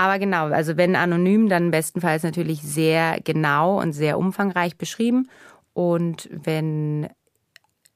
Aber 0.00 0.18
genau, 0.18 0.46
also 0.46 0.78
wenn 0.78 0.96
anonym, 0.96 1.50
dann 1.50 1.70
bestenfalls 1.70 2.22
natürlich 2.22 2.62
sehr 2.62 3.20
genau 3.22 3.78
und 3.78 3.92
sehr 3.92 4.18
umfangreich 4.18 4.78
beschrieben. 4.78 5.28
Und 5.74 6.26
wenn 6.32 7.10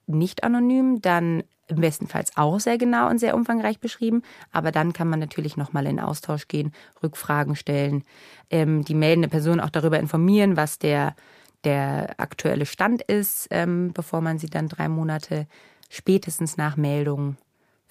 nicht 0.07 0.45
anonym, 0.45 1.01
dann 1.01 1.45
im 1.67 1.81
bestenfalls 1.81 2.37
auch 2.37 2.61
sehr 2.61 2.77
genau 2.77 3.09
und 3.09 3.21
sehr 3.21 3.35
umfangreich 3.35 3.81
beschrieben. 3.81 4.21
Aber 4.53 4.71
dann 4.71 4.93
kann 4.93 5.09
man 5.09 5.19
natürlich 5.19 5.57
nochmal 5.57 5.87
in 5.87 5.99
Austausch 5.99 6.47
gehen, 6.47 6.75
Rückfragen 7.03 7.57
stellen, 7.57 8.05
ähm, 8.51 8.85
die 8.85 8.95
meldende 8.95 9.29
Person 9.29 9.59
auch 9.59 9.71
darüber 9.71 9.99
informieren, 9.99 10.59
was 10.59 10.79
der 10.79 11.17
der 11.65 12.17
aktuelle 12.19 12.67
Stand 12.67 13.01
ist, 13.01 13.49
ähm, 13.51 13.95
bevor 13.95 14.21
man 14.21 14.39
sie 14.39 14.51
dann 14.51 14.69
drei 14.69 14.91
Monate 14.91 15.47
spätestens 15.89 16.59
nach 16.59 16.77
Meldung 16.77 17.39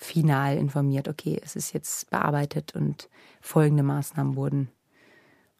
final 0.03 0.57
informiert, 0.57 1.07
okay, 1.07 1.39
es 1.43 1.55
ist 1.55 1.73
jetzt 1.73 2.09
bearbeitet 2.09 2.75
und 2.75 3.09
folgende 3.41 3.83
Maßnahmen 3.83 4.35
wurden, 4.35 4.69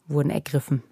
wurden 0.08 0.30
ergriffen. 0.30 0.84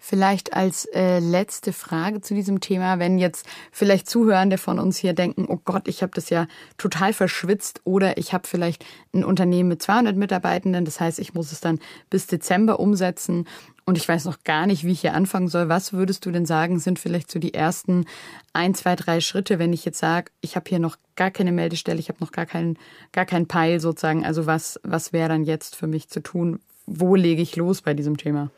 Vielleicht 0.00 0.52
als 0.52 0.84
äh, 0.94 1.18
letzte 1.18 1.72
Frage 1.72 2.20
zu 2.20 2.32
diesem 2.32 2.60
Thema, 2.60 3.00
wenn 3.00 3.18
jetzt 3.18 3.46
vielleicht 3.72 4.08
Zuhörende 4.08 4.56
von 4.56 4.78
uns 4.78 4.96
hier 4.96 5.12
denken, 5.12 5.46
oh 5.48 5.58
Gott, 5.64 5.88
ich 5.88 6.02
habe 6.02 6.12
das 6.14 6.30
ja 6.30 6.46
total 6.76 7.12
verschwitzt 7.12 7.80
oder 7.82 8.16
ich 8.16 8.32
habe 8.32 8.46
vielleicht 8.46 8.84
ein 9.12 9.24
Unternehmen 9.24 9.68
mit 9.68 9.82
200 9.82 10.16
Mitarbeitenden, 10.16 10.84
das 10.84 11.00
heißt, 11.00 11.18
ich 11.18 11.34
muss 11.34 11.50
es 11.50 11.60
dann 11.60 11.80
bis 12.10 12.28
Dezember 12.28 12.78
umsetzen 12.78 13.48
und 13.88 13.96
ich 13.96 14.06
weiß 14.06 14.26
noch 14.26 14.44
gar 14.44 14.66
nicht, 14.66 14.84
wie 14.84 14.92
ich 14.92 15.00
hier 15.00 15.14
anfangen 15.14 15.48
soll. 15.48 15.70
Was 15.70 15.94
würdest 15.94 16.26
du 16.26 16.30
denn 16.30 16.44
sagen, 16.44 16.78
sind 16.78 16.98
vielleicht 16.98 17.30
so 17.30 17.38
die 17.38 17.54
ersten 17.54 18.04
ein, 18.52 18.74
zwei, 18.74 18.94
drei 18.96 19.22
Schritte, 19.22 19.58
wenn 19.58 19.72
ich 19.72 19.86
jetzt 19.86 19.98
sage, 19.98 20.30
ich 20.42 20.56
habe 20.56 20.68
hier 20.68 20.78
noch 20.78 20.98
gar 21.16 21.30
keine 21.30 21.52
Meldestelle, 21.52 21.98
ich 21.98 22.10
habe 22.10 22.18
noch 22.20 22.30
gar 22.30 22.44
keinen, 22.44 22.78
gar 23.12 23.24
keinen 23.24 23.48
Peil 23.48 23.80
sozusagen. 23.80 24.26
Also 24.26 24.44
was, 24.44 24.78
was 24.82 25.14
wäre 25.14 25.30
dann 25.30 25.42
jetzt 25.42 25.74
für 25.74 25.86
mich 25.86 26.10
zu 26.10 26.20
tun? 26.20 26.60
Wo 26.84 27.14
lege 27.14 27.40
ich 27.40 27.56
los 27.56 27.80
bei 27.80 27.94
diesem 27.94 28.18
Thema? 28.18 28.50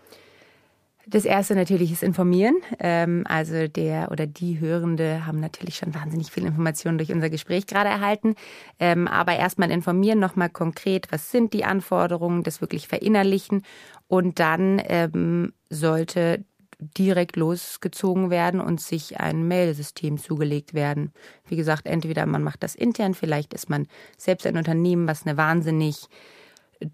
Das 1.11 1.24
erste 1.24 1.56
natürlich 1.56 1.90
ist 1.90 2.04
Informieren. 2.04 2.54
Ähm, 2.78 3.24
also 3.26 3.66
der 3.66 4.12
oder 4.12 4.28
die 4.28 4.61
Hörende 4.61 5.26
haben 5.26 5.40
natürlich 5.40 5.74
schon 5.76 5.92
wahnsinnig 5.92 6.30
viel 6.30 6.46
Informationen 6.46 6.98
durch 6.98 7.12
unser 7.12 7.30
Gespräch 7.30 7.66
gerade 7.66 7.88
erhalten. 7.88 8.36
Ähm, 8.78 9.08
aber 9.08 9.34
erstmal 9.34 9.72
informieren, 9.72 10.20
nochmal 10.20 10.50
konkret, 10.50 11.11
was 11.11 11.32
sind 11.32 11.52
die 11.52 11.64
Anforderungen, 11.64 12.44
das 12.44 12.61
wirklich 12.61 12.86
verinnerlichen. 12.86 13.62
Und 14.06 14.38
dann 14.38 14.80
ähm, 14.86 15.52
sollte 15.68 16.44
direkt 16.78 17.34
losgezogen 17.34 18.30
werden 18.30 18.61
und 18.61 18.80
sich 18.80 19.18
ein 19.18 19.48
Meldesystem 19.48 20.16
zugelegt 20.16 20.74
werden. 20.74 21.12
Wie 21.48 21.56
gesagt, 21.56 21.86
entweder 21.86 22.24
man 22.24 22.44
macht 22.44 22.62
das 22.62 22.76
intern, 22.76 23.14
vielleicht 23.14 23.52
ist 23.52 23.68
man 23.68 23.88
selbst 24.16 24.46
ein 24.46 24.56
Unternehmen, 24.56 25.08
was 25.08 25.26
eine 25.26 25.36
wahnsinnig 25.36 26.06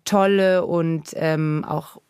tolle 0.04 0.64
und 0.66 1.10
ähm, 1.14 1.64
auch 1.66 2.00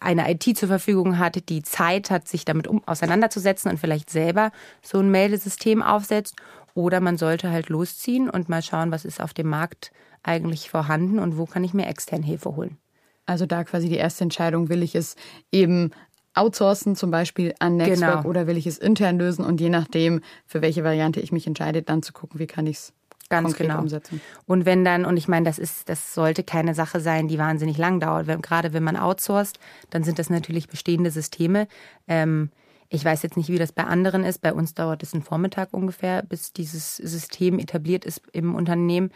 eine 0.00 0.30
IT 0.30 0.56
zur 0.56 0.68
Verfügung 0.68 1.18
hat, 1.18 1.48
die 1.48 1.62
Zeit 1.62 2.10
hat, 2.10 2.28
sich 2.28 2.44
damit 2.44 2.68
um, 2.68 2.86
auseinanderzusetzen 2.86 3.70
und 3.70 3.78
vielleicht 3.78 4.10
selber 4.10 4.52
so 4.82 4.98
ein 4.98 5.10
Meldesystem 5.10 5.82
aufsetzt. 5.82 6.36
Oder 6.74 7.00
man 7.00 7.18
sollte 7.18 7.50
halt 7.50 7.68
losziehen 7.68 8.30
und 8.30 8.48
mal 8.48 8.62
schauen, 8.62 8.92
was 8.92 9.04
ist 9.04 9.20
auf 9.20 9.34
dem 9.34 9.48
Markt 9.48 9.92
eigentlich 10.22 10.70
vorhanden 10.70 11.18
und 11.18 11.36
wo 11.36 11.46
kann 11.46 11.64
ich 11.64 11.74
mir 11.74 11.86
externe 11.86 12.24
Hilfe 12.24 12.56
holen. 12.56 12.78
Also 13.26 13.46
da 13.46 13.64
quasi 13.64 13.88
die 13.88 13.96
erste 13.96 14.24
Entscheidung, 14.24 14.68
will 14.68 14.82
ich 14.82 14.94
es 14.94 15.16
eben 15.50 15.90
outsourcen, 16.34 16.96
zum 16.96 17.10
Beispiel 17.10 17.54
an 17.58 17.76
Netzwerk, 17.76 18.22
genau. 18.22 18.28
oder 18.28 18.46
will 18.46 18.56
ich 18.56 18.66
es 18.66 18.78
intern 18.78 19.18
lösen 19.18 19.44
und 19.44 19.60
je 19.60 19.68
nachdem, 19.68 20.22
für 20.46 20.62
welche 20.62 20.82
Variante 20.82 21.20
ich 21.20 21.30
mich 21.30 21.46
entscheide, 21.46 21.82
dann 21.82 22.02
zu 22.02 22.12
gucken, 22.12 22.40
wie 22.40 22.46
kann 22.46 22.66
ich 22.66 22.78
es 22.78 22.92
Ganz 23.32 23.56
genau. 23.56 23.80
Umsetzen. 23.80 24.20
Und 24.46 24.66
wenn 24.66 24.84
dann, 24.84 25.04
und 25.04 25.16
ich 25.16 25.28
meine, 25.28 25.44
das 25.44 25.58
ist, 25.58 25.88
das 25.88 26.14
sollte 26.14 26.42
keine 26.42 26.74
Sache 26.74 27.00
sein, 27.00 27.28
die 27.28 27.38
wahnsinnig 27.38 27.78
lang 27.78 27.98
dauert. 27.98 28.26
Wenn, 28.26 28.42
gerade 28.42 28.72
wenn 28.72 28.82
man 28.82 28.96
outsourced, 28.96 29.58
dann 29.90 30.04
sind 30.04 30.18
das 30.18 30.30
natürlich 30.30 30.68
bestehende 30.68 31.10
Systeme. 31.10 31.66
Ähm, 32.06 32.50
ich 32.88 33.02
weiß 33.02 33.22
jetzt 33.22 33.38
nicht, 33.38 33.48
wie 33.48 33.58
das 33.58 33.72
bei 33.72 33.84
anderen 33.84 34.22
ist. 34.22 34.42
Bei 34.42 34.52
uns 34.52 34.74
dauert 34.74 35.02
es 35.02 35.14
einen 35.14 35.22
Vormittag 35.22 35.72
ungefähr, 35.72 36.22
bis 36.22 36.52
dieses 36.52 36.96
System 36.96 37.58
etabliert 37.58 38.04
ist 38.04 38.20
im 38.32 38.54
Unternehmen 38.54 39.10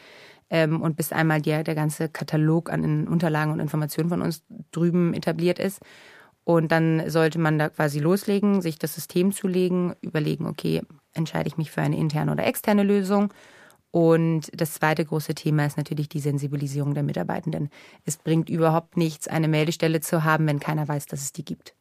ähm, 0.48 0.80
und 0.80 0.96
bis 0.96 1.12
einmal 1.12 1.42
der, 1.42 1.62
der 1.62 1.74
ganze 1.74 2.08
Katalog 2.08 2.70
an 2.70 3.06
Unterlagen 3.06 3.52
und 3.52 3.60
Informationen 3.60 4.08
von 4.08 4.22
uns 4.22 4.44
drüben 4.72 5.12
etabliert 5.12 5.58
ist. 5.58 5.80
Und 6.44 6.72
dann 6.72 7.10
sollte 7.10 7.38
man 7.38 7.58
da 7.58 7.68
quasi 7.68 7.98
loslegen, 7.98 8.62
sich 8.62 8.78
das 8.78 8.94
System 8.94 9.32
zulegen, 9.32 9.94
überlegen, 10.00 10.46
okay, 10.46 10.80
entscheide 11.12 11.48
ich 11.48 11.58
mich 11.58 11.70
für 11.70 11.82
eine 11.82 11.98
interne 11.98 12.32
oder 12.32 12.46
externe 12.46 12.82
Lösung 12.82 13.32
und 13.97 14.51
das 14.53 14.74
zweite 14.74 15.07
große 15.07 15.34
Thema 15.34 15.64
ist 15.64 15.78
natürlich 15.78 16.11
die 16.11 16.20
Sensibilisierung 16.20 16.92
der 16.92 17.03
Mitarbeitenden. 17.03 17.70
Es 18.05 18.18
bringt 18.18 18.51
überhaupt 18.51 18.99
nichts, 18.99 19.26
eine 19.26 19.49
Meldestelle 19.49 20.03
zu 20.03 20.22
haben, 20.22 20.47
wenn 20.47 20.61
keiner 20.61 20.86
weiß, 20.86 21.07
dass 21.07 21.22
es 21.22 21.32
die 21.32 21.47
gibt. 21.47 21.74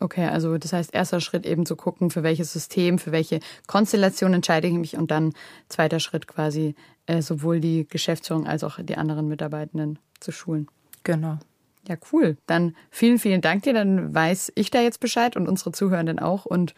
Okay, 0.00 0.26
also 0.26 0.58
das 0.58 0.72
heißt, 0.72 0.92
erster 0.92 1.20
Schritt 1.20 1.46
eben 1.46 1.66
zu 1.66 1.76
gucken, 1.76 2.10
für 2.10 2.24
welches 2.24 2.52
System, 2.52 2.98
für 2.98 3.12
welche 3.12 3.38
Konstellation 3.68 4.34
entscheide 4.34 4.66
ich 4.66 4.74
mich 4.74 4.96
und 4.96 5.12
dann 5.12 5.34
zweiter 5.68 6.00
Schritt 6.00 6.26
quasi 6.26 6.74
äh, 7.06 7.22
sowohl 7.22 7.60
die 7.60 7.86
Geschäftsführung 7.86 8.48
als 8.48 8.64
auch 8.64 8.80
die 8.82 8.96
anderen 8.96 9.28
Mitarbeitenden 9.28 10.00
zu 10.18 10.32
schulen. 10.32 10.66
Genau. 11.04 11.38
Ja, 11.86 11.94
cool. 12.12 12.38
Dann 12.48 12.74
vielen, 12.90 13.20
vielen 13.20 13.40
Dank 13.40 13.62
dir. 13.62 13.72
Dann 13.72 14.12
weiß 14.12 14.50
ich 14.56 14.72
da 14.72 14.80
jetzt 14.80 14.98
Bescheid 14.98 15.36
und 15.36 15.46
unsere 15.46 15.70
Zuhörenden 15.70 16.18
auch. 16.18 16.44
Und 16.44 16.74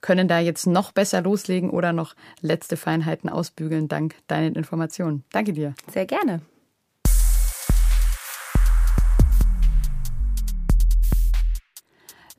können 0.00 0.28
da 0.28 0.38
jetzt 0.38 0.66
noch 0.66 0.92
besser 0.92 1.20
loslegen 1.22 1.70
oder 1.70 1.92
noch 1.92 2.14
letzte 2.40 2.76
Feinheiten 2.76 3.28
ausbügeln 3.28 3.88
dank 3.88 4.14
deinen 4.26 4.54
Informationen. 4.54 5.24
Danke 5.32 5.52
dir. 5.52 5.74
Sehr 5.92 6.06
gerne. 6.06 6.40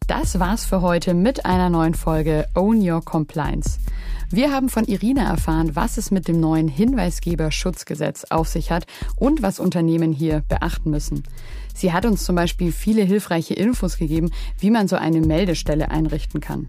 Das 0.07 0.39
war's 0.39 0.65
für 0.65 0.81
heute 0.81 1.13
mit 1.13 1.45
einer 1.45 1.69
neuen 1.69 1.93
Folge 1.93 2.47
Own 2.55 2.81
Your 2.81 3.05
Compliance. 3.05 3.79
Wir 4.31 4.51
haben 4.51 4.69
von 4.69 4.85
Irina 4.85 5.29
erfahren, 5.29 5.75
was 5.75 5.97
es 5.97 6.09
mit 6.09 6.27
dem 6.27 6.39
neuen 6.39 6.67
Hinweisgeberschutzgesetz 6.67 8.25
auf 8.31 8.47
sich 8.47 8.71
hat 8.71 8.85
und 9.15 9.41
was 9.41 9.59
Unternehmen 9.59 10.11
hier 10.11 10.43
beachten 10.47 10.89
müssen. 10.91 11.23
Sie 11.79 11.93
hat 11.93 12.05
uns 12.05 12.25
zum 12.25 12.35
Beispiel 12.35 12.73
viele 12.73 13.03
hilfreiche 13.03 13.53
Infos 13.53 13.95
gegeben, 13.95 14.31
wie 14.59 14.69
man 14.69 14.89
so 14.89 14.97
eine 14.97 15.21
Meldestelle 15.21 15.89
einrichten 15.89 16.41
kann. 16.41 16.67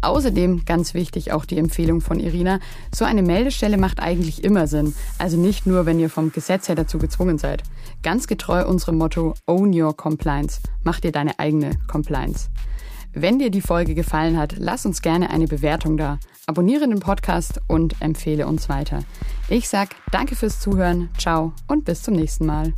Außerdem, 0.00 0.64
ganz 0.64 0.94
wichtig, 0.94 1.30
auch 1.32 1.44
die 1.44 1.58
Empfehlung 1.58 2.00
von 2.00 2.18
Irina, 2.18 2.60
so 2.90 3.04
eine 3.04 3.20
Meldestelle 3.20 3.76
macht 3.76 4.00
eigentlich 4.00 4.44
immer 4.44 4.66
Sinn. 4.66 4.94
Also 5.18 5.36
nicht 5.36 5.66
nur, 5.66 5.84
wenn 5.84 6.00
ihr 6.00 6.08
vom 6.08 6.32
Gesetz 6.32 6.68
her 6.68 6.74
dazu 6.74 6.96
gezwungen 6.96 7.36
seid. 7.36 7.64
Ganz 8.02 8.26
getreu 8.26 8.66
unserem 8.66 8.96
Motto 8.96 9.34
Own 9.46 9.78
Your 9.78 9.94
Compliance. 9.94 10.60
Mach 10.84 11.00
dir 11.00 11.12
deine 11.12 11.38
eigene 11.38 11.72
Compliance. 11.86 12.48
Wenn 13.12 13.38
dir 13.38 13.50
die 13.50 13.60
Folge 13.60 13.94
gefallen 13.94 14.38
hat, 14.38 14.54
lass 14.56 14.86
uns 14.86 15.02
gerne 15.02 15.28
eine 15.28 15.48
Bewertung 15.48 15.98
da. 15.98 16.18
Abonniere 16.46 16.88
den 16.88 17.00
Podcast 17.00 17.60
und 17.68 17.94
empfehle 18.00 18.46
uns 18.46 18.70
weiter. 18.70 19.00
Ich 19.50 19.68
sag 19.68 19.90
danke 20.12 20.34
fürs 20.34 20.60
Zuhören, 20.60 21.10
ciao 21.18 21.52
und 21.68 21.84
bis 21.84 22.02
zum 22.02 22.14
nächsten 22.14 22.46
Mal. 22.46 22.72